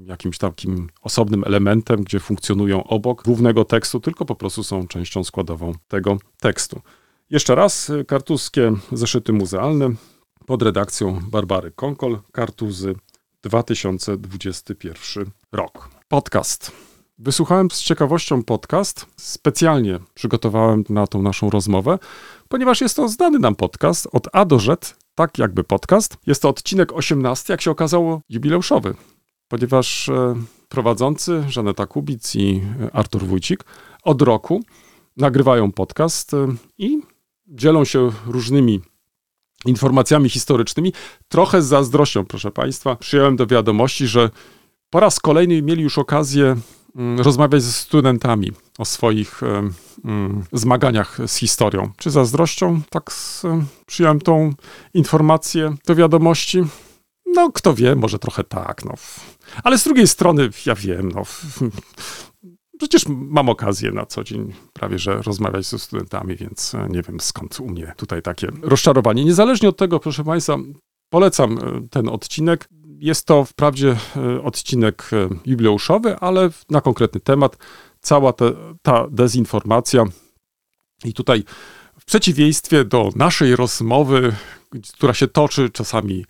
jakimś 0.04 0.38
takim 0.38 0.88
osobnym 1.02 1.44
elementem, 1.44 2.04
gdzie 2.04 2.20
funkcjonują 2.20 2.84
obok 2.84 3.24
głównego 3.24 3.64
tekstu, 3.64 4.00
tylko 4.00 4.24
po 4.24 4.34
prostu 4.34 4.64
są 4.64 4.86
częścią 4.86 5.24
składową 5.24 5.72
tego 5.88 6.16
tekstu. 6.40 6.80
Jeszcze 7.30 7.54
raz, 7.54 7.92
kartuzskie 8.06 8.72
zeszyty 8.92 9.32
muzealne 9.32 9.90
pod 10.46 10.62
redakcją 10.62 11.20
Barbary 11.30 11.70
Konkol, 11.70 12.18
kartuzy 12.32 12.94
2021 13.42 15.30
rok. 15.52 15.99
Podcast. 16.10 16.72
Wysłuchałem 17.18 17.70
z 17.70 17.82
ciekawością 17.82 18.42
podcast. 18.42 19.06
Specjalnie 19.16 19.98
przygotowałem 20.14 20.84
na 20.88 21.06
tą 21.06 21.22
naszą 21.22 21.50
rozmowę, 21.50 21.98
ponieważ 22.48 22.80
jest 22.80 22.96
to 22.96 23.08
znany 23.08 23.38
nam 23.38 23.54
podcast 23.54 24.08
od 24.12 24.28
A 24.32 24.44
do 24.44 24.58
Z, 24.58 24.96
tak 25.14 25.38
jakby 25.38 25.64
podcast. 25.64 26.16
Jest 26.26 26.42
to 26.42 26.48
odcinek 26.48 26.92
18, 26.92 27.52
jak 27.52 27.60
się 27.60 27.70
okazało, 27.70 28.20
jubileuszowy, 28.28 28.94
ponieważ 29.48 30.08
e, 30.08 30.34
prowadzący 30.68 31.44
Żaneta 31.48 31.86
Kubic 31.86 32.34
i 32.34 32.62
e, 32.80 32.96
Artur 32.96 33.24
Wójcik 33.24 33.64
od 34.02 34.22
roku 34.22 34.60
nagrywają 35.16 35.72
podcast 35.72 36.34
e, 36.34 36.46
i 36.78 37.00
dzielą 37.46 37.84
się 37.84 38.10
różnymi 38.26 38.80
informacjami 39.66 40.28
historycznymi. 40.28 40.92
Trochę 41.28 41.62
z 41.62 41.66
zazdrością, 41.66 42.24
proszę 42.24 42.50
Państwa, 42.50 42.96
przyjąłem 42.96 43.36
do 43.36 43.46
wiadomości, 43.46 44.06
że 44.06 44.30
po 44.90 45.00
raz 45.00 45.20
kolejny 45.20 45.62
mieli 45.62 45.82
już 45.82 45.98
okazję 45.98 46.56
mm, 46.96 47.20
rozmawiać 47.20 47.62
ze 47.62 47.72
studentami 47.72 48.52
o 48.78 48.84
swoich 48.84 49.42
mm, 49.42 50.44
zmaganiach 50.52 51.18
z 51.26 51.36
historią. 51.36 51.90
Czy 51.96 52.10
zazdrością? 52.10 52.80
Tak 52.90 53.10
przyjąłem 53.86 54.20
tą 54.20 54.52
informację 54.94 55.74
do 55.86 55.94
wiadomości. 55.94 56.62
No, 57.26 57.52
kto 57.52 57.74
wie, 57.74 57.94
może 57.94 58.18
trochę 58.18 58.44
tak, 58.44 58.84
no. 58.84 58.94
Ale 59.64 59.78
z 59.78 59.84
drugiej 59.84 60.08
strony, 60.08 60.50
ja 60.66 60.74
wiem, 60.74 61.12
no. 61.14 61.22
Przecież 62.78 63.04
mam 63.08 63.48
okazję 63.48 63.92
na 63.92 64.06
co 64.06 64.24
dzień 64.24 64.52
prawie, 64.72 64.98
że 64.98 65.22
rozmawiać 65.22 65.66
ze 65.66 65.78
studentami, 65.78 66.36
więc 66.36 66.74
e, 66.74 66.88
nie 66.90 67.02
wiem 67.02 67.20
skąd 67.20 67.60
u 67.60 67.68
mnie 67.68 67.92
tutaj 67.96 68.22
takie 68.22 68.48
rozczarowanie. 68.62 69.24
Niezależnie 69.24 69.68
od 69.68 69.76
tego, 69.76 70.00
proszę 70.00 70.24
Państwa, 70.24 70.56
polecam 71.10 71.58
e, 71.58 71.88
ten 71.90 72.08
odcinek. 72.08 72.68
Jest 73.00 73.26
to 73.26 73.44
wprawdzie 73.44 73.96
e, 74.16 74.42
odcinek 74.42 75.10
e, 75.12 75.28
jubileuszowy, 75.46 76.16
ale 76.16 76.50
na 76.70 76.80
konkretny 76.80 77.20
temat. 77.20 77.56
Cała 78.00 78.32
ta 78.82 79.06
dezinformacja 79.10 80.04
i 81.04 81.12
tutaj 81.12 81.44
w 82.00 82.04
przeciwieństwie 82.04 82.84
do 82.84 83.10
naszej 83.16 83.56
rozmowy, 83.56 84.32
która 84.92 85.14
się 85.14 85.28
toczy 85.28 85.70
czasami 85.70 86.24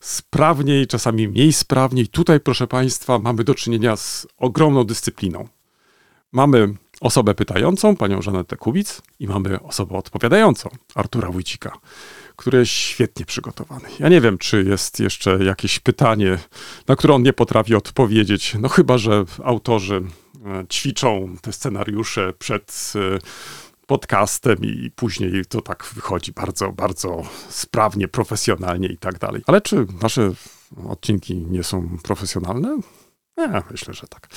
sprawniej, 0.00 0.86
czasami 0.86 1.28
mniej 1.28 1.52
sprawniej, 1.52 2.08
tutaj, 2.08 2.40
proszę 2.40 2.66
Państwa, 2.66 3.18
mamy 3.18 3.44
do 3.44 3.54
czynienia 3.54 3.96
z 3.96 4.26
ogromną 4.36 4.84
dyscypliną. 4.84 5.48
Mamy 6.32 6.74
osobę 7.00 7.34
pytającą, 7.34 7.96
panią 7.96 8.22
Żanetę 8.22 8.56
Kubic, 8.56 9.02
i 9.20 9.26
mamy 9.26 9.62
osobę 9.62 9.98
odpowiadającą, 9.98 10.70
Artura 10.94 11.30
Wójcika, 11.30 11.78
który 12.36 12.58
jest 12.58 12.72
świetnie 12.72 13.26
przygotowany. 13.26 13.88
Ja 13.98 14.08
nie 14.08 14.20
wiem, 14.20 14.38
czy 14.38 14.62
jest 14.62 15.00
jeszcze 15.00 15.44
jakieś 15.44 15.78
pytanie, 15.78 16.38
na 16.88 16.96
które 16.96 17.14
on 17.14 17.22
nie 17.22 17.32
potrafi 17.32 17.74
odpowiedzieć. 17.74 18.56
No 18.60 18.68
chyba, 18.68 18.98
że 18.98 19.24
autorzy 19.44 20.02
e, 20.46 20.66
ćwiczą 20.72 21.36
te 21.42 21.52
scenariusze 21.52 22.32
przed 22.38 22.92
e, 22.96 23.18
podcastem 23.86 24.56
i 24.62 24.90
później 24.96 25.44
to 25.48 25.60
tak 25.60 25.90
wychodzi 25.94 26.32
bardzo, 26.32 26.72
bardzo 26.72 27.22
sprawnie, 27.48 28.08
profesjonalnie 28.08 28.88
i 28.88 28.98
tak 28.98 29.18
dalej. 29.18 29.42
Ale 29.46 29.60
czy 29.60 29.86
nasze 30.02 30.32
odcinki 30.88 31.34
nie 31.34 31.64
są 31.64 31.98
profesjonalne? 32.02 32.78
Nie, 33.36 33.62
myślę, 33.70 33.94
że 33.94 34.06
tak. 34.06 34.28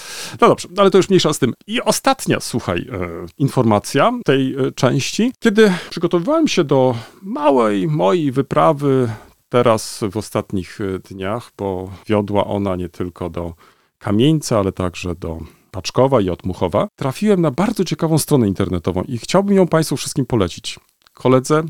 No 0.41 0.47
dobrze, 0.47 0.67
ale 0.77 0.91
to 0.91 0.97
już 0.97 1.09
mniejsza 1.09 1.33
z 1.33 1.39
tym. 1.39 1.53
I 1.67 1.81
ostatnia, 1.81 2.39
słuchaj, 2.39 2.87
e, 2.91 3.25
informacja 3.37 4.11
tej 4.25 4.55
e, 4.55 4.71
części. 4.71 5.33
Kiedy 5.39 5.73
przygotowywałem 5.89 6.47
się 6.47 6.63
do 6.63 6.95
małej 7.21 7.87
mojej 7.87 8.31
wyprawy 8.31 9.09
teraz 9.49 10.03
w 10.11 10.17
ostatnich 10.17 10.79
e, 10.81 10.99
dniach, 10.99 11.51
bo 11.57 11.91
wiodła 12.07 12.45
ona 12.45 12.75
nie 12.75 12.89
tylko 12.89 13.29
do 13.29 13.53
Kamieńca, 13.97 14.59
ale 14.59 14.71
także 14.71 15.15
do 15.15 15.39
Paczkowa 15.71 16.21
i 16.21 16.29
Otmuchowa, 16.29 16.87
trafiłem 16.95 17.41
na 17.41 17.51
bardzo 17.51 17.85
ciekawą 17.85 18.17
stronę 18.17 18.47
internetową 18.47 19.01
i 19.01 19.17
chciałbym 19.17 19.55
ją 19.55 19.67
Państwu 19.67 19.97
wszystkim 19.97 20.25
polecić. 20.25 20.79
Koledze 21.13 21.63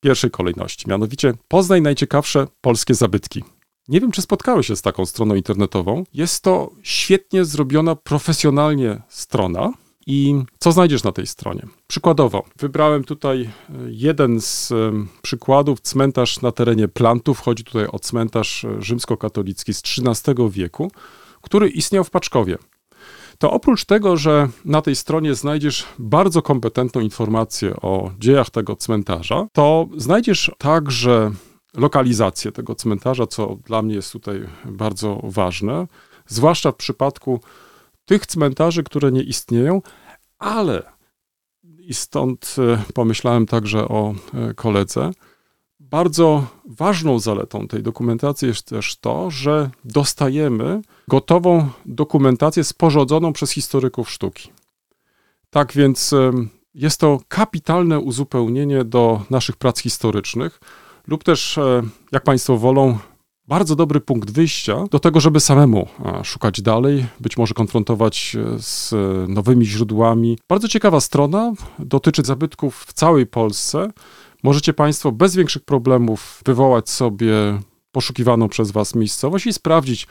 pierwszej 0.00 0.30
kolejności, 0.30 0.88
mianowicie 0.88 1.34
Poznaj 1.48 1.82
najciekawsze 1.82 2.46
polskie 2.60 2.94
zabytki. 2.94 3.44
Nie 3.88 4.00
wiem, 4.00 4.12
czy 4.12 4.22
spotkały 4.22 4.64
się 4.64 4.76
z 4.76 4.82
taką 4.82 5.06
stroną 5.06 5.34
internetową. 5.34 6.04
Jest 6.14 6.42
to 6.42 6.70
świetnie 6.82 7.44
zrobiona, 7.44 7.96
profesjonalnie 7.96 9.02
strona. 9.08 9.72
I 10.06 10.42
co 10.58 10.72
znajdziesz 10.72 11.04
na 11.04 11.12
tej 11.12 11.26
stronie? 11.26 11.62
Przykładowo, 11.86 12.44
wybrałem 12.56 13.04
tutaj 13.04 13.42
e, 13.42 13.50
jeden 13.88 14.40
z 14.40 14.72
przykładów, 15.22 15.80
cmentarz 15.80 16.42
na 16.42 16.52
terenie 16.52 16.88
Plantów. 16.88 17.40
Chodzi 17.40 17.64
tutaj 17.64 17.86
o 17.86 17.98
cmentarz 17.98 18.64
e, 18.64 18.82
rzymskokatolicki 18.82 19.74
z 19.74 19.82
XIII 19.82 20.50
wieku, 20.50 20.90
który 21.42 21.68
istniał 21.68 22.04
w 22.04 22.10
Paczkowie. 22.10 22.58
To 23.38 23.50
oprócz 23.50 23.84
tego, 23.84 24.16
że 24.16 24.48
na 24.64 24.82
tej 24.82 24.96
stronie 24.96 25.34
znajdziesz 25.34 25.84
bardzo 25.98 26.42
kompetentną 26.42 27.00
informację 27.00 27.76
o 27.76 28.10
dziejach 28.18 28.50
tego 28.50 28.76
cmentarza, 28.76 29.46
to 29.52 29.88
znajdziesz 29.96 30.50
także 30.58 31.30
lokalizację 31.74 32.52
tego 32.52 32.74
cmentarza, 32.74 33.26
co 33.26 33.56
dla 33.66 33.82
mnie 33.82 33.94
jest 33.94 34.12
tutaj 34.12 34.46
bardzo 34.64 35.20
ważne, 35.24 35.86
zwłaszcza 36.26 36.72
w 36.72 36.76
przypadku 36.76 37.40
tych 38.04 38.26
cmentarzy, 38.26 38.82
które 38.82 39.12
nie 39.12 39.22
istnieją, 39.22 39.82
ale 40.38 40.98
i 41.88 41.94
stąd 41.94 42.56
e, 42.58 42.82
pomyślałem 42.94 43.46
także 43.46 43.88
o 43.88 44.14
e, 44.34 44.54
koledze. 44.54 45.10
Bardzo 45.80 46.46
ważną 46.64 47.18
zaletą 47.18 47.68
tej 47.68 47.82
dokumentacji 47.82 48.48
jest 48.48 48.68
też 48.68 48.96
to, 48.96 49.30
że 49.30 49.70
dostajemy 49.84 50.82
gotową 51.08 51.68
dokumentację 51.86 52.64
sporządzoną 52.64 53.32
przez 53.32 53.50
historyków 53.50 54.10
sztuki. 54.10 54.52
Tak 55.50 55.72
więc 55.72 56.12
em, 56.12 56.48
jest 56.74 57.00
to 57.00 57.20
kapitalne 57.28 57.98
uzupełnienie 57.98 58.84
do 58.84 59.22
naszych 59.30 59.56
prac 59.56 59.80
historycznych, 59.80 60.60
lub 61.08 61.24
też, 61.24 61.58
e, 61.58 61.82
jak 62.12 62.24
Państwo 62.24 62.58
wolą, 62.58 62.98
bardzo 63.48 63.76
dobry 63.76 64.00
punkt 64.00 64.30
wyjścia 64.30 64.84
do 64.90 64.98
tego, 64.98 65.20
żeby 65.20 65.40
samemu 65.40 65.88
e, 66.04 66.24
szukać 66.24 66.62
dalej, 66.62 67.06
być 67.20 67.36
może 67.36 67.54
konfrontować 67.54 68.16
się 68.16 68.44
z 68.58 68.92
e, 68.92 68.96
nowymi 69.28 69.66
źródłami. 69.66 70.38
Bardzo 70.48 70.68
ciekawa 70.68 71.00
strona, 71.00 71.52
dotyczy 71.78 72.22
zabytków 72.22 72.84
w 72.86 72.92
całej 72.92 73.26
Polsce. 73.26 73.90
Możecie 74.42 74.72
Państwo 74.72 75.12
bez 75.12 75.36
większych 75.36 75.64
problemów 75.64 76.42
wywołać 76.46 76.90
sobie 76.90 77.34
poszukiwaną 77.92 78.48
przez 78.48 78.70
Was 78.70 78.94
miejscowość 78.94 79.46
i 79.46 79.52
sprawdzić, 79.52 80.06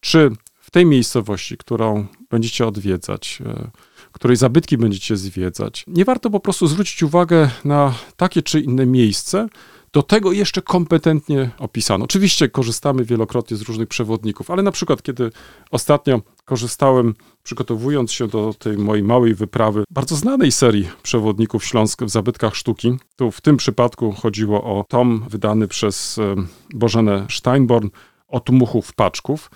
czy 0.00 0.30
w 0.60 0.70
tej 0.70 0.86
miejscowości, 0.86 1.56
którą 1.56 2.06
będziecie 2.30 2.66
odwiedzać, 2.66 3.38
e, 3.46 3.70
której 4.12 4.36
zabytki 4.36 4.78
będziecie 4.78 5.16
zwiedzać, 5.16 5.84
nie 5.86 6.04
warto 6.04 6.30
po 6.30 6.40
prostu 6.40 6.66
zwrócić 6.66 7.02
uwagę 7.02 7.50
na 7.64 7.94
takie 8.16 8.42
czy 8.42 8.60
inne 8.60 8.86
miejsce, 8.86 9.48
do 9.92 10.02
tego 10.02 10.32
jeszcze 10.32 10.62
kompetentnie 10.62 11.50
opisano. 11.58 12.04
Oczywiście 12.04 12.48
korzystamy 12.48 13.04
wielokrotnie 13.04 13.56
z 13.56 13.62
różnych 13.62 13.88
przewodników, 13.88 14.50
ale 14.50 14.62
na 14.62 14.72
przykład, 14.72 15.02
kiedy 15.02 15.30
ostatnio 15.70 16.20
korzystałem, 16.44 17.14
przygotowując 17.42 18.12
się 18.12 18.28
do 18.28 18.54
tej 18.58 18.78
mojej 18.78 19.04
małej 19.04 19.34
wyprawy, 19.34 19.84
bardzo 19.90 20.16
znanej 20.16 20.52
serii 20.52 20.88
przewodników 21.02 21.64
Śląsk 21.64 22.02
w 22.02 22.10
zabytkach 22.10 22.56
sztuki, 22.56 22.98
tu 23.16 23.30
w 23.30 23.40
tym 23.40 23.56
przypadku 23.56 24.12
chodziło 24.12 24.64
o 24.64 24.84
tom 24.84 25.24
wydany 25.28 25.68
przez 25.68 26.18
e, 26.18 26.34
Bożenę 26.74 27.26
Steinborn 27.30 27.88
od 28.28 28.50
muchów 28.50 28.92
paczków, 28.92 29.50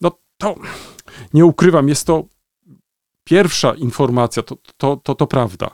no 0.00 0.10
to 0.38 0.54
nie 1.34 1.46
ukrywam, 1.46 1.88
jest 1.88 2.06
to 2.06 2.24
pierwsza 3.24 3.74
informacja, 3.74 4.42
to, 4.42 4.56
to, 4.76 4.96
to, 4.96 5.14
to 5.14 5.26
prawda. 5.26 5.70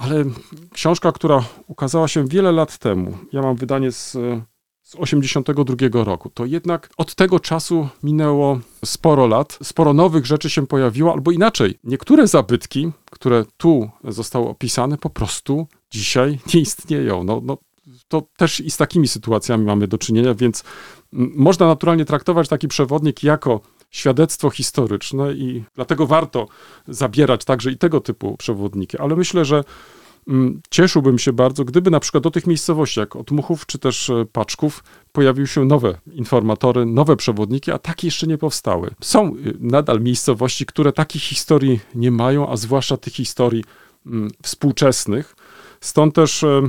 Ale 0.00 0.24
książka, 0.72 1.12
która 1.12 1.44
ukazała 1.66 2.08
się 2.08 2.28
wiele 2.28 2.52
lat 2.52 2.78
temu, 2.78 3.18
ja 3.32 3.42
mam 3.42 3.56
wydanie 3.56 3.92
z, 3.92 4.12
z 4.82 4.94
82 4.98 6.04
roku, 6.04 6.30
to 6.30 6.44
jednak 6.46 6.90
od 6.96 7.14
tego 7.14 7.40
czasu 7.40 7.88
minęło 8.02 8.60
sporo 8.84 9.26
lat, 9.26 9.58
sporo 9.62 9.92
nowych 9.92 10.26
rzeczy 10.26 10.50
się 10.50 10.66
pojawiło, 10.66 11.12
albo 11.12 11.30
inaczej, 11.30 11.78
niektóre 11.84 12.26
zabytki, 12.26 12.90
które 13.10 13.44
tu 13.56 13.90
zostały 14.04 14.48
opisane, 14.48 14.98
po 14.98 15.10
prostu 15.10 15.66
dzisiaj 15.90 16.38
nie 16.54 16.60
istnieją. 16.60 17.24
No, 17.24 17.40
no, 17.44 17.58
to 18.08 18.22
też 18.36 18.60
i 18.60 18.70
z 18.70 18.76
takimi 18.76 19.08
sytuacjami 19.08 19.64
mamy 19.64 19.88
do 19.88 19.98
czynienia, 19.98 20.34
więc 20.34 20.64
można 21.12 21.66
naturalnie 21.66 22.04
traktować 22.04 22.48
taki 22.48 22.68
przewodnik 22.68 23.22
jako 23.22 23.60
świadectwo 23.90 24.50
historyczne 24.50 25.32
i 25.32 25.64
dlatego 25.74 26.06
warto 26.06 26.48
zabierać 26.88 27.44
także 27.44 27.70
i 27.70 27.76
tego 27.76 28.00
typu 28.00 28.36
przewodniki. 28.36 28.98
Ale 28.98 29.16
myślę, 29.16 29.44
że 29.44 29.64
mm, 30.28 30.60
cieszyłbym 30.70 31.18
się 31.18 31.32
bardzo, 31.32 31.64
gdyby 31.64 31.90
na 31.90 32.00
przykład 32.00 32.24
do 32.24 32.30
tych 32.30 32.46
miejscowości, 32.46 33.00
jak 33.00 33.16
Otmuchów 33.16 33.66
czy 33.66 33.78
też 33.78 34.10
e, 34.10 34.26
Paczków, 34.32 34.84
pojawiły 35.12 35.46
się 35.46 35.64
nowe 35.64 35.98
informatory, 36.12 36.86
nowe 36.86 37.16
przewodniki, 37.16 37.70
a 37.70 37.78
takie 37.78 38.06
jeszcze 38.06 38.26
nie 38.26 38.38
powstały. 38.38 38.90
Są 39.00 39.36
y, 39.36 39.56
nadal 39.60 40.00
miejscowości, 40.00 40.66
które 40.66 40.92
takich 40.92 41.22
historii 41.22 41.80
nie 41.94 42.10
mają, 42.10 42.48
a 42.48 42.56
zwłaszcza 42.56 42.96
tych 42.96 43.12
historii 43.12 43.64
mm, 44.06 44.30
współczesnych. 44.42 45.36
Stąd 45.80 46.14
też 46.14 46.42
e, 46.42 46.62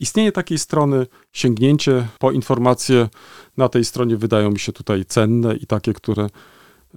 istnienie 0.00 0.32
takiej 0.32 0.58
strony, 0.58 1.06
sięgnięcie 1.32 2.08
po 2.18 2.32
informacje 2.32 3.08
na 3.56 3.68
tej 3.68 3.84
stronie 3.84 4.16
wydają 4.16 4.50
mi 4.50 4.58
się 4.58 4.72
tutaj 4.72 5.04
cenne 5.04 5.56
i 5.56 5.66
takie, 5.66 5.92
które 5.92 6.26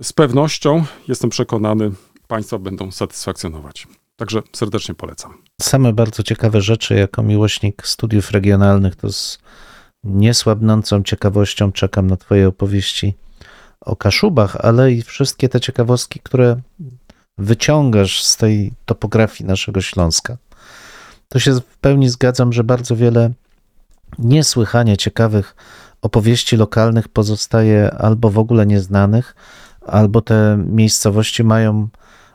z 0.02 0.14
pewnością, 0.14 0.84
jestem 1.08 1.30
przekonany, 1.30 1.92
Państwa 2.28 2.60
będą 2.60 2.92
satysfakcjonować. 2.92 3.88
Także 4.16 4.42
serdecznie 4.54 4.96
polecam. 4.96 5.38
Same 5.62 5.94
bardzo 5.94 6.24
ciekawe 6.24 6.62
rzeczy, 6.62 6.96
jako 6.96 7.24
miłośnik 7.24 7.88
studiów 7.88 8.32
regionalnych, 8.32 8.96
to 8.96 9.12
z 9.12 9.40
niesłabnącą 10.04 11.04
ciekawością 11.04 11.72
czekam 11.72 12.08
na 12.08 12.18
Twoje 12.18 12.48
opowieści 12.48 13.14
o 13.82 13.96
Kaszubach, 13.96 14.56
ale 14.56 14.92
i 14.92 15.02
wszystkie 15.02 15.50
te 15.50 15.60
ciekawostki, 15.60 16.20
które 16.24 16.62
wyciągasz 17.38 18.24
z 18.24 18.38
tej 18.38 18.74
topografii 18.86 19.48
naszego 19.48 19.82
Śląska. 19.82 20.38
To 21.30 21.40
się 21.40 21.54
w 21.54 21.78
pełni 21.78 22.10
zgadzam, 22.10 22.54
że 22.54 22.64
bardzo 22.64 22.96
wiele 22.96 23.32
niesłychanie 24.20 24.98
ciekawych 24.98 25.56
opowieści 26.02 26.58
lokalnych 26.58 27.08
pozostaje 27.08 27.92
albo 27.92 28.30
w 28.30 28.38
ogóle 28.38 28.66
nieznanych, 28.66 29.36
albo 29.88 30.22
te 30.22 30.64
miejscowości 30.68 31.44
mają 31.44 31.88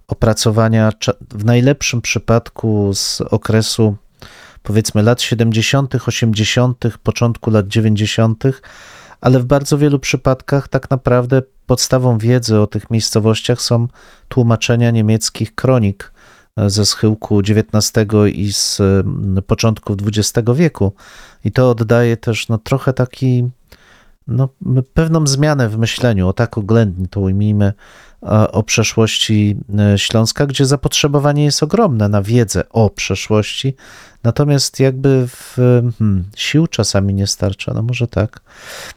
opracowania 0.09 0.93
w 1.31 1.45
najlepszym 1.45 2.01
przypadku 2.01 2.91
z 2.95 3.21
okresu 3.21 3.97
powiedzmy 4.63 5.03
lat 5.03 5.23
70., 5.23 5.95
80., 6.07 6.85
początku 7.03 7.51
lat 7.51 7.69
90., 7.69 8.45
ale 9.21 9.41
w 9.41 9.45
bardzo 9.45 9.79
wielu 9.79 9.99
przypadkach 9.99 10.69
tak 10.69 10.91
naprawdę 10.91 11.43
podstawą 11.67 12.19
wiedzy 12.19 12.61
o 12.61 12.67
tych 12.67 12.91
miejscowościach 12.91 13.63
są 13.63 13.89
tłumaczenia 14.29 14.91
niemieckich 14.91 15.55
kronik 15.55 16.13
ze 16.67 16.87
schyłku 16.87 17.41
XIX 17.41 18.07
i 18.33 18.53
z 18.53 18.83
początków 19.47 19.97
XX 20.07 20.49
wieku. 20.55 20.93
I 21.45 21.53
to 21.53 21.71
oddaje 21.71 22.17
też 22.17 22.49
no, 22.49 22.59
trochę 22.59 22.93
taki, 22.93 23.49
no, 24.29 24.49
pewną 24.95 25.27
zmianę 25.27 25.69
w 25.69 25.79
myśleniu, 25.79 26.29
o 26.29 26.33
tak 26.33 26.59
oględnie 26.59 27.09
to 27.09 27.21
ujmijmy, 27.21 27.73
o 28.53 28.63
przeszłości 28.63 29.57
e, 29.79 29.99
Śląska, 29.99 30.47
gdzie 30.47 30.67
zapotrzebowanie 30.67 31.45
jest 31.45 31.63
ogromne 31.63 32.09
na 32.09 32.23
wiedzę 32.23 32.69
o 32.71 32.91
przeszłości, 32.91 33.75
natomiast 34.23 34.81
jakby 34.81 35.29
w, 35.29 35.57
hmm, 35.99 36.25
sił 36.37 36.67
czasami 36.67 37.15
nie 37.15 37.27
starcza, 37.27 37.75
no 37.75 37.83
może 37.83 38.09
tak. 38.09 38.41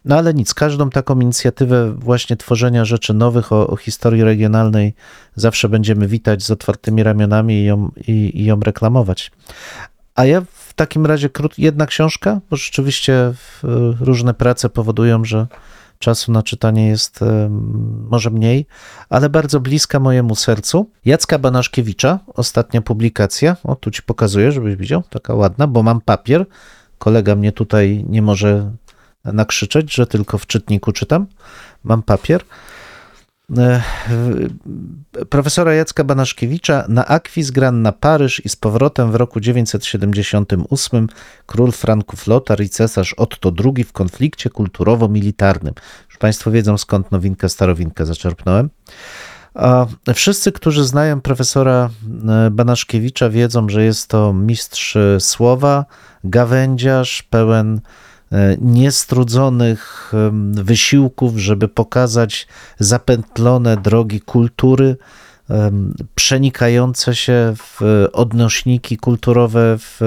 No 0.06 0.18
ale 0.18 0.34
nic, 0.34 0.54
każdą 0.54 0.90
taką 0.90 1.20
inicjatywę 1.20 1.92
właśnie 1.92 2.38
tworzenia 2.38 2.86
rzeczy 2.86 3.14
nowych 3.14 3.52
o, 3.52 3.68
o 3.68 3.76
historii 3.76 4.24
regionalnej 4.24 4.94
zawsze 5.36 5.70
będziemy 5.70 6.08
witać 6.08 6.44
z 6.44 6.52
otwartymi 6.52 7.04
ramionami 7.04 7.54
i 7.54 7.66
ją, 7.66 7.92
i, 8.08 8.42
i 8.42 8.46
ją 8.46 8.60
reklamować. 8.60 9.32
A 10.16 10.26
ja 10.26 10.42
takim 10.80 11.06
razie 11.06 11.30
krót, 11.30 11.58
jedna 11.58 11.86
książka, 11.86 12.40
bo 12.50 12.56
rzeczywiście 12.56 13.34
różne 14.00 14.34
prace 14.34 14.70
powodują, 14.70 15.26
że 15.26 15.48
czasu 16.00 16.32
na 16.32 16.44
czytanie 16.44 16.88
jest 16.88 17.20
może 18.10 18.30
mniej, 18.30 18.66
ale 19.10 19.30
bardzo 19.30 19.60
bliska 19.60 20.00
mojemu 20.00 20.36
sercu. 20.36 20.90
Jacka 21.06 21.40
Banaszkiewicza, 21.40 22.20
ostatnia 22.34 22.82
publikacja, 22.82 23.58
o 23.64 23.76
tu 23.76 23.92
ci 23.92 24.02
pokazuję, 24.02 24.52
żebyś 24.52 24.76
widział, 24.76 25.04
taka 25.10 25.34
ładna, 25.34 25.68
bo 25.68 25.84
mam 25.84 26.02
papier. 26.02 26.46
Kolega 26.98 27.36
mnie 27.36 27.52
tutaj 27.52 28.06
nie 28.10 28.22
może 28.22 28.72
nakrzyczeć, 29.26 29.96
że 29.96 30.08
tylko 30.08 30.38
w 30.38 30.48
czytniku 30.48 30.92
czytam. 30.92 31.28
Mam 31.84 32.04
papier. 32.04 32.42
E, 33.58 33.82
profesora 35.30 35.74
Jacka 35.74 36.04
Banaszkiewicza 36.04 36.86
na 36.90 37.06
akwis 37.06 37.52
gran 37.52 37.82
na 37.82 37.92
Paryż 37.92 38.46
i 38.46 38.50
z 38.50 38.56
powrotem 38.56 39.12
w 39.12 39.16
roku 39.16 39.40
978 39.40 41.08
król 41.46 41.72
Franków 41.72 42.28
Lotar 42.28 42.62
i 42.62 42.70
cesarz 42.70 43.14
Otto 43.14 43.52
II 43.66 43.84
w 43.84 43.94
konflikcie 43.94 44.50
kulturowo-militarnym. 44.50 45.74
Już 46.10 46.18
Państwo 46.18 46.52
wiedzą 46.52 46.78
skąd 46.78 47.12
nowinkę 47.12 47.50
starowinkę 47.50 48.06
zaczerpnąłem. 48.06 48.70
A 49.54 49.86
wszyscy, 50.14 50.52
którzy 50.52 50.86
znają 50.86 51.22
profesora 51.22 51.90
e, 52.30 52.50
Banaszkiewicza 52.52 53.30
wiedzą, 53.30 53.70
że 53.70 53.84
jest 53.84 54.08
to 54.08 54.34
mistrz 54.34 54.98
słowa, 55.20 55.86
gawędziarz, 56.24 57.24
pełen 57.24 57.82
niestrudzonych 58.62 60.14
wysiłków, 60.52 61.38
żeby 61.38 61.68
pokazać 61.68 62.48
zapętlone 62.80 63.78
drogi 63.78 64.22
kultury, 64.22 64.98
przenikające 66.16 67.16
się 67.16 67.54
w 67.58 67.82
odnośniki 68.14 68.98
kulturowe 68.98 69.78
w 69.78 70.00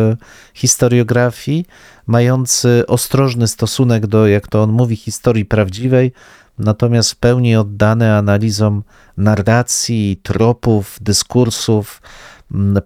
historiografii, 0.55 1.66
mający 2.07 2.85
ostrożny 2.87 3.49
stosunek 3.49 4.07
do, 4.07 4.27
jak 4.27 4.49
to 4.49 4.62
on 4.62 4.73
mówi, 4.73 4.97
historii 4.97 5.45
prawdziwej, 5.45 6.12
natomiast 6.59 7.12
w 7.12 7.16
pełni 7.16 7.57
oddane 7.57 8.16
analizom 8.16 8.83
narracji, 9.16 10.20
tropów, 10.23 10.99
dyskursów, 11.01 12.03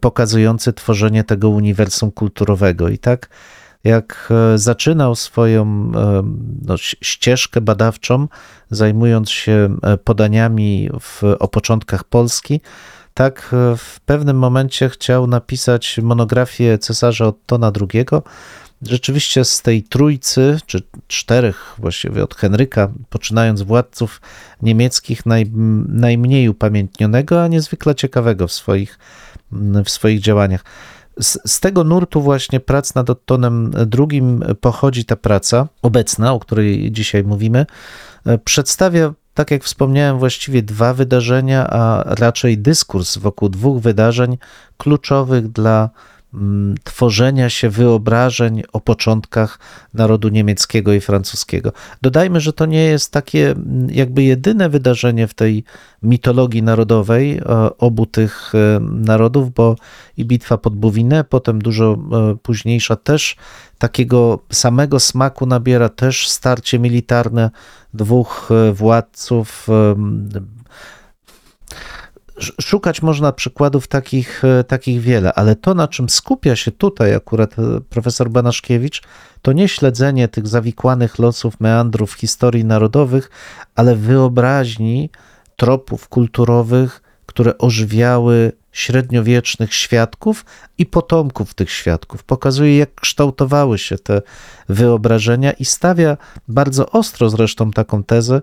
pokazujący 0.01 0.73
tworzenie 0.73 1.25
tego 1.25 1.49
uniwersum 1.49 2.11
kulturowego. 2.11 2.89
I 2.89 2.99
tak 2.99 3.29
jak 3.87 4.29
e, 4.31 4.59
zaczynał 4.59 5.15
swoją 5.15 5.63
e, 5.65 6.23
no, 6.63 6.77
ścieżkę 7.01 7.61
badawczą, 7.61 8.29
zajmując 8.71 9.31
się 9.31 9.77
e, 9.83 9.97
podaniami 9.97 10.91
w, 11.01 11.23
o 11.39 11.49
początkach 11.49 12.05
Polski, 12.05 12.61
tak 13.15 13.55
w 13.77 14.01
pewnym 14.01 14.39
momencie 14.39 14.89
chciał 14.89 15.27
napisać 15.27 15.99
monografię 16.03 16.79
cesarza 16.79 17.27
Ottona 17.27 17.73
II. 17.81 18.05
Rzeczywiście 18.83 19.45
z 19.45 19.63
tej 19.63 19.83
trójcy, 19.83 20.59
czy 20.67 20.83
czterech 21.07 21.75
właściwie 21.79 22.25
od 22.25 22.35
Henryka, 22.35 22.89
poczynając 23.11 23.63
władców 23.63 24.21
niemieckich, 24.63 25.27
naj, 25.27 25.51
najmniej 25.89 26.49
upamiętnionego, 26.49 27.43
a 27.43 27.49
niezwykle 27.49 27.95
ciekawego 27.95 28.49
w 28.49 28.53
swoich, 28.53 28.99
w 29.85 29.91
swoich 29.91 30.21
działaniach. 30.21 30.65
Z, 31.21 31.39
z, 31.47 31.61
tego 31.61 31.85
nurtu 31.85 32.23
właśnie 32.23 32.61
prac 32.61 32.95
nad 32.95 33.11
Ottonem 33.11 33.73
II 33.99 34.23
pochodzi 34.61 35.05
ta 35.05 35.17
praca 35.17 35.69
obecna, 35.83 36.33
o 36.33 36.41
której 36.41 36.93
dzisiaj 36.93 37.25
mówimy. 37.25 37.67
Przedstawia, 38.45 39.13
tak 39.35 39.51
jak 39.51 39.65
wspomniałem, 39.65 40.19
właściwie 40.19 40.63
dwa 40.63 40.95
wydarzenia, 40.95 41.67
a 41.71 42.15
raczej 42.15 42.59
dyskurs 42.59 43.19
wokół 43.19 43.49
dwóch 43.49 43.81
wydarzeń 43.81 44.39
kluczowych 44.77 45.49
dla 45.49 45.91
tworzenia 46.85 47.51
się 47.51 47.71
wyobrażeń 47.71 48.63
o 48.73 48.81
początkach 48.81 49.59
narodu 49.95 50.29
niemieckiego 50.29 50.93
i 50.93 51.01
francuskiego. 51.01 51.73
Dodajmy, 52.03 52.41
że 52.41 52.53
to 52.53 52.67
nie 52.67 52.85
jest 52.85 53.13
takie 53.13 53.51
mm, 53.51 53.91
jakby 53.91 54.23
jedyne 54.23 54.69
wydarzenie 54.69 55.27
w 55.27 55.35
tej 55.35 55.65
mitologii 56.03 56.63
narodowej 56.63 57.39
e, 57.39 57.43
obu 57.79 58.07
tych 58.07 58.53
e, 58.55 58.81
narodów, 58.81 59.55
bo 59.55 59.77
i 60.17 60.25
bitwa 60.25 60.59
pod 60.59 60.77
Buwinę, 60.77 61.25
potem 61.25 61.59
dużo 61.59 61.93
e, 62.13 62.37
późniejsza 62.43 62.97
też 62.97 63.37
takiego 63.79 64.39
samego 64.53 65.01
smaku 65.01 65.47
nabiera 65.47 65.89
też 65.89 66.29
starcie 66.29 66.79
militarne 66.79 67.51
dwóch 67.95 68.49
władców 68.73 69.69
Szukać 72.61 73.03
można 73.03 73.33
przykładów 73.33 73.89
takich, 73.89 74.45
e, 74.45 74.65
takich 74.65 75.01
wiele, 75.01 75.33
ale 75.33 75.57
to, 75.57 75.75
na 75.75 75.89
czym 75.89 76.09
skupia 76.09 76.57
się 76.57 76.71
tutaj 76.71 77.15
akurat 77.15 77.59
e, 77.59 77.81
profesor 77.81 78.31
Banaszkiewicz, 78.31 79.03
to 79.43 79.53
nie 79.53 79.69
śledzenie 79.69 80.29
tych 80.29 80.47
zawikłanych 80.47 81.19
losów, 81.19 81.61
meandrów 81.61 82.13
historii 82.13 82.65
narodowych, 82.65 83.31
ale 83.75 83.97
wyobraźni 83.97 85.11
tropów 85.57 86.09
kulturowych, 86.09 87.03
które 87.27 87.59
ożywiały 87.59 88.53
średniowiecznych 88.73 89.75
świadków 89.75 90.45
i 90.79 90.87
potomków 90.87 91.55
tych 91.55 91.71
świadków. 91.71 92.25
Pokazuje, 92.25 92.79
jak 92.79 92.95
kształtowały 92.95 93.79
się 93.79 93.99
te 93.99 94.23
wyobrażenia 94.69 95.53
i 95.53 95.65
stawia 95.65 96.17
bardzo 96.49 96.91
ostro 96.91 97.31
zresztą 97.31 97.71
taką 97.71 98.05
tezę 98.05 98.41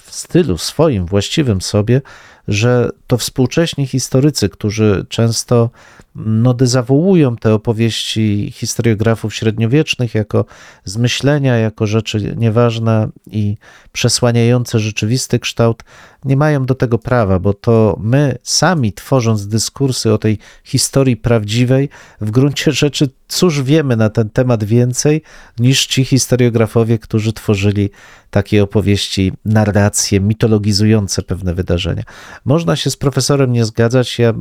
w 0.00 0.14
stylu 0.14 0.58
swoim, 0.58 1.06
właściwym 1.06 1.60
sobie, 1.60 2.00
że 2.48 2.90
to 3.06 3.18
współcześni 3.18 3.86
historycy, 3.86 4.48
którzy 4.48 5.06
często 5.08 5.70
no, 6.14 6.54
dezawuują 6.54 7.36
te 7.36 7.54
opowieści 7.54 8.52
historiografów 8.54 9.34
średniowiecznych 9.34 10.14
jako 10.14 10.44
zmyślenia, 10.84 11.56
jako 11.56 11.86
rzeczy 11.86 12.34
nieważne 12.36 13.08
i 13.26 13.56
przesłaniające 13.92 14.78
rzeczywisty 14.78 15.38
kształt, 15.38 15.82
nie 16.24 16.36
mają 16.36 16.66
do 16.66 16.74
tego 16.74 16.98
prawa, 16.98 17.38
bo 17.38 17.54
to 17.54 17.96
my 18.00 18.38
sami 18.42 18.92
tworząc 18.92 19.46
dyskursy 19.46 20.12
o 20.12 20.18
tej 20.18 20.38
historii 20.64 21.16
prawdziwej, 21.16 21.88
w 22.20 22.30
gruncie 22.30 22.72
rzeczy 22.82 23.08
cóż 23.28 23.62
wiemy 23.62 23.96
na 23.96 24.10
ten 24.10 24.30
temat 24.30 24.64
więcej 24.64 25.22
niż 25.58 25.86
ci 25.86 26.04
historiografowie, 26.04 26.98
którzy 26.98 27.32
tworzyli 27.32 27.90
takie 28.30 28.62
opowieści, 28.62 29.32
narracje 29.44 30.20
mitologizujące 30.20 31.22
pewne 31.22 31.54
wydarzenia. 31.54 32.02
Można 32.44 32.76
się 32.76 32.90
z 32.90 32.96
profesorem 32.96 33.52
nie 33.52 33.64
zgadzać. 33.64 34.18
Ja 34.18 34.34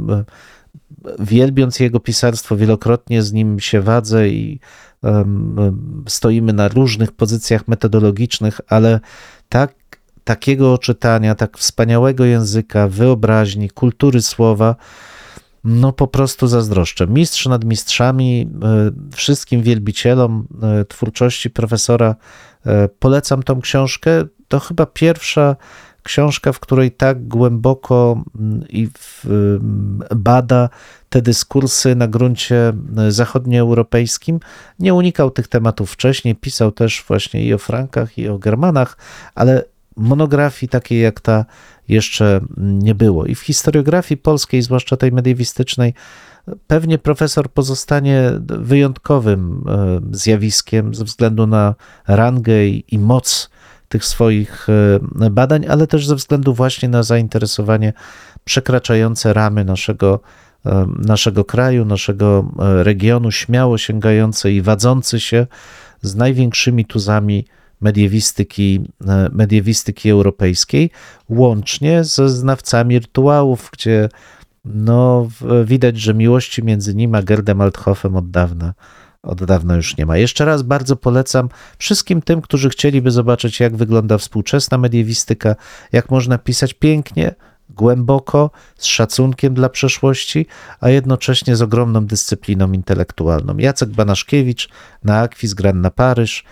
wielbiąc 1.20 1.80
jego 1.80 2.00
pisarstwo, 2.00 2.58
wielokrotnie 2.58 3.22
z 3.22 3.34
nim 3.34 3.60
się 3.60 3.82
wadzę 3.82 4.30
i 4.30 4.60
um, 5.02 6.04
stoimy 6.08 6.54
na 6.54 6.68
różnych 6.68 7.12
pozycjach 7.12 7.68
metodologicznych, 7.68 8.62
ale 8.68 9.00
tak, 9.50 9.74
takiego 10.24 10.78
czytania, 10.78 11.36
tak 11.36 11.58
wspaniałego 11.58 12.26
języka, 12.26 12.88
wyobraźni, 12.88 13.70
kultury 13.70 14.22
słowa, 14.22 14.76
no 15.64 15.94
po 15.94 16.08
prostu 16.08 16.48
zazdroszczę. 16.48 17.08
Mistrz 17.08 17.46
nad 17.46 17.66
mistrzami, 17.66 18.50
e, 18.64 18.92
wszystkim 19.16 19.62
wielbicielom 19.62 20.48
e, 20.64 20.86
twórczości 20.86 21.50
profesora 21.50 22.16
e, 22.66 22.90
polecam 22.90 23.44
tą 23.44 23.62
książkę. 23.62 24.26
To 24.48 24.60
chyba 24.60 24.86
pierwsza 24.86 25.56
książka, 26.04 26.52
w 26.52 26.60
której 26.60 26.92
tak 26.92 27.28
głęboko 27.28 28.24
mm, 28.40 28.68
i 28.70 28.90
mm, 29.26 30.04
bada 30.16 30.70
te 31.10 31.22
dyskursy 31.22 31.96
na 31.96 32.08
gruncie 32.08 32.74
zachodnioeuropejskim. 33.10 34.40
Nie 34.80 34.94
unikał 34.94 35.32
tych 35.32 35.48
tematów 35.48 35.92
wcześniej, 35.92 36.36
pisał 36.36 36.72
też 36.72 37.04
właśnie 37.08 37.46
i 37.46 37.54
o 37.54 37.58
Frankach, 37.58 38.18
i 38.18 38.28
o 38.28 38.38
Germanach, 38.38 38.98
ale 39.36 39.64
monografii 39.98 40.70
takiej 40.70 41.02
jak 41.02 41.20
ta 41.20 41.46
jeszcze 41.88 42.42
nie 42.58 42.96
było. 42.96 43.26
I 43.26 43.36
w 43.36 43.40
historiografii 43.40 44.18
polskiej, 44.18 44.62
zwłaszcza 44.62 44.98
tej 44.98 45.12
mediewistycznej, 45.12 45.94
pewnie 46.68 46.98
profesor 46.98 47.50
pozostanie 47.50 48.32
wyjątkowym 48.42 49.64
e, 49.68 50.00
zjawiskiem 50.12 50.96
ze 50.96 51.04
względu 51.04 51.48
na 51.48 51.76
rangę 52.08 52.68
i 52.68 53.00
moc 53.00 53.50
tych 53.92 54.06
swoich 54.06 54.68
e, 55.22 55.30
badań, 55.30 55.66
ale 55.70 55.88
też 55.88 56.08
ze 56.08 56.16
względu 56.16 56.54
właśnie 56.54 56.90
na 56.90 57.04
zainteresowanie 57.04 57.94
przekraczające 58.44 59.34
ramy 59.34 59.66
naszego, 59.66 60.20
e, 60.66 60.88
naszego 60.98 61.46
kraju, 61.46 61.86
naszego 61.86 62.52
regionu, 62.84 63.32
śmiało 63.32 63.78
sięgające 63.78 64.52
i 64.52 64.62
wadzący 64.62 65.20
się 65.20 65.48
z 66.02 66.16
największymi 66.16 66.86
tuzami 66.86 67.46
mediewistyki, 67.82 68.82
e, 69.08 69.30
mediewistyki 69.32 70.10
europejskiej, 70.10 70.92
łącznie 71.30 72.04
ze 72.04 72.30
znawcami 72.30 73.00
rytuałów, 73.00 73.70
gdzie 73.74 74.10
no, 74.66 75.28
widać, 75.66 76.00
że 76.00 76.14
miłości 76.14 76.64
między 76.64 76.96
nim 76.96 77.16
a 77.16 77.22
Gerdem 77.24 77.62
Althofem 77.62 78.16
od 78.16 78.32
dawna, 78.32 78.74
od 79.24 79.44
dawna 79.46 79.76
już 79.76 79.98
nie 79.98 80.06
ma. 80.06 80.18
Jeszcze 80.18 80.46
raz 80.46 80.62
bardzo 80.62 80.96
polecam 80.96 81.50
wszystkim 81.78 82.22
tym, 82.22 82.42
którzy 82.42 82.70
chcieliby 82.70 83.12
zobaczyć, 83.12 83.60
jak 83.60 83.76
wygląda 83.76 84.18
współczesna 84.18 84.78
mediewistyka, 84.78 85.56
jak 85.92 86.10
można 86.12 86.38
pisać 86.38 86.74
pięknie, 86.74 87.36
głęboko, 87.70 88.52
z 88.78 88.86
szacunkiem 88.86 89.54
dla 89.54 89.70
przeszłości, 89.70 90.46
a 90.80 90.90
jednocześnie 90.90 91.56
z 91.56 91.62
ogromną 91.62 92.06
dyscypliną 92.06 92.72
intelektualną. 92.72 93.58
Jacek 93.58 93.90
Banaszkiewicz 93.90 94.70
na 95.04 95.20
Akwis 95.20 95.54
Gran 95.54 95.82
na 95.82 95.92
Paryż. 95.92 96.44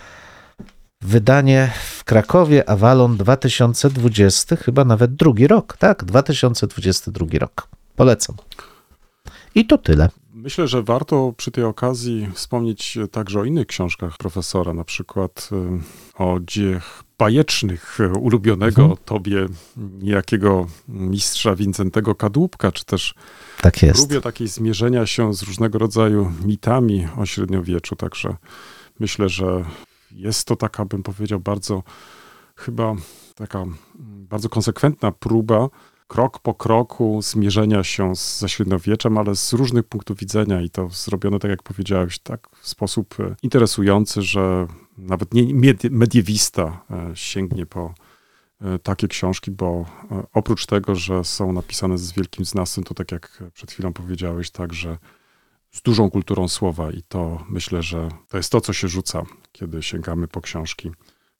Wydanie 1.00 1.72
w 1.96 2.04
Krakowie, 2.04 2.68
Avalon 2.68 3.16
2020, 3.16 4.56
chyba 4.56 4.84
nawet 4.84 5.14
drugi 5.14 5.46
rok, 5.46 5.76
tak? 5.76 6.04
2022 6.04 7.26
rok. 7.38 7.68
Polecam. 7.96 8.36
I 9.54 9.66
to 9.66 9.78
tyle. 9.78 10.08
Myślę, 10.42 10.68
że 10.68 10.82
warto 10.82 11.34
przy 11.36 11.50
tej 11.50 11.64
okazji 11.64 12.28
wspomnieć 12.34 12.98
także 13.10 13.40
o 13.40 13.44
innych 13.44 13.66
książkach 13.66 14.16
profesora, 14.16 14.74
na 14.74 14.84
przykład 14.84 15.48
y, 15.52 16.22
o 16.22 16.38
dziejach 16.40 17.04
bajecznych 17.18 17.98
ulubionego 18.20 18.82
mhm. 18.82 19.00
tobie 19.04 19.46
niejakiego 19.76 20.66
mistrza 20.88 21.56
Wincentego 21.56 22.14
Kadłubka, 22.14 22.72
czy 22.72 22.84
też 22.84 23.14
tak 23.62 23.82
jest. 23.82 24.22
takiej 24.22 24.48
zmierzenia 24.48 25.06
się 25.06 25.34
z 25.34 25.42
różnego 25.42 25.78
rodzaju 25.78 26.32
mitami 26.44 27.08
o 27.16 27.26
średniowieczu. 27.26 27.96
Także 27.96 28.36
myślę, 29.00 29.28
że 29.28 29.64
jest 30.10 30.44
to 30.44 30.56
taka, 30.56 30.84
bym 30.84 31.02
powiedział, 31.02 31.40
bardzo 31.40 31.82
chyba 32.56 32.94
taka 33.34 33.64
bardzo 34.04 34.48
konsekwentna 34.48 35.12
próba 35.12 35.68
krok 36.10 36.38
po 36.38 36.54
kroku 36.54 37.22
zmierzenia 37.22 37.84
się 37.84 38.16
z, 38.16 38.38
ze 38.38 38.48
średniowieczem, 38.48 39.18
ale 39.18 39.36
z 39.36 39.52
różnych 39.52 39.84
punktów 39.84 40.18
widzenia 40.18 40.60
i 40.60 40.70
to 40.70 40.88
zrobione, 40.88 41.38
tak 41.38 41.50
jak 41.50 41.62
powiedziałeś, 41.62 42.18
tak 42.18 42.48
w 42.60 42.68
sposób 42.68 43.20
e, 43.20 43.34
interesujący, 43.42 44.22
że 44.22 44.66
nawet 44.98 45.34
nie 45.34 45.74
mediewista 45.90 46.84
e, 46.90 47.10
sięgnie 47.14 47.66
po 47.66 47.94
e, 48.60 48.78
takie 48.78 49.08
książki, 49.08 49.50
bo 49.50 49.86
oprócz 50.32 50.66
tego, 50.66 50.94
że 50.94 51.24
są 51.24 51.52
napisane 51.52 51.98
z 51.98 52.12
wielkim 52.12 52.44
znawstwem, 52.44 52.84
to 52.84 52.94
tak 52.94 53.12
jak 53.12 53.42
przed 53.54 53.72
chwilą 53.72 53.92
powiedziałeś, 53.92 54.50
także 54.50 54.98
z 55.70 55.82
dużą 55.82 56.10
kulturą 56.10 56.48
słowa 56.48 56.90
i 56.90 57.02
to 57.02 57.44
myślę, 57.48 57.82
że 57.82 58.08
to 58.28 58.36
jest 58.36 58.52
to, 58.52 58.60
co 58.60 58.72
się 58.72 58.88
rzuca, 58.88 59.22
kiedy 59.52 59.82
sięgamy 59.82 60.28
po 60.28 60.40
książki 60.40 60.90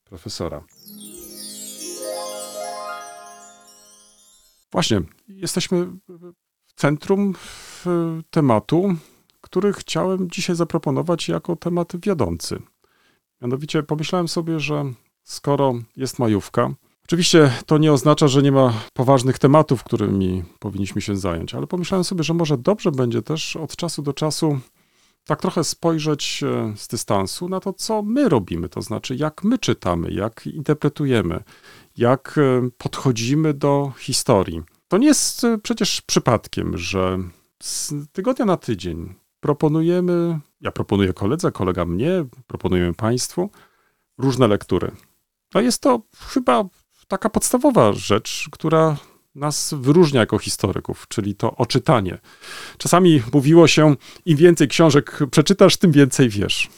profesora. 0.05 0.63
Właśnie, 4.73 5.01
jesteśmy 5.29 5.87
w 6.67 6.73
centrum 6.75 7.35
tematu, 8.31 8.95
który 9.41 9.73
chciałem 9.73 10.31
dzisiaj 10.31 10.57
zaproponować 10.57 11.29
jako 11.29 11.57
temat 11.57 11.93
wiodący. 12.07 12.63
Mianowicie 13.43 13.83
pomyślałem 13.83 14.29
sobie, 14.29 14.61
że 14.61 14.85
skoro 15.23 15.75
jest 15.97 16.19
majówka, 16.19 16.75
Oczywiście 17.11 17.53
to 17.67 17.79
nie 17.79 17.93
oznacza, 17.93 18.29
że 18.29 18.43
nie 18.43 18.53
ma 18.53 18.73
poważnych 18.93 19.39
tematów, 19.39 19.85
którymi 19.85 20.45
powinniśmy 20.59 21.01
się 21.01 21.17
zająć, 21.17 21.55
ale 21.55 21.67
pomyślałem 21.67 22.05
sobie, 22.05 22.25
że 22.25 22.35
może 22.35 22.59
dobrze 22.59 22.93
będzie 22.93 23.23
też 23.23 23.57
od 23.57 23.77
czasu 23.77 24.03
do 24.03 24.13
czasu 24.13 24.61
tak 25.25 25.41
trochę 25.41 25.65
spojrzeć 25.65 26.43
e, 26.43 26.75
z 26.77 26.89
dystansu 26.89 27.49
na 27.49 27.61
to, 27.61 27.73
co 27.73 28.03
my 28.03 28.29
robimy, 28.29 28.69
to 28.69 28.83
znaczy 28.83 29.17
jak 29.17 29.45
my 29.45 29.59
czytamy, 29.59 30.11
jak 30.11 30.47
interpretujemy, 30.47 31.43
jak 31.97 32.39
e, 32.39 32.71
podchodzimy 32.79 33.55
do 33.55 33.93
historii. 33.99 34.63
To 34.89 34.99
nie 34.99 35.07
jest 35.07 35.45
e, 35.45 35.59
przecież 35.59 36.03
przypadkiem, 36.03 36.79
że 36.79 37.19
z 37.63 37.95
tygodnia 38.13 38.45
na 38.45 38.57
tydzień 38.57 39.15
proponujemy, 39.41 40.41
ja 40.61 40.71
proponuję 40.71 41.13
koledze, 41.13 41.53
kolega 41.53 41.85
mnie, 41.85 42.25
proponujemy 42.47 42.95
Państwu 42.95 43.51
różne 44.19 44.49
lektury. 44.49 44.91
No 45.55 45.61
jest 45.61 45.83
to 45.83 46.03
chyba 46.17 46.65
taka 47.09 47.31
podstawowa 47.31 47.93
rzecz, 47.93 48.49
która 48.53 48.97
nas 49.35 49.75
wyróżnia 49.79 50.21
jako 50.21 50.39
historyków, 50.39 51.07
czyli 51.09 51.35
to 51.35 51.57
oczytanie. 51.57 52.19
Czasami 52.79 53.23
mówiło 53.33 53.69
się, 53.69 53.97
im 54.27 54.37
więcej 54.37 54.69
książek 54.69 55.19
przeczytasz, 55.31 55.77
tym 55.77 55.93
więcej 55.93 56.29
wiesz. 56.29 56.69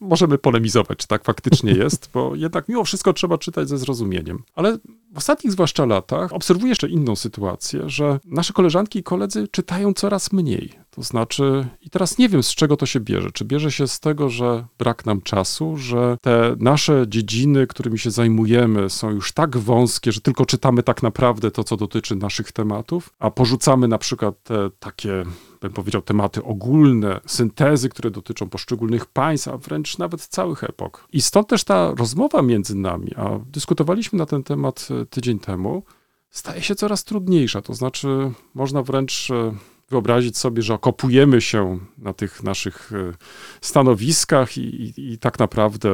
Możemy 0.00 0.38
polemizować, 0.38 0.98
czy 0.98 1.06
tak 1.06 1.24
faktycznie 1.24 1.72
jest, 1.84 2.10
bo 2.14 2.34
jednak 2.34 2.68
mimo 2.68 2.84
wszystko 2.84 3.12
trzeba 3.12 3.38
czytać 3.38 3.68
ze 3.68 3.78
zrozumieniem. 3.78 4.42
Ale 4.54 4.78
w 5.12 5.18
ostatnich 5.18 5.52
zwłaszcza 5.52 5.86
latach 5.86 6.32
obserwuję 6.32 6.68
jeszcze 6.68 6.88
inną 6.88 7.16
sytuację, 7.16 7.82
że 7.86 8.20
nasze 8.24 8.52
koleżanki 8.52 8.98
i 8.98 9.02
koledzy 9.02 9.48
czytają 9.48 9.92
coraz 9.92 10.32
mniej. 10.32 10.72
To 10.90 11.02
znaczy, 11.02 11.66
i 11.82 11.90
teraz 11.90 12.18
nie 12.18 12.28
wiem 12.28 12.42
z 12.42 12.54
czego 12.54 12.76
to 12.76 12.86
się 12.86 13.00
bierze. 13.00 13.30
Czy 13.32 13.44
bierze 13.44 13.72
się 13.72 13.88
z 13.88 14.00
tego, 14.00 14.28
że 14.28 14.66
brak 14.78 15.06
nam 15.06 15.22
czasu, 15.22 15.76
że 15.76 16.16
te 16.20 16.56
nasze 16.58 17.04
dziedziny, 17.08 17.66
którymi 17.66 17.98
się 17.98 18.10
zajmujemy, 18.10 18.90
są 18.90 19.10
już 19.10 19.32
tak 19.32 19.56
wąskie, 19.56 20.12
że 20.12 20.20
tylko 20.20 20.46
czytamy 20.46 20.82
tak 20.82 21.02
naprawdę 21.02 21.50
to, 21.50 21.64
co 21.64 21.76
dotyczy 21.76 22.16
naszych 22.16 22.52
tematów, 22.52 23.10
a 23.18 23.30
porzucamy 23.30 23.88
na 23.88 23.98
przykład 23.98 24.42
te 24.42 24.70
takie 24.78 25.24
bym 25.60 25.72
powiedział, 25.72 26.02
tematy 26.02 26.44
ogólne, 26.44 27.20
syntezy, 27.26 27.88
które 27.88 28.10
dotyczą 28.10 28.48
poszczególnych 28.48 29.06
państw, 29.06 29.48
a 29.48 29.56
wręcz 29.56 29.98
nawet 29.98 30.26
całych 30.26 30.64
epok. 30.64 31.06
I 31.12 31.22
stąd 31.22 31.48
też 31.48 31.64
ta 31.64 31.94
rozmowa 31.94 32.42
między 32.42 32.76
nami, 32.76 33.14
a 33.16 33.38
dyskutowaliśmy 33.38 34.18
na 34.18 34.26
ten 34.26 34.42
temat 34.42 34.88
e, 35.02 35.06
tydzień 35.06 35.38
temu, 35.38 35.82
staje 36.30 36.62
się 36.62 36.74
coraz 36.74 37.04
trudniejsza. 37.04 37.62
To 37.62 37.74
znaczy, 37.74 38.32
można 38.54 38.82
wręcz 38.82 39.30
e, 39.30 39.54
wyobrazić 39.90 40.38
sobie, 40.38 40.62
że 40.62 40.74
okopujemy 40.74 41.40
się 41.40 41.78
na 41.98 42.12
tych 42.12 42.42
naszych 42.42 42.92
e, 42.92 43.12
stanowiskach 43.60 44.58
i, 44.58 44.60
i, 44.60 45.12
i 45.12 45.18
tak 45.18 45.38
naprawdę 45.38 45.88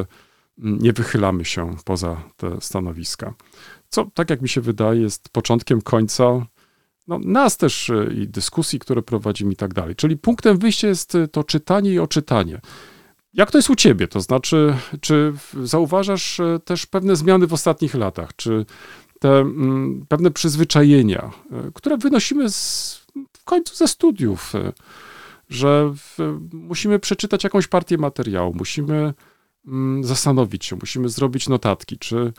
mm, 0.58 0.78
nie 0.78 0.92
wychylamy 0.92 1.44
się 1.44 1.76
poza 1.84 2.22
te 2.36 2.60
stanowiska. 2.60 3.34
Co, 3.88 4.10
tak 4.14 4.30
jak 4.30 4.42
mi 4.42 4.48
się 4.48 4.60
wydaje, 4.60 5.00
jest 5.00 5.28
początkiem 5.28 5.82
końca 5.82 6.46
no, 7.08 7.18
nas 7.18 7.56
też 7.56 7.90
e, 7.90 8.12
i 8.14 8.28
dyskusji, 8.28 8.78
które 8.78 9.02
prowadzimy 9.02 9.52
i 9.52 9.56
tak 9.56 9.74
dalej. 9.74 9.96
Czyli 9.96 10.16
punktem 10.16 10.58
wyjścia 10.58 10.88
jest 10.88 11.14
e, 11.14 11.28
to 11.28 11.44
czytanie 11.44 11.92
i 11.92 11.98
oczytanie. 11.98 12.60
Jak 13.34 13.50
to 13.50 13.58
jest 13.58 13.70
u 13.70 13.74
ciebie? 13.74 14.08
To 14.08 14.20
znaczy, 14.20 14.76
czy 15.00 15.32
zauważasz 15.62 16.40
e, 16.40 16.58
też 16.64 16.86
pewne 16.86 17.16
zmiany 17.16 17.46
w 17.46 17.52
ostatnich 17.52 17.94
latach? 17.94 18.36
Czy 18.36 18.66
te 19.20 19.38
mm, 19.38 20.06
pewne 20.08 20.30
przyzwyczajenia, 20.30 21.30
które 21.74 21.96
wynosimy 21.96 22.50
z, 22.50 22.94
w 23.32 23.44
końcu 23.44 23.74
ze 23.74 23.88
studiów, 23.88 24.52
że 25.48 25.92
w, 25.96 26.38
musimy 26.52 26.98
przeczytać 26.98 27.44
jakąś 27.44 27.66
partię 27.66 27.98
materiału, 27.98 28.54
musimy 28.54 29.14
mm, 29.66 30.04
zastanowić 30.04 30.64
się, 30.64 30.76
musimy 30.76 31.08
zrobić 31.08 31.48
notatki. 31.48 31.98
Czy 31.98 32.32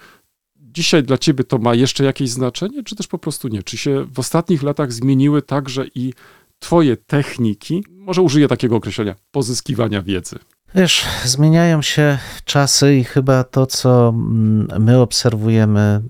dzisiaj 0.78 1.04
dla 1.04 1.18
ciebie 1.18 1.44
to 1.44 1.58
ma 1.58 1.76
jeszcze 1.76 2.04
jakieś 2.04 2.30
znaczenie, 2.30 2.84
czy 2.84 2.96
też 2.96 3.08
po 3.08 3.18
prostu 3.18 3.48
nie? 3.48 3.64
Czy 3.64 3.78
się 3.78 4.06
w 4.14 4.20
ostatnich 4.20 4.64
latach 4.64 4.94
zmieniły 4.94 5.42
także 5.42 5.86
i 5.96 6.14
twoje 6.60 6.98
techniki, 6.98 7.84
może 7.90 8.22
użyję 8.22 8.48
takiego 8.48 8.76
określenia, 8.76 9.16
pozyskiwania 9.32 10.02
wiedzy? 10.02 10.40
Wiesz, 10.76 11.06
zmieniają 11.24 11.82
się 11.82 12.18
czasy 12.46 12.96
i 12.96 13.04
chyba 13.04 13.44
to, 13.44 13.66
co 13.66 14.10
mm, 14.10 14.84
my 14.84 15.02
obserwujemy, 15.02 15.80
e, 15.80 16.02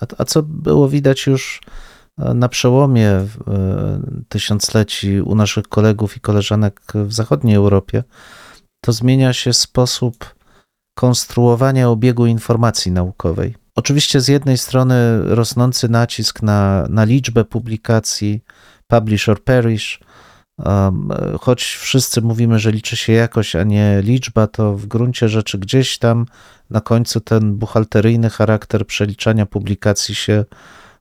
a, 0.00 0.06
a 0.18 0.24
co 0.24 0.42
było 0.42 0.88
widać 0.88 1.26
już 1.26 1.60
e, 2.18 2.34
na 2.34 2.48
przełomie 2.48 3.08
e, 3.08 3.26
tysiącleci 4.28 5.20
u 5.20 5.34
naszych 5.34 5.68
kolegów 5.68 6.16
i 6.16 6.20
koleżanek 6.20 6.80
w 6.94 7.12
zachodniej 7.12 7.56
Europie, 7.56 8.04
to 8.84 8.92
zmienia 8.92 9.32
się 9.32 9.52
sposób 9.52 10.34
konstruowania 10.94 11.88
obiegu 11.88 12.26
informacji 12.26 12.92
naukowej. 12.92 13.61
Oczywiście 13.76 14.20
z 14.20 14.28
jednej 14.28 14.58
strony 14.58 14.94
rosnący 15.34 15.88
nacisk 15.88 16.42
na, 16.42 16.86
na 16.90 17.04
liczbę 17.04 17.44
publikacji, 17.44 18.44
publish 18.88 19.28
or 19.28 19.44
perish, 19.44 20.00
Um, 20.58 21.08
choć 21.40 21.64
wszyscy 21.64 22.22
mówimy, 22.22 22.58
że 22.58 22.72
liczy 22.72 22.96
się 22.96 23.12
jakość, 23.12 23.56
a 23.56 23.62
nie 23.62 24.00
liczba, 24.02 24.46
to 24.46 24.76
w 24.76 24.86
gruncie 24.86 25.28
rzeczy 25.28 25.58
gdzieś 25.58 25.98
tam 25.98 26.26
na 26.70 26.80
końcu 26.80 27.20
ten 27.20 27.54
buchalteryjny 27.54 28.30
charakter 28.30 28.86
przeliczania 28.86 29.46
publikacji 29.46 30.14
się 30.14 30.44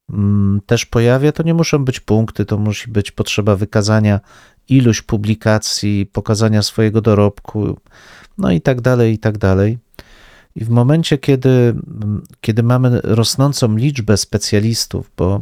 um, 0.10 0.62
też 0.66 0.86
pojawia. 0.86 1.32
To 1.32 1.44
nie 1.44 1.54
muszą 1.54 1.86
być 1.86 2.00
punkty, 2.00 2.46
to 2.46 2.58
musi 2.58 2.92
być 2.92 3.12
potrzeba 3.12 3.56
wykazania 3.56 4.20
iluś 4.70 5.02
publikacji, 5.02 6.06
pokazania 6.06 6.62
swojego 6.62 7.02
dorobku, 7.02 7.80
no 8.38 8.52
i 8.52 8.62
tak 8.62 8.82
dalej, 8.82 9.14
i 9.14 9.20
tak 9.20 9.38
dalej. 9.38 9.78
I 10.56 10.66
w 10.66 10.70
momencie, 10.70 11.18
kiedy, 11.18 11.76
kiedy 12.42 12.64
mamy 12.64 13.02
rosnącą 13.04 13.76
liczbę 13.76 14.18
specjalistów, 14.18 15.12
bo 15.18 15.42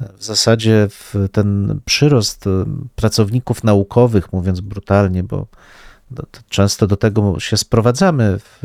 w 0.00 0.24
zasadzie 0.24 0.88
ten 1.32 1.80
przyrost 1.84 2.46
y, 2.46 2.50
pracowników 2.94 3.64
naukowych, 3.64 4.32
mówiąc 4.32 4.60
brutalnie, 4.60 5.22
bo 5.22 5.46
często 6.48 6.86
do 6.86 6.96
tego 6.96 7.40
się 7.40 7.56
sprowadzamy 7.56 8.38
w, 8.38 8.58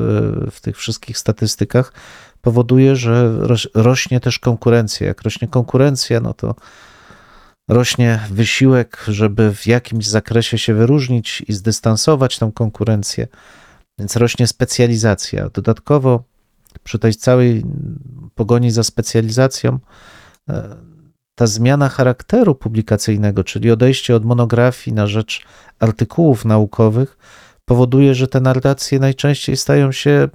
w 0.52 0.62
tych 0.62 0.78
wszystkich 0.78 1.18
statystykach, 1.18 1.94
powoduje, 2.42 2.96
że 2.96 3.34
rośnie 3.74 4.20
też 4.20 4.40
konkurencja. 4.40 5.08
Jak 5.08 5.22
rośnie 5.22 5.48
konkurencja, 5.48 6.20
no 6.20 6.34
to 6.34 6.56
rośnie 7.70 8.20
wysiłek, 8.32 9.04
żeby 9.08 9.56
w 9.56 9.68
jakimś 9.68 10.08
zakresie 10.08 10.58
się 10.58 10.74
wyróżnić 10.74 11.44
i 11.48 11.54
zdystansować 11.54 12.40
tą 12.40 12.52
konkurencję, 12.52 13.28
więc 14.00 14.16
rośnie 14.16 14.48
specjalizacja. 14.48 15.50
Dodatkowo 15.50 16.24
przy 16.84 17.00
tej 17.00 17.14
całej 17.14 17.64
pogoni 18.36 18.72
za 18.72 18.84
specjalizacją, 18.84 19.80
ta 21.36 21.48
zmiana 21.48 21.90
charakteru 21.90 22.56
publikacyjnego, 22.56 23.44
czyli 23.44 23.72
odejście 23.72 24.16
od 24.16 24.26
monografii 24.26 24.96
na 24.96 25.08
rzecz 25.08 25.46
artykułów 25.80 26.46
naukowych, 26.46 27.18
powoduje, 27.66 28.16
że 28.16 28.28
te 28.28 28.42
narracje 28.42 29.00
najczęściej 29.00 29.58
stają 29.58 29.92
się 29.92 30.30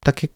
takie 0.00 0.28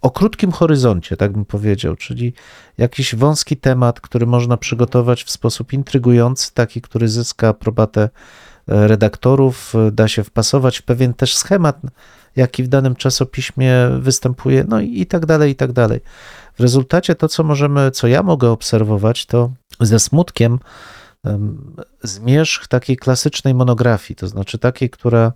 o 0.00 0.10
krótkim 0.10 0.52
horyzoncie, 0.52 1.16
tak 1.16 1.32
bym 1.32 1.44
powiedział, 1.44 1.96
czyli 1.96 2.32
jakiś 2.78 3.14
wąski 3.14 3.56
temat, 3.56 4.00
który 4.00 4.26
można 4.26 4.56
przygotować 4.56 5.24
w 5.24 5.30
sposób 5.30 5.72
intrygujący, 5.72 6.54
taki, 6.54 6.80
który 6.80 7.08
zyska 7.08 7.48
aprobatę 7.48 8.08
redaktorów, 8.68 9.74
da 9.92 10.08
się 10.08 10.24
wpasować 10.24 10.78
w 10.78 10.82
pewien 10.82 11.14
też 11.14 11.34
schemat, 11.34 11.80
jaki 12.36 12.62
w 12.62 12.68
danym 12.68 12.96
czasopiśmie 12.96 13.74
występuje, 13.98 14.64
no 14.68 14.80
i 14.80 15.06
tak 15.06 15.26
dalej, 15.26 15.52
i 15.52 15.56
tak 15.56 15.72
dalej. 15.72 16.00
W 16.54 16.60
rezultacie 16.60 17.14
to, 17.14 17.28
co 17.28 17.44
możemy, 17.44 17.90
co 17.90 18.06
ja 18.06 18.22
mogę 18.22 18.50
obserwować, 18.50 19.26
to 19.26 19.50
ze 19.80 19.98
smutkiem 19.98 20.58
zmierzch 22.02 22.66
takiej 22.68 22.96
klasycznej 22.96 23.54
monografii, 23.54 24.16
to 24.16 24.28
znaczy 24.28 24.58
takiej, 24.58 24.90
która, 24.90 25.32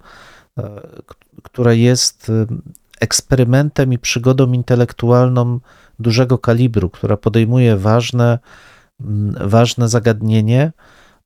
e, 0.58 0.80
która 1.42 1.72
jest 1.72 2.32
eksperymentem 3.00 3.92
i 3.92 3.98
przygodą 3.98 4.52
intelektualną 4.52 5.60
dużego 5.98 6.38
kalibru, 6.38 6.90
która 6.90 7.16
podejmuje 7.16 7.76
ważne, 7.76 8.38
ważne 9.40 9.88
zagadnienie, 9.88 10.72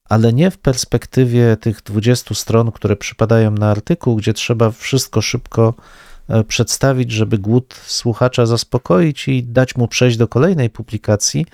ale 0.09 0.33
nie 0.33 0.51
w 0.51 0.59
perspektywie 0.59 1.57
tych 1.57 1.83
20 1.83 2.35
stron, 2.35 2.73
które 2.73 2.97
przypadają 2.97 3.51
na 3.51 3.71
artykuł, 3.71 4.17
gdzie 4.17 4.35
trzeba 4.35 4.71
wszystko 4.71 5.23
szybko 5.23 5.75
E, 6.29 6.45
przedstawić, 6.45 7.11
żeby 7.13 7.39
głód 7.39 7.75
słuchacza 7.87 8.47
zaspokoić 8.47 9.29
i 9.29 9.45
dać 9.45 9.77
mu 9.77 9.89
przejść 9.89 10.17
do 10.17 10.29
kolejnej 10.29 10.71
publikacji, 10.71 11.47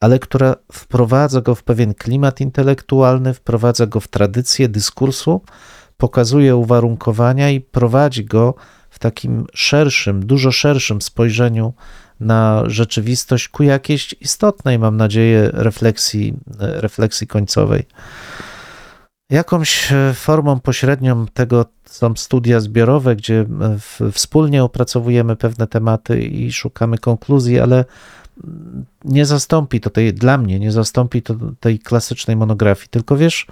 ale 0.00 0.18
która 0.18 0.56
wprowadza 0.72 1.40
go 1.40 1.54
w 1.54 1.62
pewien 1.62 1.94
klimat 1.94 2.40
intelektualny, 2.40 3.34
wprowadza 3.34 3.86
go 3.86 4.00
w 4.00 4.08
tradycję 4.08 4.68
dyskursu, 4.68 5.40
pokazuje 5.96 6.56
uwarunkowania 6.56 7.50
i 7.50 7.60
prowadzi 7.60 8.24
go 8.24 8.54
w 8.90 8.98
takim 8.98 9.46
szerszym, 9.54 10.26
dużo 10.26 10.52
szerszym 10.52 11.02
spojrzeniu 11.02 11.74
na 12.20 12.62
rzeczywistość 12.66 13.48
ku 13.48 13.62
jakiejś 13.62 14.14
istotnej, 14.20 14.78
mam 14.78 14.96
nadzieję, 14.96 15.50
refleksji, 15.52 16.34
refleksji 16.58 17.26
końcowej. 17.26 17.86
Jakąś 19.30 19.92
e, 19.92 20.14
formą 20.14 20.60
pośrednią 20.60 21.26
tego 21.26 21.66
są 21.84 22.14
studia 22.16 22.60
zbiorowe, 22.60 23.16
gdzie 23.16 23.40
e, 24.00 24.10
wspólnie 24.12 24.64
opracowujemy 24.64 25.36
pewne 25.36 25.66
tematy 25.66 26.22
i 26.22 26.52
szukamy 26.52 26.98
konkluzji, 26.98 27.60
ale 27.60 27.84
nie 29.04 29.26
zastąpi 29.26 29.80
to 29.80 29.90
tej, 29.90 30.14
dla 30.14 30.38
mnie, 30.38 30.58
nie 30.58 30.72
zastąpi 30.72 31.22
to 31.22 31.34
tej 31.60 31.78
klasycznej 31.78 32.36
monografii. 32.36 32.88
Tylko 32.90 33.16
wiesz, 33.16 33.46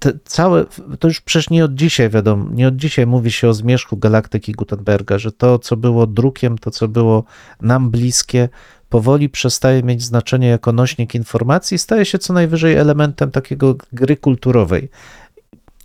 te 0.00 0.12
całe, 0.24 0.64
to 0.98 1.08
już 1.08 1.20
przecież 1.20 1.50
nie 1.50 1.64
od 1.64 1.74
dzisiaj 1.74 2.10
wiadomo, 2.10 2.46
nie 2.50 2.68
od 2.68 2.76
dzisiaj 2.76 3.06
mówi 3.06 3.32
się 3.32 3.48
o 3.48 3.54
zmierzchu 3.54 3.96
galaktyki 3.96 4.52
Gutenberga, 4.52 5.18
że 5.18 5.32
to, 5.32 5.58
co 5.58 5.76
było 5.76 6.06
drukiem, 6.06 6.58
to, 6.58 6.70
co 6.70 6.88
było 6.88 7.24
nam 7.60 7.90
bliskie, 7.90 8.48
powoli 8.88 9.28
przestaje 9.28 9.82
mieć 9.82 10.02
znaczenie 10.02 10.48
jako 10.48 10.72
nośnik 10.72 11.14
informacji, 11.14 11.78
staje 11.78 12.04
się 12.04 12.18
co 12.18 12.32
najwyżej 12.32 12.76
elementem 12.76 13.30
takiego 13.30 13.76
gry 13.92 14.16
kulturowej. 14.16 14.88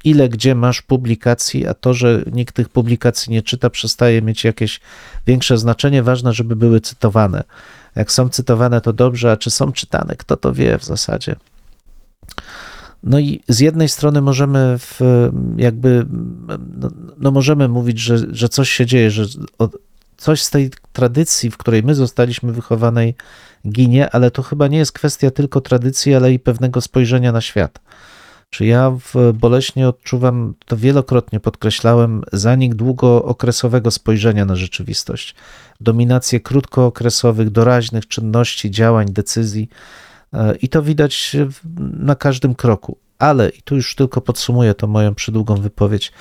Ile 0.03 0.29
gdzie 0.29 0.55
masz 0.55 0.81
publikacji, 0.81 1.67
a 1.67 1.73
to, 1.73 1.93
że 1.93 2.23
nikt 2.31 2.55
tych 2.55 2.69
publikacji 2.69 3.31
nie 3.31 3.41
czyta, 3.41 3.69
przestaje 3.69 4.21
mieć 4.21 4.43
jakieś 4.43 4.79
większe 5.27 5.57
znaczenie. 5.57 6.03
Ważne, 6.03 6.33
żeby 6.33 6.55
były 6.55 6.81
cytowane. 6.81 7.43
Jak 7.95 8.11
są 8.11 8.29
cytowane, 8.29 8.81
to 8.81 8.93
dobrze, 8.93 9.31
a 9.31 9.37
czy 9.37 9.51
są 9.51 9.71
czytane, 9.71 10.15
kto 10.15 10.37
to 10.37 10.53
wie 10.53 10.77
w 10.77 10.83
zasadzie. 10.83 11.35
No 13.03 13.19
i 13.19 13.41
z 13.47 13.59
jednej 13.59 13.89
strony 13.89 14.21
możemy 14.21 14.77
w, 14.79 14.99
jakby, 15.57 16.05
no, 16.77 16.89
no 17.17 17.31
możemy 17.31 17.67
mówić, 17.67 17.99
że, 17.99 18.17
że 18.31 18.49
coś 18.49 18.69
się 18.69 18.85
dzieje, 18.85 19.11
że 19.11 19.25
od, 19.57 19.77
coś 20.17 20.41
z 20.41 20.49
tej 20.49 20.71
tradycji, 20.93 21.51
w 21.51 21.57
której 21.57 21.83
my 21.83 21.95
zostaliśmy 21.95 22.53
wychowanej, 22.53 23.15
ginie, 23.67 24.09
ale 24.09 24.31
to 24.31 24.43
chyba 24.43 24.67
nie 24.67 24.77
jest 24.77 24.91
kwestia 24.91 25.31
tylko 25.31 25.61
tradycji, 25.61 26.15
ale 26.15 26.33
i 26.33 26.39
pewnego 26.39 26.81
spojrzenia 26.81 27.31
na 27.31 27.41
świat. 27.41 27.79
Czy 28.49 28.65
ja 28.65 28.97
boleśnie 29.33 29.87
odczuwam, 29.87 30.53
to 30.65 30.77
wielokrotnie 30.77 31.39
podkreślałem, 31.39 32.23
zanik 32.33 32.75
długookresowego 32.75 33.91
spojrzenia 33.91 34.45
na 34.45 34.55
rzeczywistość, 34.55 35.35
dominację 35.81 36.39
krótkookresowych, 36.39 37.49
doraźnych 37.49 38.07
czynności, 38.07 38.71
działań, 38.71 39.07
decyzji. 39.09 39.69
E, 40.33 40.55
I 40.55 40.69
to 40.69 40.81
widać 40.81 41.35
na 41.99 42.15
każdym 42.15 42.55
kroku. 42.55 42.97
Ale, 43.19 43.49
i 43.49 43.61
tu 43.61 43.75
już 43.75 43.95
tylko 43.95 44.21
podsumuję 44.21 44.73
to 44.73 44.87
moją 44.87 45.15
przydługą 45.15 45.55
wypowiedź, 45.55 46.11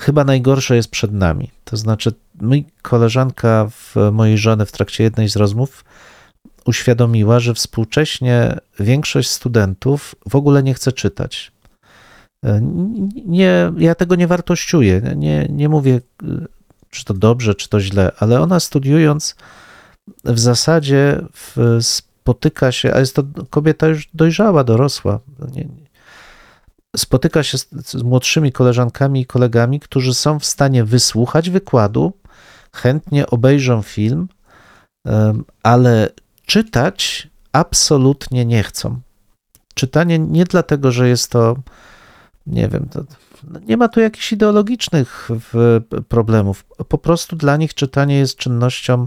chyba 0.00 0.24
najgorsze 0.24 0.76
jest 0.76 0.90
przed 0.90 1.12
nami. 1.12 1.50
To 1.64 1.76
znaczy, 1.76 2.12
mój 2.40 2.64
koleżanka 2.82 3.68
w 3.70 3.96
mojej 4.12 4.38
żony 4.38 4.66
w 4.66 4.72
trakcie 4.72 5.04
jednej 5.04 5.28
z 5.28 5.36
rozmów 5.36 5.84
uświadomiła, 6.64 7.40
że 7.40 7.54
współcześnie 7.54 8.56
większość 8.80 9.30
studentów 9.30 10.14
w 10.28 10.36
ogóle 10.36 10.62
nie 10.62 10.74
chce 10.74 10.92
czytać. 10.92 11.52
Nie, 13.26 13.72
ja 13.78 13.94
tego 13.94 14.14
nie 14.14 14.26
wartościuję. 14.26 15.02
Nie, 15.16 15.46
nie 15.50 15.68
mówię, 15.68 16.00
czy 16.90 17.04
to 17.04 17.14
dobrze, 17.14 17.54
czy 17.54 17.68
to 17.68 17.80
źle, 17.80 18.12
ale 18.18 18.40
ona 18.40 18.60
studiując 18.60 19.36
w 20.24 20.38
zasadzie 20.38 21.20
w, 21.32 21.78
spotyka 22.20 22.72
się, 22.72 22.94
a 22.94 22.98
jest 23.00 23.16
to 23.16 23.22
kobieta 23.50 23.88
już 23.88 24.08
dojrzała, 24.14 24.64
dorosła, 24.64 25.20
nie, 25.52 25.64
nie, 25.64 25.90
spotyka 26.96 27.42
się 27.42 27.58
z, 27.58 27.68
z 27.86 28.02
młodszymi 28.02 28.52
koleżankami 28.52 29.20
i 29.20 29.26
kolegami, 29.26 29.80
którzy 29.80 30.14
są 30.14 30.38
w 30.38 30.44
stanie 30.44 30.84
wysłuchać 30.84 31.50
wykładu, 31.50 32.12
chętnie 32.72 33.26
obejrzą 33.26 33.82
film, 33.82 34.28
ale 35.62 36.08
czytać 36.46 37.28
absolutnie 37.52 38.44
nie 38.44 38.62
chcą. 38.62 39.00
Czytanie 39.74 40.18
nie 40.18 40.44
dlatego, 40.44 40.92
że 40.92 41.08
jest 41.08 41.30
to, 41.30 41.56
nie 42.46 42.68
wiem, 42.68 42.88
to, 42.88 43.04
nie 43.66 43.76
ma 43.76 43.88
tu 43.88 44.00
jakichś 44.00 44.32
ideologicznych 44.32 45.28
problemów. 46.08 46.64
Po 46.88 46.98
prostu 46.98 47.36
dla 47.36 47.56
nich 47.56 47.74
czytanie 47.74 48.18
jest 48.18 48.36
czynnością 48.36 49.06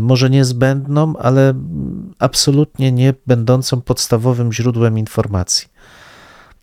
może 0.00 0.30
niezbędną, 0.30 1.16
ale 1.16 1.54
absolutnie 2.18 2.92
nie 2.92 3.14
będącą 3.26 3.80
podstawowym 3.80 4.52
źródłem 4.52 4.98
informacji. 4.98 5.68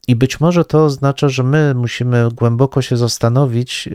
I 0.07 0.15
być 0.15 0.39
może 0.39 0.65
to 0.65 0.85
oznacza, 0.85 1.29
że 1.29 1.43
my 1.43 1.73
musimy 1.75 2.29
głęboko 2.31 2.81
się 2.81 2.97
zastanowić, 2.97 3.89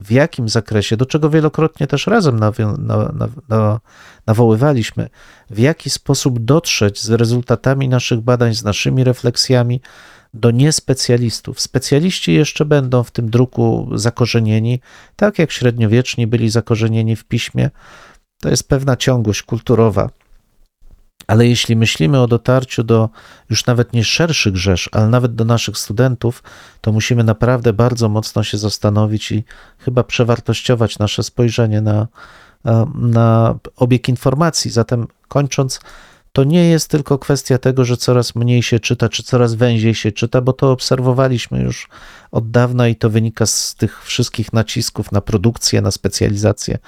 w 0.00 0.10
jakim 0.10 0.48
zakresie, 0.48 0.96
do 0.96 1.06
czego 1.06 1.30
wielokrotnie 1.30 1.86
też 1.86 2.06
razem 2.06 2.40
nawią- 2.40 2.78
na, 2.78 2.96
na, 2.96 3.28
na, 3.48 3.80
nawoływaliśmy, 4.26 5.08
w 5.50 5.58
jaki 5.58 5.90
sposób 5.90 6.38
dotrzeć 6.38 7.02
z 7.02 7.10
rezultatami 7.10 7.88
naszych 7.88 8.20
badań, 8.20 8.54
z 8.54 8.64
naszymi 8.64 9.04
refleksjami 9.04 9.80
do 10.34 10.50
niespecjalistów. 10.50 11.60
Specjaliści 11.60 12.34
jeszcze 12.34 12.64
będą 12.64 13.02
w 13.02 13.10
tym 13.10 13.30
druku 13.30 13.90
zakorzenieni, 13.94 14.80
tak 15.16 15.38
jak 15.38 15.52
średniowieczni 15.52 16.26
byli 16.26 16.50
zakorzenieni 16.50 17.16
w 17.16 17.24
piśmie. 17.24 17.70
To 18.40 18.48
jest 18.48 18.68
pewna 18.68 18.96
ciągłość 18.96 19.42
kulturowa. 19.42 20.10
Ale 21.26 21.46
jeśli 21.46 21.76
myślimy 21.76 22.20
o 22.20 22.26
dotarciu 22.26 22.84
do 22.84 23.08
już 23.50 23.66
nawet 23.66 23.92
nie 23.92 24.04
szerszych 24.04 24.56
rzesz, 24.56 24.88
ale 24.92 25.08
nawet 25.08 25.34
do 25.34 25.44
naszych 25.44 25.78
studentów, 25.78 26.42
to 26.80 26.92
musimy 26.92 27.24
naprawdę 27.24 27.72
bardzo 27.72 28.08
mocno 28.08 28.44
się 28.44 28.58
zastanowić 28.58 29.32
i 29.32 29.44
chyba 29.78 30.04
przewartościować 30.04 30.98
nasze 30.98 31.22
spojrzenie 31.22 31.80
na, 31.80 32.08
na 32.94 33.58
obieg 33.76 34.08
informacji. 34.08 34.70
Zatem 34.70 35.06
kończąc, 35.28 35.80
to 36.38 36.44
nie 36.44 36.68
jest 36.68 36.90
tylko 36.90 37.18
kwestia 37.18 37.58
tego, 37.58 37.84
że 37.84 37.96
coraz 37.96 38.34
mniej 38.34 38.62
się 38.62 38.80
czyta, 38.80 39.08
czy 39.08 39.22
coraz 39.22 39.54
węziej 39.54 39.94
się 39.94 40.12
czyta, 40.12 40.40
bo 40.40 40.52
to 40.52 40.72
obserwowaliśmy 40.72 41.62
już 41.62 41.88
od 42.30 42.50
dawna 42.50 42.88
i 42.88 42.96
to 42.96 43.10
wynika 43.10 43.46
z 43.46 43.74
tych 43.74 44.04
wszystkich 44.04 44.52
nacisków 44.52 45.12
na 45.12 45.20
produkcję, 45.20 45.80
na 45.80 45.90
specjalizację. 45.90 46.78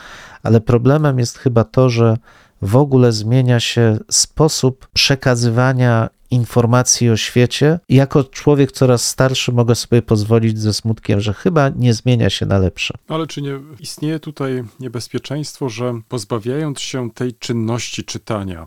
Ale 0.43 0.61
problemem 0.61 1.19
jest 1.19 1.39
chyba 1.39 1.65
to, 1.65 1.91
że 1.91 2.17
w 2.63 2.77
ogóle 2.77 3.13
zmienia 3.13 3.61
się 3.61 3.99
sposób 4.11 4.89
przekazywania 4.93 6.09
informacji 6.31 7.11
o 7.11 7.17
świecie. 7.17 7.79
Jako 7.89 8.25
człowiek 8.25 8.73
coraz 8.73 9.09
starszy 9.09 9.53
mogę 9.53 9.75
sobie 9.75 10.03
pozwolić 10.03 10.59
ze 10.59 10.75
smutkiem, 10.75 11.21
że 11.21 11.35
chyba 11.35 11.69
nie 11.69 11.95
zmienia 11.95 12.31
się 12.31 12.47
na 12.47 12.59
lepsze. 12.59 12.95
No 13.09 13.15
ale 13.15 13.27
czy 13.27 13.43
nie 13.43 13.61
istnieje 13.81 14.21
tutaj 14.21 14.65
niebezpieczeństwo, 14.81 15.69
że 15.69 16.01
pozbawiając 16.09 16.81
się 16.81 17.11
tej 17.11 17.35
czynności 17.35 18.05
czytania, 18.05 18.67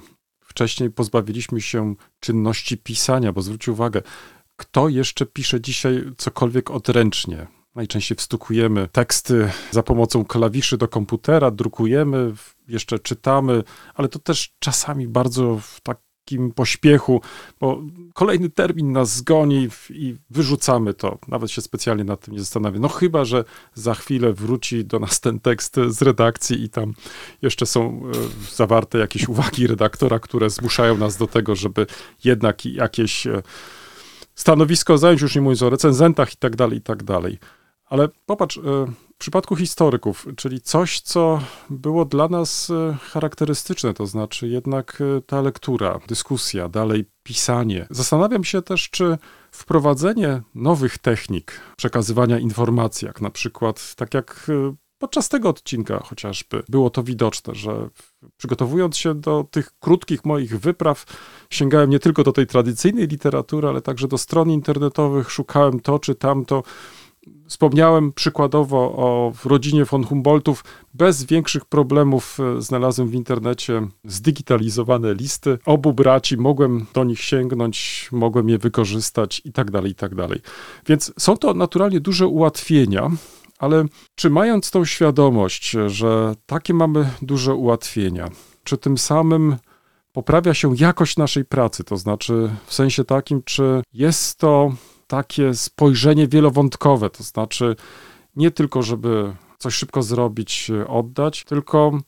wcześniej 0.54 0.92
pozbawiliśmy 0.92 1.62
się 1.62 1.96
czynności 2.20 2.78
pisania, 2.78 3.34
bo 3.34 3.42
zwróć 3.42 3.68
uwagę, 3.68 4.02
kto 4.56 4.90
jeszcze 4.90 5.26
pisze 5.26 5.62
dzisiaj 5.62 6.04
cokolwiek 6.18 6.72
odręcznie? 6.72 7.48
Najczęściej 7.76 8.18
wstukujemy 8.18 8.90
teksty 8.92 9.50
za 9.72 9.84
pomocą 9.84 10.26
klawiszy 10.26 10.78
do 10.78 10.88
komputera, 10.88 11.52
drukujemy, 11.52 12.34
jeszcze 12.68 13.00
czytamy, 13.00 13.64
ale 13.96 14.08
to 14.10 14.20
też 14.20 14.56
czasami 14.60 15.08
bardzo 15.08 15.60
w 15.60 15.82
takim 15.82 16.13
pośpiechu, 16.56 17.22
bo 17.60 17.82
kolejny 18.14 18.50
termin 18.50 18.92
nas 18.92 19.16
zgoni 19.16 19.70
i 19.90 20.16
wyrzucamy 20.30 20.94
to. 20.94 21.18
Nawet 21.28 21.52
się 21.52 21.62
specjalnie 21.62 22.04
nad 22.04 22.22
tym 22.22 22.34
nie 22.34 22.40
zastanawiam. 22.40 22.82
No 22.82 22.90
chyba, 22.90 23.26
że 23.26 23.44
za 23.74 23.94
chwilę 23.94 24.34
wróci 24.34 24.86
do 24.86 25.00
nas 25.00 25.20
ten 25.20 25.40
tekst 25.40 25.76
z 25.88 26.02
redakcji 26.02 26.64
i 26.64 26.70
tam 26.70 26.94
jeszcze 27.42 27.66
są 27.66 28.02
e, 28.52 28.56
zawarte 28.56 28.98
jakieś 28.98 29.28
uwagi 29.28 29.68
redaktora, 29.68 30.20
które 30.20 30.50
zmuszają 30.50 30.98
nas 30.98 31.18
do 31.18 31.28
tego, 31.28 31.56
żeby 31.56 31.88
jednak 32.24 32.66
jakieś 32.66 33.28
e, 33.28 33.42
stanowisko 34.36 34.98
zająć, 34.98 35.22
już 35.22 35.36
nie 35.36 35.42
mówiąc 35.42 35.62
o 35.62 35.70
recenzentach 35.70 36.34
i 36.34 36.38
tak 36.38 36.56
dalej, 36.56 36.78
i 36.78 36.82
tak 36.82 37.04
dalej. 37.04 37.40
Ale 37.94 38.10
popatrz, 38.26 38.58
e, 38.58 38.62
w 39.14 39.18
przypadku 39.18 39.56
historyków, 39.56 40.28
czyli 40.36 40.62
coś, 40.62 41.02
co 41.02 41.40
było 41.70 42.06
dla 42.06 42.28
nas 42.28 42.70
e, 42.70 42.98
charakterystyczne, 43.02 43.94
to 43.94 44.08
znaczy 44.08 44.48
jednak 44.48 45.02
e, 45.02 45.22
ta 45.22 45.42
lektura, 45.42 46.00
dyskusja, 46.08 46.70
dalej 46.70 47.06
pisanie. 47.24 47.88
Zastanawiam 47.90 48.44
się 48.44 48.62
też, 48.62 48.90
czy 48.90 49.18
wprowadzenie 49.52 50.42
nowych 50.56 50.98
technik 50.98 51.60
przekazywania 51.78 52.40
informacji, 52.40 53.06
jak 53.06 53.22
na 53.22 53.30
przykład, 53.30 53.96
tak 53.96 54.14
jak 54.14 54.52
podczas 54.98 55.30
tego 55.30 55.50
odcinka 55.50 56.00
chociażby 56.00 56.64
było 56.70 56.90
to 56.90 57.04
widoczne, 57.04 57.56
że 57.56 57.90
przygotowując 58.38 58.98
się 58.98 59.16
do 59.16 59.46
tych 59.52 59.72
krótkich 59.80 60.26
moich 60.26 60.60
wypraw, 60.60 61.06
sięgałem 61.50 61.90
nie 61.90 62.00
tylko 62.00 62.24
do 62.24 62.32
tej 62.32 62.48
tradycyjnej 62.48 63.08
literatury, 63.08 63.68
ale 63.68 63.82
także 63.82 64.08
do 64.08 64.18
stron 64.18 64.50
internetowych, 64.50 65.32
szukałem 65.32 65.80
to 65.80 66.00
czy 66.00 66.16
tamto. 66.16 66.64
Wspomniałem 67.48 68.14
przykładowo 68.14 68.78
o 68.78 69.34
rodzinie 69.46 69.86
von 69.86 70.04
Humboldtów. 70.04 70.64
Bez 70.94 71.24
większych 71.24 71.66
problemów 71.66 72.38
e, 72.40 72.62
znalazłem 72.62 73.08
w 73.08 73.14
internecie 73.14 73.88
zdigitalizowane 74.04 75.14
listy 75.14 75.58
obu 75.66 75.94
braci. 75.94 76.38
Mogłem 76.38 76.86
do 76.94 77.04
nich 77.04 77.22
sięgnąć, 77.22 78.10
mogłem 78.12 78.50
je 78.50 78.58
wykorzystać 78.58 79.42
i 79.46 79.52
tak 79.52 79.72
dalej, 79.72 79.92
i 79.92 79.96
tak 79.96 80.16
dalej. 80.16 80.40
Więc 80.88 81.14
są 81.20 81.38
to 81.38 81.54
naturalnie 81.54 82.00
duże 82.00 82.28
ułatwienia, 82.28 83.12
ale 83.60 83.86
czy 84.16 84.30
mając 84.30 84.72
tą 84.72 84.86
świadomość, 84.86 85.76
że 85.88 86.36
takie 86.46 86.74
mamy 86.74 87.10
duże 87.22 87.56
ułatwienia, 87.56 88.30
czy 88.64 88.78
tym 88.78 88.98
samym 88.98 89.56
poprawia 90.12 90.54
się 90.54 90.74
jakość 90.78 91.18
naszej 91.18 91.46
pracy? 91.46 91.84
To 91.84 91.98
znaczy 91.98 92.50
w 92.66 92.74
sensie 92.74 93.04
takim, 93.04 93.44
czy 93.44 93.82
jest 93.94 94.38
to 94.38 94.72
takie 95.08 95.54
spojrzenie 95.54 96.28
wielowątkowe, 96.28 97.10
to 97.10 97.24
znaczy 97.24 97.76
nie 98.36 98.52
tylko, 98.52 98.84
żeby 98.84 99.36
coś 99.58 99.76
szybko 99.76 100.04
zrobić, 100.04 100.72
oddać, 100.88 101.44
tylko 101.44 102.00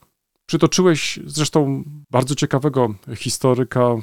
przytoczyłeś 0.45 1.19
zresztą 1.25 1.83
bardzo 2.11 2.35
ciekawego 2.35 2.95
historyka 3.15 3.81
e, 3.81 3.97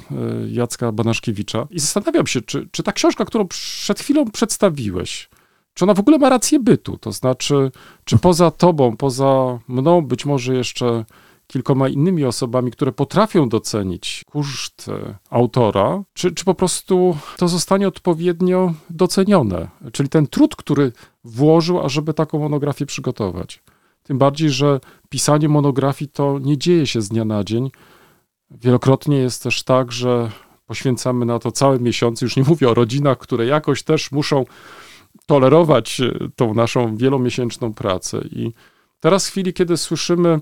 Jacka 0.47 0.91
Banaszkiewicza 0.91 1.67
i 1.71 1.79
zastanawiam 1.79 2.27
się, 2.27 2.41
czy, 2.41 2.69
czy 2.71 2.83
ta 2.83 2.91
książka, 2.91 3.25
którą 3.25 3.47
przed 3.47 3.99
chwilą 3.99 4.31
przedstawiłeś, 4.31 5.29
czy 5.73 5.85
ona 5.85 5.93
w 5.93 5.99
ogóle 5.99 6.17
ma 6.17 6.29
rację 6.29 6.59
bytu? 6.59 6.97
To 6.97 7.11
znaczy, 7.11 7.71
czy 8.03 8.17
poza 8.17 8.51
tobą, 8.51 8.97
poza 8.97 9.59
mną, 9.67 10.01
być 10.01 10.25
może 10.25 10.55
jeszcze 10.55 11.05
kilkoma 11.47 11.87
innymi 11.87 12.25
osobami, 12.25 12.71
które 12.71 12.91
potrafią 12.91 13.49
docenić 13.49 14.23
koszt 14.31 14.91
autora, 15.29 16.03
czy, 16.13 16.31
czy 16.31 16.45
po 16.45 16.53
prostu 16.53 17.17
to 17.37 17.47
zostanie 17.47 17.87
odpowiednio 17.87 18.73
docenione? 18.89 19.67
Czyli 19.91 20.09
ten 20.09 20.27
trud, 20.27 20.55
który 20.55 20.91
włożył, 21.23 21.79
ażeby 21.79 22.13
taką 22.13 22.39
monografię 22.39 22.85
przygotować. 22.85 23.63
Tym 24.03 24.17
bardziej, 24.17 24.49
że 24.49 24.79
pisanie 25.09 25.49
monografii 25.49 26.11
to 26.11 26.39
nie 26.39 26.57
dzieje 26.57 26.87
się 26.87 27.01
z 27.01 27.09
dnia 27.09 27.25
na 27.25 27.43
dzień. 27.43 27.71
Wielokrotnie 28.51 29.17
jest 29.17 29.43
też 29.43 29.63
tak, 29.63 29.91
że 29.91 30.31
poświęcamy 30.65 31.25
na 31.25 31.39
to 31.39 31.51
całe 31.51 31.79
miesiące. 31.79 32.25
Już 32.25 32.35
nie 32.35 32.43
mówię 32.43 32.69
o 32.69 32.73
rodzinach, 32.73 33.17
które 33.17 33.45
jakoś 33.45 33.83
też 33.83 34.11
muszą 34.11 34.45
tolerować 35.25 36.01
tą 36.35 36.53
naszą 36.53 36.97
wielomiesięczną 36.97 37.73
pracę. 37.73 38.21
I 38.31 38.53
teraz 39.03 39.27
w 39.27 39.31
chwili, 39.31 39.53
kiedy 39.53 39.77
słyszymy 39.77 40.39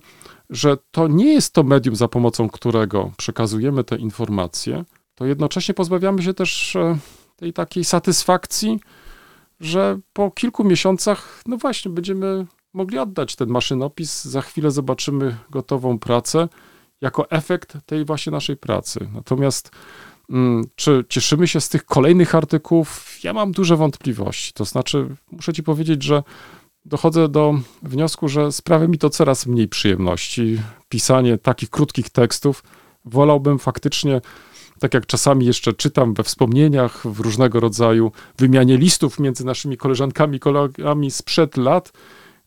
że 0.51 0.77
to 0.91 1.07
nie 1.07 1.33
jest 1.33 1.53
to 1.53 1.63
medium, 1.63 1.95
za 1.95 2.07
pomocą 2.07 2.49
którego 2.49 3.11
przekazujemy 3.17 3.83
te 3.83 3.95
informacje, 3.95 4.83
to 5.15 5.25
jednocześnie 5.25 5.73
pozbawiamy 5.73 6.23
się 6.23 6.33
też 6.33 6.75
e, 6.75 6.97
tej 7.35 7.53
takiej 7.53 7.83
satysfakcji, 7.83 8.79
że 9.59 9.99
po 10.13 10.31
kilku 10.31 10.63
miesiącach, 10.63 11.41
no 11.45 11.57
właśnie, 11.57 11.91
będziemy 11.91 12.45
mogli 12.73 12.99
oddać 12.99 13.35
ten 13.35 13.49
maszynopis, 13.49 14.25
za 14.25 14.41
chwilę 14.41 14.71
zobaczymy 14.71 15.37
gotową 15.49 15.99
pracę 15.99 16.49
jako 17.01 17.29
efekt 17.29 17.77
tej 17.85 18.05
właśnie 18.05 18.31
naszej 18.31 18.57
pracy. 18.57 19.09
Natomiast 19.13 19.71
mm, 20.29 20.63
czy 20.75 21.05
cieszymy 21.09 21.47
się 21.47 21.61
z 21.61 21.69
tych 21.69 21.85
kolejnych 21.85 22.35
artykułów? 22.35 23.19
Ja 23.23 23.33
mam 23.33 23.51
duże 23.51 23.77
wątpliwości. 23.77 24.53
To 24.53 24.65
znaczy, 24.65 25.15
muszę 25.31 25.53
ci 25.53 25.63
powiedzieć, 25.63 26.03
że 26.03 26.23
dochodzę 26.85 27.29
do 27.29 27.53
wniosku, 27.83 28.27
że 28.27 28.51
sprawia 28.51 28.87
mi 28.87 28.97
to 28.97 29.09
coraz 29.09 29.45
mniej 29.45 29.67
przyjemności. 29.67 30.61
Pisanie 30.89 31.37
takich 31.37 31.69
krótkich 31.69 32.09
tekstów 32.09 32.63
wolałbym 33.05 33.59
faktycznie, 33.59 34.21
tak 34.79 34.93
jak 34.93 35.05
czasami 35.05 35.45
jeszcze 35.45 35.73
czytam 35.73 36.13
we 36.13 36.23
wspomnieniach 36.23 37.07
w 37.07 37.19
różnego 37.19 37.59
rodzaju 37.59 38.11
wymianie 38.37 38.77
listów 38.77 39.19
między 39.19 39.45
naszymi 39.45 39.77
koleżankami 39.77 40.39
kolegami 40.39 41.11
sprzed 41.11 41.57
lat, 41.57 41.91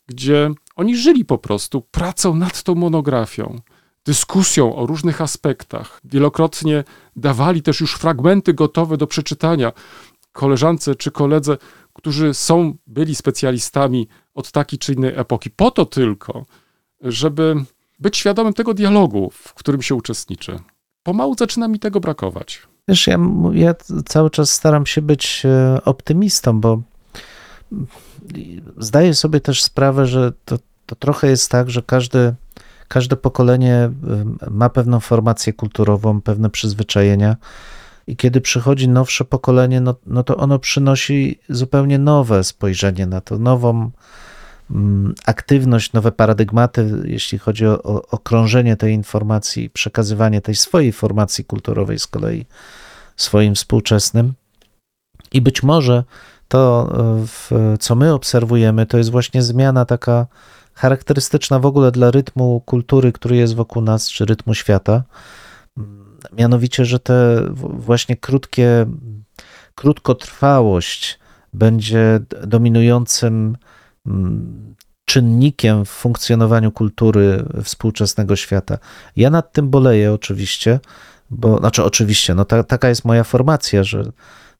gdzie 0.06 0.50
oni 0.76 0.96
żyli 0.96 1.24
po 1.24 1.38
prostu 1.38 1.80
pracą 1.80 2.34
nad 2.34 2.62
tą 2.62 2.74
monografią. 2.74 3.60
dyskusją 4.06 4.76
o 4.76 4.86
różnych 4.86 5.20
aspektach. 5.20 6.00
Wielokrotnie 6.04 6.84
dawali 7.16 7.62
też 7.62 7.80
już 7.80 7.94
fragmenty 7.94 8.54
gotowe 8.54 8.96
do 8.96 9.06
przeczytania 9.06 9.72
koleżance 10.32 10.94
czy 10.94 11.10
koledze, 11.10 11.56
którzy 11.92 12.34
są, 12.34 12.74
byli 12.86 13.14
specjalistami 13.14 14.08
od 14.34 14.50
takiej 14.50 14.78
czy 14.78 14.92
innej 14.92 15.12
epoki, 15.16 15.50
po 15.50 15.70
to 15.70 15.86
tylko, 15.86 16.46
żeby 17.00 17.54
być 17.98 18.16
świadomym 18.16 18.52
tego 18.52 18.74
dialogu, 18.74 19.30
w 19.30 19.54
którym 19.54 19.82
się 19.82 19.94
uczestniczy. 19.94 20.58
Pomału 21.02 21.34
zaczyna 21.38 21.68
mi 21.68 21.78
tego 21.78 22.00
brakować. 22.00 22.62
Wiesz, 22.88 23.06
ja, 23.06 23.18
ja 23.52 23.74
cały 24.06 24.30
czas 24.30 24.50
staram 24.50 24.86
się 24.86 25.02
być 25.02 25.42
e, 25.44 25.84
optymistą, 25.84 26.60
bo 26.60 26.82
zdaję 28.78 29.14
sobie 29.14 29.40
też 29.40 29.62
sprawę, 29.62 30.06
że 30.06 30.32
to, 30.44 30.58
to 30.86 30.96
trochę 30.96 31.30
jest 31.30 31.50
tak, 31.50 31.70
że 31.70 31.82
każdy, 31.82 32.34
każde 32.88 33.16
pokolenie 33.16 33.74
em, 33.74 34.38
ma 34.50 34.68
pewną 34.68 35.00
formację 35.00 35.52
kulturową, 35.52 36.20
pewne 36.20 36.50
przyzwyczajenia. 36.50 37.36
I 38.06 38.16
kiedy 38.16 38.40
przychodzi 38.40 38.88
nowsze 38.88 39.24
pokolenie, 39.24 39.80
no, 39.80 39.94
no 40.06 40.22
to 40.22 40.36
ono 40.36 40.58
przynosi 40.58 41.38
zupełnie 41.48 41.98
nowe 41.98 42.44
spojrzenie 42.44 43.06
na 43.06 43.20
to, 43.20 43.38
nową 43.38 43.90
mm, 44.70 45.14
aktywność, 45.26 45.92
nowe 45.92 46.12
paradygmaty, 46.12 46.90
jeśli 47.04 47.38
chodzi 47.38 47.66
o, 47.66 47.82
o, 47.82 48.18
krążenie 48.18 48.76
tej 48.76 48.94
informacji, 48.94 49.70
przekazywanie 49.70 50.40
tej 50.40 50.54
swojej 50.54 50.92
formacji 50.92 51.44
kulturowej 51.44 51.98
z 51.98 52.06
kolei 52.06 52.46
swoim 53.16 53.54
współczesnym. 53.54 54.34
I 55.32 55.40
być 55.40 55.62
może 55.62 56.04
to, 56.48 56.92
e, 56.92 57.26
w, 57.26 57.76
co 57.80 57.94
my 57.94 58.14
obserwujemy, 58.14 58.86
to 58.86 58.98
jest 58.98 59.10
właśnie 59.10 59.42
zmiana 59.42 59.84
taka 59.84 60.26
charakterystyczna 60.74 61.58
w 61.58 61.66
ogóle 61.66 61.92
dla 61.92 62.10
rytmu 62.10 62.62
kultury, 62.66 63.12
który 63.12 63.36
jest 63.36 63.54
wokół 63.54 63.82
nas, 63.82 64.10
czy 64.10 64.24
rytmu 64.24 64.54
świata. 64.54 65.02
Mianowicie, 66.32 66.84
że 66.84 66.98
te 66.98 67.48
właśnie 67.54 68.16
krótkie, 68.16 68.86
krótkotrwałość 69.74 71.18
będzie 71.52 72.20
dominującym 72.46 73.56
mm, 74.06 74.74
czynnikiem 75.04 75.84
w 75.84 75.88
funkcjonowaniu 75.88 76.72
kultury 76.72 77.44
współczesnego 77.62 78.36
świata. 78.36 78.78
Ja 79.16 79.30
nad 79.30 79.52
tym 79.52 79.70
boleję 79.70 80.12
oczywiście, 80.12 80.80
bo, 81.30 81.58
znaczy 81.58 81.84
oczywiście, 81.84 82.34
no 82.34 82.44
ta, 82.44 82.62
taka 82.62 82.88
jest 82.88 83.04
moja 83.04 83.24
formacja, 83.24 83.84
że 83.84 84.00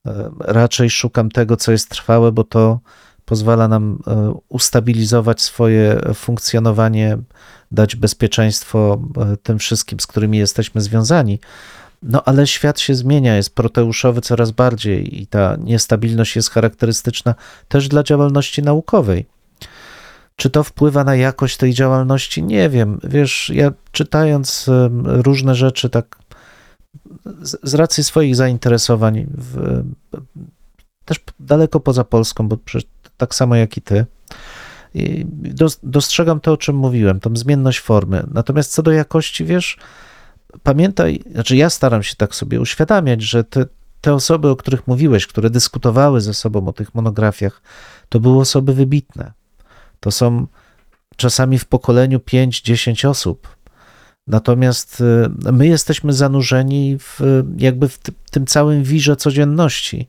e, 0.06 0.30
raczej 0.40 0.90
szukam 0.90 1.30
tego, 1.30 1.56
co 1.56 1.72
jest 1.72 1.88
trwałe, 1.88 2.32
bo 2.32 2.44
to 2.44 2.80
pozwala 3.24 3.68
nam 3.68 3.98
e, 4.06 4.34
ustabilizować 4.48 5.42
swoje 5.42 6.00
funkcjonowanie, 6.14 7.18
dać 7.74 7.96
bezpieczeństwo 7.96 8.98
e, 9.32 9.36
tym 9.36 9.58
wszystkim, 9.58 10.00
z 10.00 10.06
którymi 10.06 10.38
jesteśmy 10.38 10.80
związani. 10.80 11.40
No 12.02 12.24
ale 12.24 12.46
świat 12.46 12.80
się 12.80 12.94
zmienia, 12.94 13.36
jest 13.36 13.54
proteuszowy 13.54 14.20
coraz 14.20 14.50
bardziej 14.50 15.22
i 15.22 15.26
ta 15.26 15.56
niestabilność 15.56 16.36
jest 16.36 16.50
charakterystyczna 16.50 17.34
też 17.68 17.88
dla 17.88 18.02
działalności 18.02 18.62
naukowej. 18.62 19.26
Czy 20.36 20.50
to 20.50 20.64
wpływa 20.64 21.04
na 21.04 21.16
jakość 21.16 21.56
tej 21.56 21.74
działalności? 21.74 22.42
Nie 22.42 22.70
wiem. 22.70 23.00
Wiesz, 23.04 23.50
ja 23.54 23.72
czytając 23.92 24.70
różne 25.04 25.54
rzeczy, 25.54 25.90
tak 25.90 26.18
z, 27.42 27.74
racji 27.74 28.04
swoich 28.04 28.36
zainteresowań, 28.36 29.26
w, 29.38 29.82
też 31.04 31.20
daleko 31.40 31.80
poza 31.80 32.04
Polską, 32.04 32.48
bo 32.48 32.58
tak 33.16 33.34
samo 33.34 33.56
jak 33.56 33.76
i 33.76 33.82
ty, 33.82 34.06
dostrzegam 35.82 36.40
to, 36.40 36.52
o 36.52 36.56
czym 36.56 36.76
mówiłem, 36.76 37.20
tą 37.20 37.36
zmienność 37.36 37.80
formy. 37.80 38.26
Natomiast 38.34 38.72
co 38.72 38.82
do 38.82 38.92
jakości, 38.92 39.44
wiesz, 39.44 39.78
pamiętaj, 40.62 41.22
znaczy 41.32 41.56
ja 41.56 41.70
staram 41.70 42.02
się 42.02 42.16
tak 42.16 42.34
sobie 42.34 42.60
uświadamiać, 42.60 43.22
że 43.22 43.44
te, 43.44 43.66
te 44.00 44.14
osoby, 44.14 44.48
o 44.48 44.56
których 44.56 44.86
mówiłeś, 44.86 45.26
które 45.26 45.50
dyskutowały 45.50 46.20
ze 46.20 46.34
sobą 46.34 46.68
o 46.68 46.72
tych 46.72 46.94
monografiach, 46.94 47.62
to 48.08 48.20
były 48.20 48.40
osoby 48.40 48.74
wybitne. 48.74 49.32
To 50.00 50.10
są 50.10 50.46
czasami 51.16 51.58
w 51.58 51.64
pokoleniu 51.64 52.18
5-10 52.18 53.08
osób. 53.08 53.56
Natomiast 54.26 55.00
y, 55.00 55.52
my 55.52 55.66
jesteśmy 55.66 56.12
zanurzeni 56.12 56.98
w, 56.98 57.20
jakby 57.58 57.88
w 57.88 57.98
ty- 57.98 58.12
tym 58.30 58.46
całym 58.46 58.82
wirze 58.82 59.16
codzienności. 59.16 60.08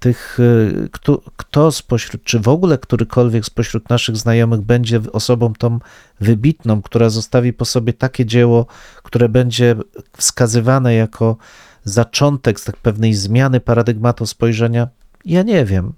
Tych, 0.00 0.40
y, 0.40 0.88
kto, 0.92 1.20
kto 1.36 1.72
spośród, 1.72 2.24
czy 2.24 2.40
w 2.40 2.48
ogóle 2.48 2.78
którykolwiek 2.78 3.44
spośród 3.44 3.90
naszych 3.90 4.16
znajomych 4.16 4.60
będzie 4.60 5.00
osobą 5.12 5.52
tą 5.52 5.78
wybitną, 6.20 6.82
która 6.82 7.10
zostawi 7.10 7.52
po 7.52 7.64
sobie 7.64 7.92
takie 7.92 8.26
dzieło, 8.26 8.66
które 9.02 9.28
będzie 9.28 9.76
wskazywane 10.16 10.94
jako 10.94 11.36
zaczątek 11.84 12.60
tak 12.60 12.76
pewnej 12.76 13.14
zmiany 13.14 13.60
paradygmatu 13.60 14.26
spojrzenia, 14.26 14.88
ja 15.24 15.42
nie 15.42 15.64
wiem. 15.64 15.92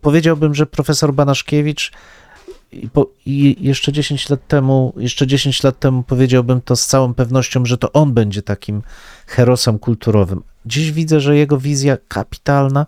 Powiedziałbym, 0.00 0.54
że 0.54 0.66
profesor 0.66 1.14
Banaszkiewicz 1.14 1.92
i, 2.72 2.88
po, 2.88 3.10
I 3.26 3.56
jeszcze 3.60 3.92
10 3.92 4.30
lat 4.30 4.46
temu, 4.48 4.92
jeszcze 4.96 5.26
10 5.26 5.62
lat 5.62 5.78
temu 5.78 6.02
powiedziałbym 6.02 6.60
to 6.60 6.76
z 6.76 6.86
całą 6.86 7.14
pewnością, 7.14 7.66
że 7.66 7.78
to 7.78 7.92
on 7.92 8.14
będzie 8.14 8.42
takim 8.42 8.82
herosem 9.26 9.78
kulturowym. 9.78 10.42
Dziś 10.66 10.92
widzę, 10.92 11.20
że 11.20 11.36
jego 11.36 11.58
wizja 11.58 11.96
kapitalna 12.08 12.86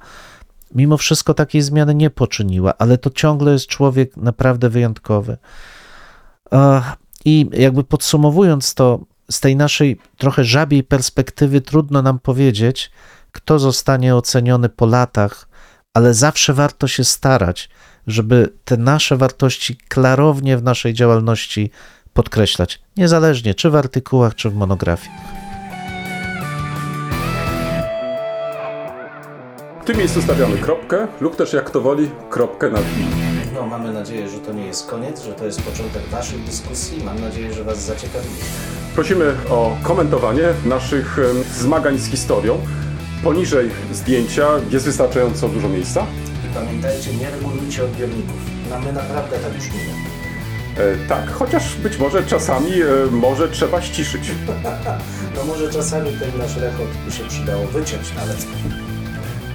mimo 0.75 0.97
wszystko 0.97 1.35
takiej 1.35 1.63
zmiany 1.63 1.95
nie 1.95 2.11
poczyniła, 2.11 2.75
ale 2.79 2.99
to 2.99 3.11
ciągle 3.11 3.53
jest 3.53 3.67
człowiek 3.67 4.17
naprawdę 4.17 4.69
wyjątkowy. 4.69 5.37
I 7.25 7.51
jakby 7.53 7.85
podsumowując 7.85 8.75
to, 8.75 9.01
z 9.31 9.41
tej 9.41 9.57
naszej 9.57 9.99
trochę 10.19 10.45
żabiej 10.45 10.85
perspektywy 10.85 11.61
trudno 11.61 12.03
nam 12.03 12.19
powiedzieć, 12.19 12.91
kto 13.33 13.59
zostanie 13.59 14.17
oceniony 14.17 14.69
po 14.69 14.87
latach, 14.87 15.49
ale 15.95 16.15
zawsze 16.15 16.55
warto 16.55 16.89
się 16.89 17.05
starać, 17.05 17.69
żeby 18.07 18.53
te 18.65 18.77
nasze 18.77 19.17
wartości 19.17 19.77
klarownie 19.89 20.59
w 20.59 20.63
naszej 20.63 20.95
działalności 20.95 21.71
podkreślać, 22.13 22.81
niezależnie 22.97 23.55
czy 23.55 23.71
w 23.71 23.77
artykułach, 23.77 24.35
czy 24.35 24.51
w 24.51 24.55
monografiach. 24.55 25.46
Tym 29.87 29.97
miejscu 29.97 30.23
stawiamy 30.23 30.59
kropkę, 30.59 31.07
lub 31.21 31.37
też 31.37 31.53
jak 31.53 31.71
to 31.71 31.81
woli, 31.81 32.11
kropkę 32.31 32.71
nad 32.71 32.83
i. 32.83 33.55
No, 33.55 33.67
mamy 33.67 33.93
nadzieję, 33.93 34.29
że 34.29 34.39
to 34.39 34.53
nie 34.53 34.67
jest 34.67 34.87
koniec, 34.87 35.23
że 35.23 35.33
to 35.33 35.45
jest 35.45 35.63
początek 35.63 36.03
Waszych 36.03 36.45
dyskusji. 36.45 37.05
Mam 37.05 37.21
nadzieję, 37.21 37.53
że 37.53 37.65
Was 37.65 37.79
zaciekawili. 37.79 38.35
Prosimy 38.95 39.35
o 39.51 39.77
komentowanie 39.83 40.43
naszych 40.65 41.19
em, 41.19 41.45
zmagań 41.55 41.99
z 41.99 42.07
historią. 42.07 42.59
Poniżej 43.25 43.71
zdjęcia 43.93 44.49
jest 44.71 44.85
wystarczająco 44.85 45.49
dużo 45.49 45.69
miejsca. 45.69 46.07
I 46.51 46.55
pamiętajcie, 46.55 47.15
nie 47.15 47.31
regulujcie 47.31 47.85
odbiorników. 47.85 48.37
No, 48.71 48.79
my 48.81 48.93
naprawdę 48.93 49.39
tak 49.39 49.53
brzmimy. 49.53 49.91
E, 50.79 51.09
tak, 51.09 51.31
chociaż 51.31 51.77
być 51.77 51.99
może 51.99 52.23
czasami 52.23 52.83
e, 52.83 52.87
może 53.11 53.49
trzeba 53.49 53.83
ściszyć. 53.83 54.31
No 55.37 55.45
może 55.45 55.73
czasami 55.73 56.11
ten 56.11 56.39
nasz 56.39 56.57
rechot 56.57 56.87
by 57.07 57.13
się 57.13 57.25
przydało 57.25 57.67
wyciąć 57.67 58.15
nawet. 58.17 58.47